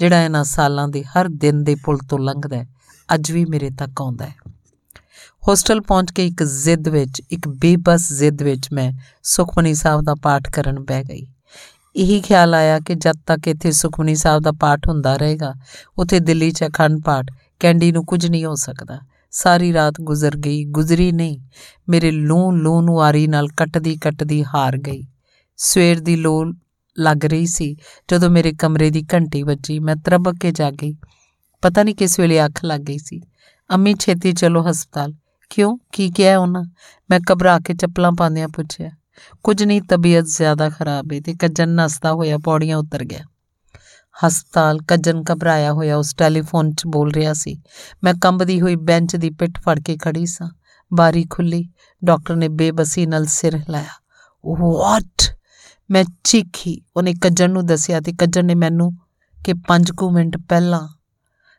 [0.00, 2.64] ਜਿਹੜਾ ਇਹਨਾਂ ਸਾਲਾਂ ਦੇ ਹਰ ਦਿਨ ਦੇ ਪੁਲ ਤੋਂ ਲੰਘਦਾ
[3.08, 4.34] ਅੱਜ ਵੀ ਮੇਰੇ ਤੱਕ ਆਉਂਦਾ ਹੈ।
[5.48, 10.50] ਹੋਸਟਲ ਪਹੁੰਚ ਕੇ ਇੱਕ ਜ਼ਿੱਦ ਵਿੱਚ, ਇੱਕ ਬੇਬਸ ਜ਼ਿੱਦ ਵਿੱਚ ਮੈਂ ਸੁਖਮਨੀ ਸਾਹਿਬ ਦਾ ਪਾਠ
[10.50, 11.26] ਕਰਨ ਬਹਿ ਗਈ।
[11.96, 15.54] ਇਹੀ ਖਿਆਲ ਆਇਆ ਕਿ ਜਦ ਤੱਕ ਇੱਥੇ ਸੁਖਮਨੀ ਸਾਹਿਬ ਦਾ ਪਾਠ ਹੁੰਦਾ ਰਹੇਗਾ,
[15.98, 17.30] ਉੱਥੇ ਦਿੱਲੀ 'ਚ ਅਖੰਡ ਪਾਠ
[17.60, 18.98] ਕੈਂਡੀ ਨੂੰ ਕੁਝ ਨਹੀਂ ਹੋ ਸਕਦਾ।
[19.30, 21.40] ਸਾਰੀ ਰਾਤ ਗੁਜ਼ਰ ਗਈ, ਗੁਜ਼ਰੀ ਨਹੀਂ,
[21.88, 25.02] ਮੇਰੇ ਲੂੰ ਲੂੰ ਨੂੰ ਆਰੀ ਨਾਲ ਕੱਟਦੀ ਕੱਟਦੀ ਹਾਰ ਗਈ।
[25.56, 26.56] ਸਵੇਰ ਦੀ ਲੋਲ
[26.98, 27.76] ਲੱਗ ਰਹੀ ਸੀ,
[28.10, 30.96] ਜਦੋਂ ਮੇਰੇ ਕਮਰੇ ਦੀ ਘੰਟੀ ਵੱਜੀ, ਮੈਂ ਤਰਬਕ ਕੇ ਜਾਗੀ
[31.62, 33.20] ਪਤਾ ਨਹੀਂ ਕਿਸ ਵੇਲੇ ਅੱਖ ਲੱਗ ਗਈ ਸੀ।
[33.70, 35.14] ਅੰਮੀ, ਛੇਤੀ ਚਲੋ ਹਸਪਤਾਲ।
[35.50, 35.78] ਕਿਉਂ?
[35.92, 36.64] ਕੀ ਕਿਹਾ ਉਹਨਾਂ?
[37.10, 38.90] ਮੈਂ ਘਬਰਾ ਕੇ ਚੱਪਲਾਂ ਪਾਉਂਦਿਆਂ ਪੁੱਛਿਆ।
[39.42, 43.20] ਕੁਝ ਨਹੀਂ, ਤਬੀਅਤ ਜ਼ਿਆਦਾ ਖਰਾਬ ਹੈ ਤੇ ਕੱਜਨ ਨਸਦਾ ਹੋਇਆ, ਪੌੜੀਆਂ ਉਤਰ ਗਿਆ।
[44.26, 47.62] ਹਸਪਤਾਲ ਕੱਜਨ ਘਬਰਾਇਆ ਹੋਇਆ ਉਸ ਟੈਲੀਫੋਨ 'ਚ ਬੋਲ ਰਿਹਾ ਸੀ।
[48.04, 50.50] ਮੈਂ ਕੰਬਦੀ ਹੋਈ ਬੈਂਚ ਦੀ ਪਿੱਠ ਫੜ ਕੇ ਖੜੀ ਸਾਂ।
[50.94, 51.68] ਬਾਰੀ ਖੁੱਲੀ
[52.04, 54.02] ਡਾਕਟਰ ਨੇ ਬੇਬਸੀ ਨਾਲ ਸਿਰ ਹਿਲਾਇਆ।
[54.58, 55.38] ਵਾਟ
[55.90, 58.92] ਮੈਂ ਚੀਖੀ। ਉਹਨੇ ਕੱਜਣ ਨੂੰ ਦੱਸਿਆ ਤੇ ਕੱਜਣ ਨੇ ਮੈਨੂੰ
[59.44, 60.88] ਕਿ 5 ਕੁ ਮਿੰਟ ਪਹਿਲਾਂ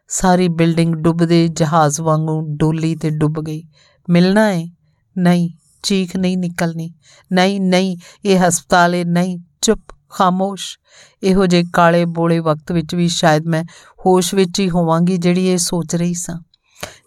[0.07, 3.63] ਸਾਰੀ ਬਿਲਡਿੰਗ ਡੁੱਬਦੇ ਜਹਾਜ਼ ਵਾਂਗੂ ਡੋਲੀ ਤੇ ਡੁੱਬ ਗਈ।
[4.09, 4.67] ਮਿਲਣਾ ਹੈ
[5.17, 5.49] ਨਹੀਂ,
[5.83, 6.93] ਚੀਖ ਨਹੀਂ ਨਿਕਲਣੀ।
[7.31, 9.50] ਨਹੀਂ ਨਹੀਂ, ਇਹ ਹਸਪਤਾਲ ਹੈ ਨਹੀਂ। ਚੁੱਪ
[10.13, 10.79] ਖਾਮੋਸ਼।
[11.23, 13.63] ਇਹੋ ਜੇ ਕਾਲੇ ਬੋਲੇ ਵਕਤ ਵਿੱਚ ਵੀ ਸ਼ਾਇਦ ਮੈਂ
[14.05, 16.39] ਹੋਸ਼ ਵਿੱਚ ਹੀ ਹੋਵਾਂਗੀ ਜਿਹੜੀ ਇਹ ਸੋਚ ਰਹੀ ਸਾਂ।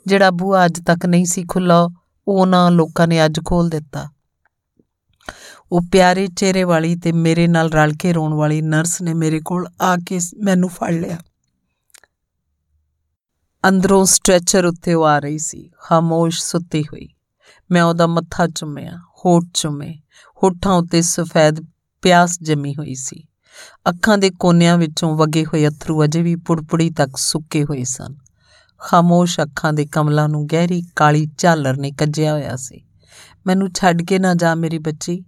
[0.07, 1.89] ਜਿਹੜਾ ਬੂਹਾ ਅੱਜ ਤੱਕ ਨਹੀਂ ਸੀ ਖੁੱਲਾ
[2.29, 4.11] ਉਹਨਾਂ ਲੋਕਾਂ ਨੇ ਅੱਜ ਖੋਲ ਦਿੱਤਾ।
[5.73, 9.69] ਉਹ ਪਿਆਰੇ ਚਿਹਰੇ ਵਾਲੀ ਤੇ ਮੇਰੇ ਨਾਲ ਰਲ ਕੇ ਰੋਣ ਵਾਲੀ ਨਰਸ ਨੇ ਮੇਰੇ ਕੋਲ
[9.81, 11.19] ਆ ਕੇ ਮੈਨੂੰ ਫੜ ਲਿਆ।
[13.69, 17.09] ਅੰਦਰੋਂ ਸਟ੍ਰੈਚਰ ਉੱਤੇ ਉਹ ਆ ਰਹੀ ਸੀ। ਖਾਮੋਸ਼ ਸੁੱਤੀ ਹੋਈ।
[17.71, 19.95] ਮੈਂ ਉਹਦਾ ਮੱਥਾ ਚੁੰਮਿਆ, ਹੋਠ ਚੁੰਮੇ।
[20.43, 21.67] ਹੋਠਾਂ ਉੱਤੇ ਸਫੈਦ
[22.05, 23.27] ਪਿਆਸ ਜਮੀ ਹੋਈ ਸੀ।
[23.89, 28.15] ਅੱਖਾਂ ਦੇ ਕੋਨਿਆਂ ਵਿੱਚੋਂ ਵਗੇ ਹੋਏ ਅਥਰੂ ਅਜੇ ਵੀ ਪੁੜਪੁੜੀ ਤੱਕ ਸੁੱਕੇ ਹੋਏ ਸਨ।
[28.79, 32.85] ਖਾਮੋਸ਼ ਅੱਖਾਂ ਦੇ ਕਮਲਾਂ ਨੂੰ ਗਹਿਰੀ ਕਾਲੀ ਝਾਲਰ ਨੇ ਕੱਜਿਆ ਹੋਇਆ ਸੀ।
[33.47, 35.25] ਮੈਨੂੰ ਛੱਡ ਕੇ ਨਾ ਜਾ ਮੇਰੀ ਬੱਚੀ।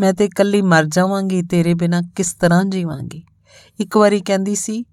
[0.00, 3.24] ਮੈਂ ਤੇ ਇਕੱਲੀ ਮਰ ਜਾਵਾਂਗੀ, ਤੇਰੇ ਬਿਨਾ ਕਿਸ ਤਰ੍ਹਾਂ ਜੀਵਾਂਗੀ?
[3.80, 4.84] ਇੱਕ ਵਾਰੀ ਕਹਿੰਦੀ ਸੀ,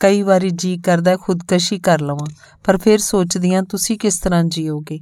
[0.00, 2.26] ਕਈ ਵਾਰੀ ਜੀ ਕਰਦਾ, ਖੁਦਕਸ਼ੀ ਕਰ ਲਵਾਂ,
[2.64, 4.98] ਪਰ ਫਿਰ ਸੋਚਦੀਆਂ, ਤੁਸੀਂ ਕਿਸ ਤਰ੍ਹਾਂ ਜੀਓਗੇ?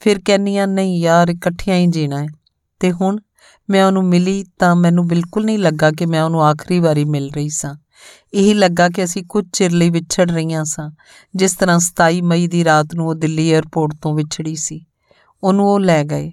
[0.00, 2.26] ਫਿਰ ਕਹਿੰਨੀਆਂ ਨਹੀਂ ਯਾਰ, ਇਕੱਠਿਆਂ ਹੀ ਜੀਣਾ ਹੈ।
[2.80, 3.18] ਤੇ ਹੁਣ
[3.70, 7.48] ਮੈਂ ਉਹਨੂੰ ਮਿਲੀ ਤਾਂ ਮੈਨੂੰ ਬਿਲਕੁਲ ਨਹੀਂ ਲੱਗਾ ਕਿ ਮੈਂ ਉਹਨੂੰ ਆਖਰੀ ਵਾਰੀ ਮਿਲ ਰਹੀ
[7.48, 7.74] ਸਾਂ।
[8.34, 10.90] ਇਹ ਲੱਗਾ ਕਿ ਅਸੀਂ ਕੁਝ ਚਿਰ ਲਈ ਵਿਛੜ ਰਹੀਆਂ ਸਾਂ,
[11.36, 14.84] ਜਿਸ ਤਰ੍ਹਾਂ 27 ਮਈ ਦੀ ਰਾਤ ਨੂੰ ਉਹ ਦਿੱਲੀ 에ਅਰਪੋਰਟ ਤੋਂ ਵਿਛੜੀ ਸੀ।
[15.44, 16.32] ਉਹਨੂੰ ਉਹ ਲੈ ਗਏ।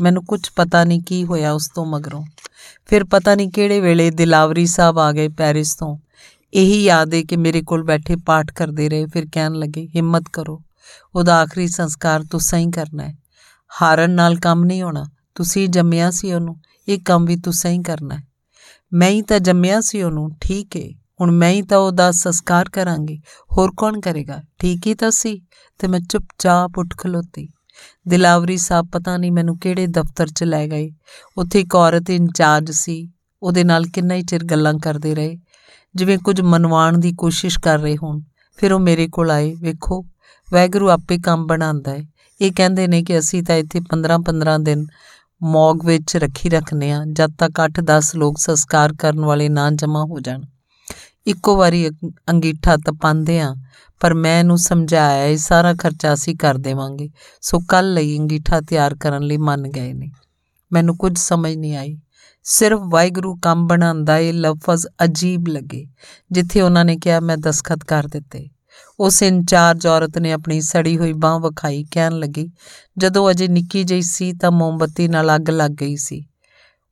[0.00, 2.24] ਮੈਨੂੰ ਕੁਝ ਪਤਾ ਨਹੀਂ ਕੀ ਹੋਇਆ ਉਸ ਤੋਂ ਮਗਰੋਂ।
[2.86, 5.98] ਫਿਰ ਪਤਾ ਨਹੀਂ ਕਿਹੜੇ ਵੇਲੇ ਦਿਲਾਵਰੀ ਸਾਹਿਬ ਆ ਗਏ ਪੈਰਿਸ ਤੋਂ।
[6.54, 10.62] ਇਹੀ ਯਾਦ ਹੈ ਕਿ ਮੇਰੇ ਕੋਲ ਬੈਠੇ ਪਾਠ ਕਰਦੇ ਰਹੇ, ਫਿਰ ਕਹਿਣ ਲੱਗੇ, ਹਿੰਮਤ ਕਰੋ।
[11.14, 13.16] ਉਹਦਾ ਆਖਰੀ ਸੰਸਕਾਰ ਤੁਸੀਂ ਹੀ ਕਰਨਾ ਹੈ
[13.82, 15.04] ਹਾਰਨ ਨਾਲ ਕੰਮ ਨਹੀਂ ਹੋਣਾ।
[15.34, 16.56] ਤੁਸੀਂ ਜੰਮਿਆ ਸੀ ਉਹਨੂੰ।
[16.88, 18.22] ਇਹ ਕੰਮ ਵੀ ਤੁਸੀਂ ਹੀ ਕਰਨਾ ਹੈ।
[18.92, 23.20] ਮੈਂ ਹੀ ਤਾਂ ਜੰਮਿਆ ਸੀ ਉਹਨੂੰ, ਠੀਕ ਏ। ਹੁਣ ਮੈਂ ਹੀ ਤਾਂ ਉਹਦਾ ਸੰਸਕਾਰ ਕਰਾਂਗੀ।
[23.52, 24.42] ਹੋਰ ਕੌਣ ਕਰੇਗਾ?
[24.58, 25.42] ਠੀਕ ਹੀ ਤਾਂ ਸੀ,
[25.78, 27.48] ਤੇ ਮੈਂ ਚੁੱਪਚਾਪ ਉੱਠ ਖਲੋਤੀ।
[28.08, 30.90] ਦਿਲਾਵਰੀ ਸਾਹਿਬ ਪਤਾ ਨਹੀਂ ਮੈਨੂੰ ਕਿਹੜੇ ਦਫ਼ਤਰ 'ਚ ਲੈ ਗਏ।
[31.38, 33.10] ਉੱਥੇ ਇੱਕ ਔਰਤ ਇੰਚਾਰਜ ਸੀ,
[33.42, 35.38] ਉਹਦੇ ਨਾਲ ਕਿੰਨਾ ਹੀ ਚਿਰ ਗੱਲਾਂ ਕਰਦੇ ਰਹੇ।
[35.94, 38.20] ਜਿਵੇਂ ਕੁਝ ਮਨਵਾਉਣ ਦੀ ਕੋਸ਼ਿਸ਼ ਕਰ ਰਹੇ ਹੋਣ,
[38.56, 40.06] ਫਿਰ ਉਹ ਮੇਰੇ ਕੋਲ ਆਏ, ਵੇਖੋ
[40.52, 42.04] ਵੈਗਰੂ ਆਪੇ ਕੰਮ ਬਣਾਉਂਦਾ ਹੈ।
[42.40, 44.86] ਇਹ ਕਹਿੰਦੇ ਨੇ ਕਿ ਅਸੀਂ ਤਾਂ ਇੱਥੇ 15-15 ਦਿਨ
[45.42, 50.20] ਮੌਗ ਵਿੱਚ ਰੱਖੀ ਰੱਖਨੇ ਆ, ਜਦ ਤੱਕ 8-10 ਲੋਕ ਸੰਸਕਾਰ ਕਰਨ ਵਾਲੇ ਨਾ ਜਮਾ ਹੋ
[50.20, 50.42] ਜਾਣ।
[51.26, 51.90] ਇੱਕੋ ਵਾਰੀ
[52.28, 53.54] ਅੰਗੀਠਾ ਤਪਾਉਂਦੇ ਆ,
[54.00, 57.10] ਪਰ ਮੈਂ ਇਹਨੂੰ ਸਮਝਾਇਆ, ਇਹ ਸਾਰਾ ਖਰਚਾ ਅਸੀਂ ਕਰ ਦੇਵਾਂਗੇ।
[57.40, 60.10] ਸੋ ਕੱਲ ਲਈ ਅੰਗੀਠਾ ਤਿਆਰ ਕਰਨ ਲਈ ਮੰਨ ਗਏ ਨੇ।
[60.72, 61.98] ਮੈਨੂੰ ਕੁਝ ਸਮਝ ਨਹੀਂ ਆਈ।
[62.42, 65.86] ਸਿਰਫ ਵਾਹਿਗੁਰੂ ਕੰਮ ਬਣਾਉਂਦਾ, ਇਹ ਲਫ਼ਜ਼ ਅਜੀਬ ਲੱਗੇ,
[66.32, 68.48] ਜਿੱਥੇ ਉਹਨਾਂ ਨੇ ਕਿਹਾ, ਮੈਂ ਦਸਖਤ ਕਰ ਦਿੱਤੇ।
[69.00, 72.50] ਉਸ ਇੰਚਾਰਜ ਔਰਤ ਨੇ ਆਪਣੀ ਸੜੀ ਹੋਈ ਬਾਹ ਵਿਖਾਈ, ਕਹਿਣ ਲੱਗੀ,
[72.98, 76.26] ਜਦੋਂ ਅਜੇ ਨਿੱਕੀ ਜਿਹੀ ਸੀ ਤਾਂ ਮੋਮਬੱਤੀ ਨਾਲ ਅੱਗ ਲੱਗ ਗਈ ਸੀ।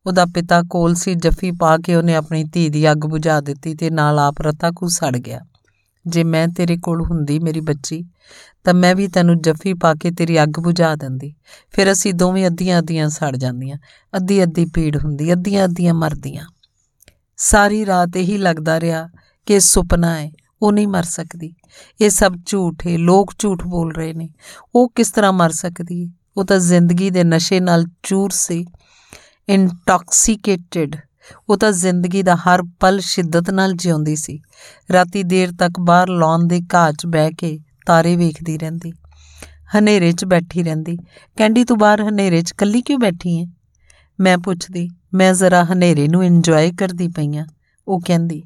[0.06, 3.90] ਉਹਦਾ ਪਿਤਾ ਕੋਲ ਸੀ, ਜੱਫੀ ਪਾ ਕੇ ਉਹਨੇ ਆਪਣੀ ਧੀ ਦੀ ਅੱਗ ਬੁਝਾ ਦਿੱਤੀ ਤੇ
[3.90, 5.40] ਨਾਲ ਆਪ ਰਤਾ ਕੋ ਸੜ ਗਿਆ।
[6.06, 8.04] ਜੇ ਮੈਂ ਤੇਰੇ ਕੋਲ ਹੁੰਦੀ ਮੇਰੀ ਬੱਚੀ,
[8.64, 11.34] ਤਾਂ ਮੈਂ ਵੀ ਤੈਨੂੰ ਜੱਫੀ ਪਾ ਕੇ ਤੇਰੀ ਅੱਗ ਬੁਝਾ ਦਿੰਦੀ।
[11.72, 13.76] ਫਿਰ ਅਸੀਂ ਦੋਵੇਂ ਅੱਧੀਆਂ ਅੱਧੀਆਂ ਸੜ ਜਾਂਦੀਆਂ
[14.16, 16.46] ਅੱਧੀ ਅੱਧੀ ਪੀੜ ਹੁੰਦੀ ਅੱਧੀਆਂ ਅੱਧੀਆਂ ਮਰਦੀਆਂ।
[17.36, 19.08] ਸਾਰੀ ਰਾਤ ਇਹੀ ਲੱਗਦਾ ਰਿਹਾ
[19.46, 20.30] ਕਿ ਸੁਪਨਾ ਹੈ
[20.64, 21.54] ਉਹ ਨਹੀਂ ਮਰ ਸਕਦੀ।
[22.00, 24.28] ਇਹ ਸਭ ਝੂਠ ਹੈ ਲੋਕ ਝੂਠ ਬੋਲ ਰਹੇ ਨੇ।
[24.74, 28.66] ਉਹ ਕਿਸ ਤਰ੍ਹਾਂ ਮਰ ਸਕਦੀ ਹੈ ਉਹ ਤਾਂ ਜ਼ਿੰਦਗੀ ਦੇ ਨਸ਼ੇ ਨਾਲ ਚੂਰ ਸੀ।
[29.48, 30.96] ਇੰਟੌਕਸੀਕੇਟਿਡ।
[31.48, 34.40] ਉਹ ਤਾਂ ਜ਼ਿੰਦਗੀ ਦਾ ਹਰ ਪਲ ਸ਼ਿੱਦਤ ਨਾਲ ਜਿਉਂਦੀ ਸੀ।
[34.92, 38.92] ਰਾਤੀ ਦੇਰ ਤੱਕ ਬਾਹਰ ਲੌਨ ਦੇ ਘਾਹ 'ਚ ਬਹਿ ਕੇ ਤਾਰੇ ਵੇਖਦੀ ਰਹਿੰਦੀ।
[39.78, 40.96] ਹਨੇਰੇ 'ਚ ਬੈਠੀ ਰਹਿੰਦੀ।
[41.36, 43.46] ਕੈਂਡੀ ਤੂੰ ਬਾਹਰ ਹਨੇਰੇ 'ਚ ਕੱਲੀ ਕਿਉਂ ਬੈਠੀ ਹੈ
[44.20, 47.46] ਮੈਂ ਪੁੱਛਦੀ, ਮੈਂ ਜ਼ਰਾ ਹਨੇਰੇ ਨੂੰ ਇੰਜੋਏ ਕਰਦੀ ਪਈਆਂ
[47.88, 48.42] ਉਹ ਕਹਿੰਦੀ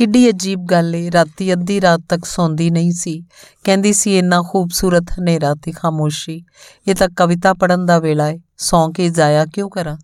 [0.00, 3.24] ਕਿੱਡੀ ਅਜੀਬ ਗੱਲ ਏ, ਰਾਤੀ ਅੱਧੀ ਰਾਤ ਤੱਕ ਸੌਂਦੀ ਨਹੀਂ ਸੀ।
[3.64, 6.44] ਕਹਿੰਦੀ ਸੀ, ਇੰਨਾ ਖੂਬਸੂਰਤ ਹਨੇਰਾ ਤੇ ਖਾਮੋਸ਼ੀ,
[6.88, 9.98] ਇਹ ਤਾਂ ਕਵਿਤਾ ਪੜਨ ਦਾ ਵੇਲਾ ਏ, ਸੌਂ ਕੇ ਜਾਇਆ ਕਿਉਂ ਕਰਾਂ?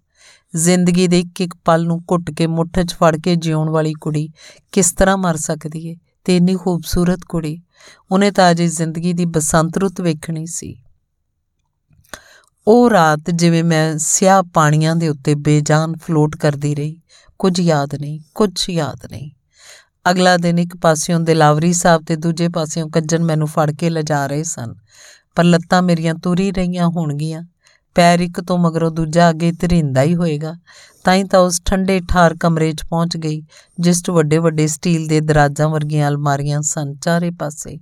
[0.57, 4.30] ਜ਼ਿੰਦਗੀ ਦੇ ਇੱਕ ਇੱਕ ਪਲ ਨੂੰ ਘੁੱਟ ਕੇ ਮੁੱਠ 'ਚ ਫੜ ਕੇ ਜਿਉਣ ਵਾਲੀ ਕੁੜੀ
[4.72, 5.97] ਕਿਸ ਤਰ੍ਹਾਂ ਮਰ ਸਕਦੀ ਏ?
[6.24, 7.62] ਤੇ ਇੰਨੀ ਖੂਬਸੂਰਤ ਕੁੜੀ,
[8.11, 10.76] ਉਹਨੇ ਤਾਂ ਅਜੇ ਜ਼ਿੰਦਗੀ ਦੀ ਬਸੰਤ ਰੁੱਤ ਵੇਖਣੀ ਸੀ।
[12.68, 17.01] ਉਹ ਰਾਤ ਜਿਵੇਂ ਮੈਂ ਸਿਆਹ ਪਾਣੀਆਂ ਦੇ ਉੱਤੇ ਬੇਜਾਨ ਫਲੋਟ ਕਰਦੀ ਰਹੀ,
[17.38, 19.30] ਕੁਝ ਯਾਦ ਨਹੀਂ, ਕੁਝ ਯਾਦ ਨਹੀਂ।
[20.11, 24.42] ਅਗਲਾ ਦਿਨ ਇੱਕ ਪਾਸਿਓਂ ਦਿਲਾਵਰੀ ਸਾਹਿਬ ਤੇ ਦੂਜੇ ਪਾਸਿਓਂ ਕੱਜਣ ਮੈਨੂੰ ਫੜ ਕੇ ਲਿਜਾ ਰਹੇ
[24.42, 24.74] ਸਨ।
[25.34, 27.42] ਪਰ ਲੱਤਾਂ ਮੇਰੀਆਂ ਤੁਰੀ ਰਹੀਆਂ ਹੋਣਗੀਆਂ।
[27.94, 30.54] ਪੈਰ ਇੱਕ ਤੋਂ ਮਗਰੋਂ ਦੂਜਾ ਅੱਗੇ ਧਰਿੰਦਾ ਹੀ ਹੋਏਗਾ।
[31.04, 33.42] ਤਾਂ ਹੀ ਤਾਂ ਉਸ ਠੰਡੇ ਠਾਰ ਕਮਰੇ 'ਚ ਪਹੁੰਚ ਗਈ,
[33.80, 37.78] ਜਿਸ 'ਚ ਵੱਡੇ ਵੱਡੇ ਸਟੀਲ ਦੇ ਦਰਾਜਾਂ ਵਰਗੀਆਂ ਅਲਮਾਰੀਆਂ ਸਨ ਚਾਰੇ ਪਾਸੇ।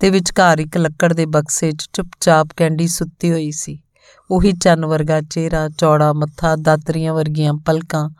[0.00, 3.82] ਤੇ ਵਿਚਕਾਰ ਇੱਕ ਲੱਕੜ ਦੇ ਬਕਸੇ 'ਚ ਚੁੱਪਚਾਪ ਕੈਂਡੀ ਸੁੱਤੀ ਹੋਈ ਸੀ।
[4.30, 8.10] ਉਹੀ ਚੰਨ ਵਰਗਾ ਚਿਹਰਾ, ਚੌੜਾ ਮੱਥਾ, ਦਾਤਰੀਆਂ ਵਰਗੀਆਂ ਪਲਕਾਂ,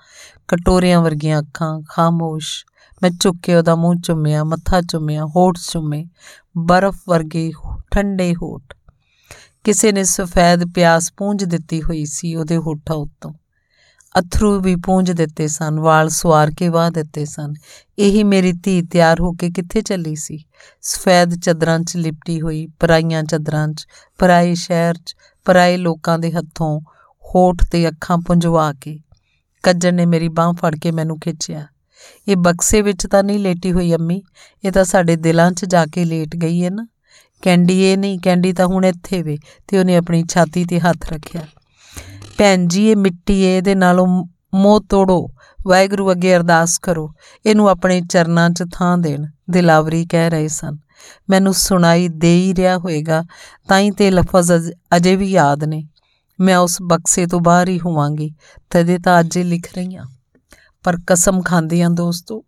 [0.48, 2.64] ਕਟੋਰਿਆਂ ਵਰਗੀਆਂ ਅੱਖਾਂ, ਖਾਮੋਸ਼
[3.02, 6.06] ਮੈਂ ਝੁੱਕ ਕੇ ਉਹਦਾ ਮੂੰਹ ਚੁੰਮਿਆ, ਮੱਥਾ ਚੁੰਮਿਆ, ਹੋਠ ਚੁੰਮੇ,
[6.58, 7.52] ਬਰਫ਼ ਵਰਗੇ
[7.90, 8.62] ਠੰਡੇ ਹੋਠ।
[9.64, 13.32] ਕਿਸੇ ਨੇ ਸਫੈਦ ਪਿਆਸ ਪੂੰਝ ਦਿੱਤੀ ਹੋਈ ਸੀ ਉਹਦੇ ਹੋਠਾਂ ਉੱਤੋਂ।
[14.20, 17.52] ਅਥਰੂ ਵੀ ਪੂੰਝ ਦਿੱਤੇ ਸਨ, ਵਾਲ ਸਵਾਰ ਕੇ ਵਾਹ ਦਿੱਤੇ ਸਨ।
[17.98, 20.44] ਇਹੀ ਮੇਰੀ ਧੀ ਤਿਆਰ ਹੋ ਕੇ ਕਿੱਥੇ ਚੱਲੀ ਸੀ?
[20.82, 23.86] ਸਫੈਦ ਚਦਰਾਂ 'ਚ ਲਿਪਟੀ ਹੋਈ, ਪਰਾਈਆਂ ਚਦਰਾਂ 'ਚ,
[24.18, 26.80] ਪਰਾਏ ਸ਼ਹਿਰ 'ਚ, ਪਰਾਏ ਲੋਕਾਂ ਦੇ ਹੱਥੋਂ
[27.34, 29.00] ਹੋਠ ਤੇ ਅੱਖਾਂ ਪੁੰਝਵਾ ਕੇ।
[29.62, 31.66] ਕੱਜਣ ਨੇ ਮੇਰੀ ਬਾਹ ਫੜ ਕੇ ਮੈਨੂੰ ਖਿੱਚਿਆ।
[32.28, 34.22] ਇਹ ਬਕਸੇ ਵਿੱਚ ਤਾਂ ਨਹੀਂ ਲੇਟੀ ਹੋਈ ਅੰਮੀ,
[34.64, 36.86] ਇਹ ਤਾਂ ਸਾਡੇ ਦਿਲਾਂ 'ਚ ਜਾ ਕੇ ਲੇਟ ਗਈ ਹੈ ਨਾ।
[37.42, 39.38] ਕੈਂਡੀ ਇਹ ਨਹੀਂ, ਕੈਂਡੀ ਤਾਂ ਹੁਣ ਇੱਥੇ ਵੇ
[39.68, 41.42] ਤੇ ਉਹਨੇ ਆਪਣੀ ਛਾਤੀ ਤੇ ਹੱਥ ਰੱਖਿਆ।
[42.38, 44.06] ਭੈਣ ਜੀ, ਇਹ ਮਿੱਟੀ ਇਹਦੇ ਨਾਲੋਂ
[44.54, 45.28] ਮੋਹ ਤੋੜੋ,
[45.66, 47.12] ਵਾਹਿਗੁਰੂ ਅੱਗੇ ਅਰਦਾਸ ਕਰੋ,
[47.46, 50.76] ਇਹਨੂੰ ਆਪਣੇ ਚਰਨਾਂ 'ਚ ਥਾਂ ਦੇਣ, ਦਿਲਾਵਰੀ ਕਹਿ ਰਹੇ ਸਨ।
[51.30, 53.22] ਮੈਨੂੰ ਸੁਣਾਈ ਦੇ ਹੀ ਰਿਹਾ ਹੋਵੇਗਾ
[53.68, 54.52] ਤਾਂ ਹੀ ਤੇ ਲਫ਼ਜ਼
[54.96, 55.84] ਅਜੇ ਵੀ ਯਾਦ ਨੇ।
[56.40, 58.34] ਮੈਂ ਉਸ ਬਕਸੇ ਤੋਂ ਬਾਹਰ ਹੀ ਹੋਵਾਂਗੀ,
[58.70, 60.06] ਤਦੇ ਤਾਂ ਅੱਜ ਲਿਖ ਰਹੀ ਹਾਂ
[60.82, 62.44] ਪਰ ਕਸਮ ਖਾਂਦੀਆਂ ਦੋਸਤੋ।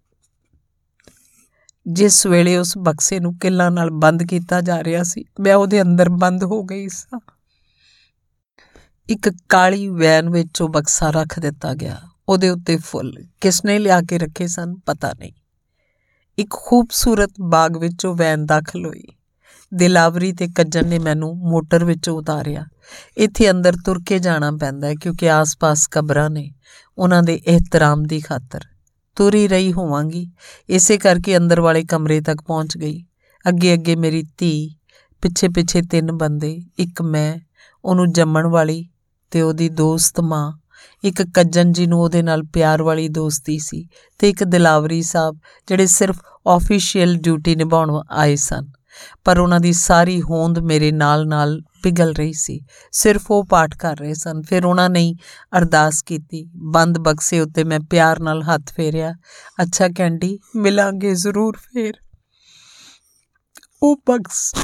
[1.86, 6.08] ਜਿਸ ਵੇਲੇ ਉਸ ਬਕਸੇ ਨੂੰ ਕਿੱਲਾਂ ਨਾਲ ਬੰਦ ਕੀਤਾ ਜਾ ਰਿਹਾ ਸੀ, ਮੈਂ ਉਹਦੇ ਅੰਦਰ
[6.08, 7.20] ਬੰਦ ਹੋ ਗਈ ਸਾਂ।
[9.08, 14.18] ਇੱਕ ਕਾਲੀ ਵੈਨ ਵਿੱਚ ਉਹ ਬਕਸਾ ਰੱਖ ਦਿੱਤਾ ਗਿਆ। ਉਹਦੇ ਉੱਤੇ ਫੁੱਲ ਕਿਸਨੇ ਲਿਆ ਕੇ
[14.18, 15.32] ਰੱਖੇ ਸਨ, ਪਤਾ ਨਹੀਂ।
[16.38, 19.04] ਇੱਕ ਖੂਬਸੂਰਤ ਬਾਗ ਵਿੱਚ ਉਹ ਵੈਨ ਦਾਖਲ ਹੋਈ।
[19.74, 22.66] ਦਿਲਾਵਰੀ ਤੇ ਕੱਜਣ ਨੇ ਮੈਨੂੰ ਮੋਟਰ ਵਿੱਚ ਉਤਾਰਿਆ।
[23.16, 26.50] ਇੱਥੇ ਅੰਦਰ ਤੁਰ ਕੇ ਜਾਣਾ ਪੈਂਦਾ ਹੈ ਕਿਉਂਕਿ ਆਸ-ਪਾਸ ਕਬਰਾਂ ਨੇ
[26.98, 28.64] ਉਹਨਾਂ ਦੇ ਇਹਤਰਾਮ ਦੀ ਖਾਤਰ।
[29.16, 30.30] ਤੁਰੀ ਰਹੀ ਹੋਵਾਂਗੀ।
[30.68, 33.04] ਇਸੇ ਕਰਕੇ ਅੰਦਰ ਵਾਲੇ ਕਮਰੇ ਤੱਕ ਪਹੁੰਚ ਗਈ।
[33.48, 34.76] ਅੱਗੇ ਅੱਗੇ ਮੇਰੀ ਧੀ
[35.22, 37.38] ਪਿੱਛੇ ਪਿੱਛੇ ਤਿੰਨ ਬੰਦੇ, ਇੱਕ ਮੈਂ,
[37.84, 38.88] ਉਹਨੂੰ ਜੰਮਣ ਵਾਲੀ
[39.30, 40.52] ਤੇ ਉਹਦੀ ਦੋਸਤ ਮਾਂ,
[41.04, 45.86] ਇੱਕ ਕੱਜਨ ਜੀ ਨੂੰ ਉਹਦੇ ਨਾਲ ਪਿਆਰ ਵਾਲੀ ਦੋਸਤੀ ਸੀ ਤੇ ਇੱਕ ਦਿਲਾਵਰੀ ਸਾਹਿਬ ਜਿਹੜੇ
[45.86, 46.16] ਸਿਰਫ
[46.46, 48.66] ਆਫੀਸ਼ੀਅਲ ਡਿਊਟੀ ਨਿਭਾਉਣ ਆਏ ਸਨ।
[49.24, 52.60] ਪਰ ਉਹਨਾਂ ਦੀ ਸਾਰੀ ਹੋਂਦ ਮੇਰੇ ਨਾਲ-ਨਾਲ ਪਿਗਲ ਰਹੀ ਸੀ।
[52.92, 55.14] ਸਿਰਫ ਉਹ ਪਾਠ ਕਰ ਰਹੇ ਸਨ। ਫਿਰ ਉਹਨਾਂ ਨੇ
[55.58, 59.12] ਅਰਦਾਸ ਕੀਤੀ। ਬੰਦ ਬਕਸੇ ਉੱਤੇ ਮੈਂ ਪਿਆਰ ਨਾਲ ਹੱਥ ਫੇਰਿਆ।
[59.62, 61.94] ਅੱਛਾ, ਕੈਂਡੀ, ਮਿਲਾਂਗੇ ਜ਼ਰੂਰ ਫੇਰ।
[63.82, 64.54] ਉਹ ਬਕਸ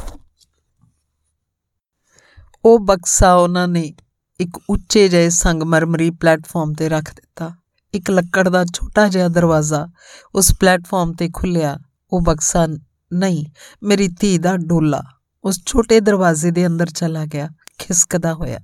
[2.65, 3.95] ਉਹ ਬਕਸਾ ਉਹਨਾਂ ਨੇ
[4.41, 7.51] ਇੱਕ ਉੱਚੇ ਜਿਹੇ ਸੰਗਮਰਮਰੀ ਪਲੇਟਫਾਰਮ ਤੇ ਰੱਖ ਦਿੱਤਾ।
[7.95, 9.89] ਇੱਕ ਲੱਕੜ ਦਾ ਛੋਟਾ ਜਿਹਾ ਦਰਵਾਜ਼ਾ
[10.35, 11.79] ਉਸ ਪਲੇਟਫਾਰਮ ਤੇ ਖੁੱਲਿਆ
[12.13, 12.67] ਉਹ ਬਕਸਾ
[13.13, 13.47] ਨਹੀਂ,
[13.83, 15.03] ਮੇਰੀ ਧੀ ਦਾ ਡੋਲਾ
[15.45, 17.49] ਉਸ ਛੋਟੇ ਦਰਵਾਜ਼ੇ ਦੇ ਅੰਦਰ ਚਲਾ ਗਿਆ,
[17.79, 18.59] ਖਿਸਕਦਾ ਹੋਇਆ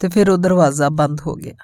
[0.00, 1.54] ਤੇ ਫਿਰ ਉਹ ਦਰਵਾਜ਼ਾ ਬੰਦ ਹੋ ਗਿਆ।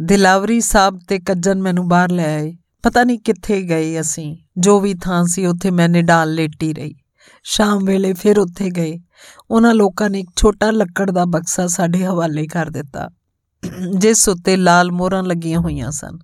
[0.00, 4.94] ਦਿਲਾਵਰੀ ਸਾਹਿਬ ਤੇ ਕੱਜਨ ਮੈਨੂੰ ਬਾਹਰ ਲੈ ਆਏ। ਪਤਾ ਨਹੀਂ ਕਿੱਥੇ ਗਏ ਅਸੀਂ। ਜੋ ਵੀ
[4.94, 6.94] ਥਾਂ ਸੀ ਉੱਥੇ ਮੈਂ ਨਿਡਾਲ ਲੇਟੀ ਰਹੀ।
[7.42, 9.00] ਸ਼ਾਮ ਵੇਲੇ ਫਿਰ ਉੱਥੇ ਗਏ।
[9.50, 13.10] ਉਹਨਾਂ ਲੋਕਾਂ ਨੇ ਇੱਕ ਛੋਟਾ ਲੱਕੜ ਦਾ ਬਕਸਾ ਸਾਡੇ ਹਵਾਲੇ ਕਰ ਦਿੱਤਾ,
[13.96, 16.18] ਜਿਸ ਉੱਤੇ ਲਾਲ ਮੋਹਰਾਂ ਲੱਗੀਆਂ ਹੋਈਆਂ ਸਨ।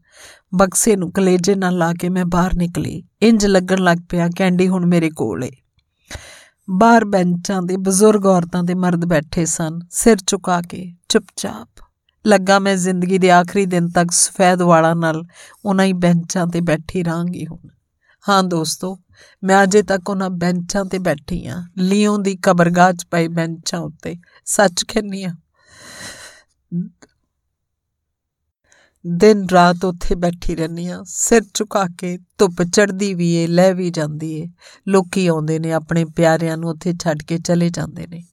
[0.54, 4.86] ਬਕਸੇ ਨੂੰ ਕਲੇਜੇ ਨਾਲ ਲਾ ਕੇ ਮੈਂ ਬਾਹਰ ਨਿਕਲੀ। ਇੰਜ ਲੱਗਣ ਲੱਗ ਪਿਆ ਕੈਂਡੀ ਹੁਣ
[4.86, 5.50] ਮੇਰੇ ਕੋਲ ਏ।
[6.70, 11.68] ਬਾਹਰ ਬੈਂਚਾਂ ਦੇ ਬਜ਼ੁਰਗ ਔਰਤਾਂ ਤੇ ਮਰਦ ਬੈਠੇ ਸਨ, ਸਿਰ ਝੁਕਾ ਕੇ, ਚੁੱਪਚਾਪ।
[12.26, 15.24] ਲੱਗਾ ਮੈਂ ਜ਼ਿੰਦਗੀ ਦੇ ਆਖਰੀ ਦਿਨ ਤੱਕ ਸਫੈਦ ਵਾਲਾਂ ਨਾਲ
[15.64, 17.68] ਉਹਨਾਂ ਹੀ ਬੈਂਚਾਂ ਤੇ ਬੈਠੀ ਰਾਂਗੀ ਹੁਣ।
[18.28, 18.98] ਹਾਂ ਦੋਸਤੋ,
[19.44, 24.16] ਮੈਂ ਅਜੇ ਤੱਕ ਉਹਨਾਂ ਬੈਂਚਾਂ ਤੇ ਬੈਠੀ ਆ, ਲਿਓ ਦੀ ਕਬਰਗਾਹ 'ਚ ਪਈ ਬੈਂਚਾਂ ਉੱਤੇ।
[24.44, 25.34] ਸੱਚ ਕਹਿੰਨੀ ਆ।
[29.06, 33.90] ਦਿਨ ਰਾਤ ਉੱਥੇ ਬੈਠੀ ਰਹਿੰਦੀ ਆ ਸਿਰ ਝੁਕਾ ਕੇ ਧੁੱਪ ਚੜਦੀ ਵੀ ਏ, ਲੈ ਵੀ
[33.90, 34.46] ਜਾਂਦੀ ਏ।
[34.88, 38.24] ਲੋਕੀ ਆਉਂਦੇ ਨੇ, ਆਪਣੇ ਪਿਆਰਿਆਂ ਨੂੰ ਉੱਥੇ ਛੱਡ ਕੇ ਚਲੇ ਜਾਂਦੇ ਨੇ।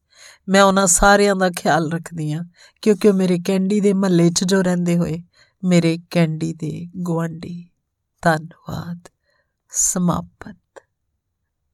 [0.50, 2.40] ਮੈਂ ਉਹਨਾਂ ਸਾਰਿਆਂ ਦਾ ਖਿਆਲ ਰੱਖਦੀ ਆ
[2.82, 5.24] ਕਿਉਂਕਿ ਉਹ ਮੇਰੇ ਕੈਂਡੀ ਦੇ ਮਹੱਲੇ 'ਚ ਜੋ ਰਹਿੰਦੇ ਹੋਏ,
[5.64, 7.70] ਮੇਰੇ ਕੈਂਡੀ ਦੇ ਗਵਾਂਢੀ
[8.22, 9.00] ਧੰਨਵਾਦ।
[9.70, 10.58] ਸਮਾਪਤ।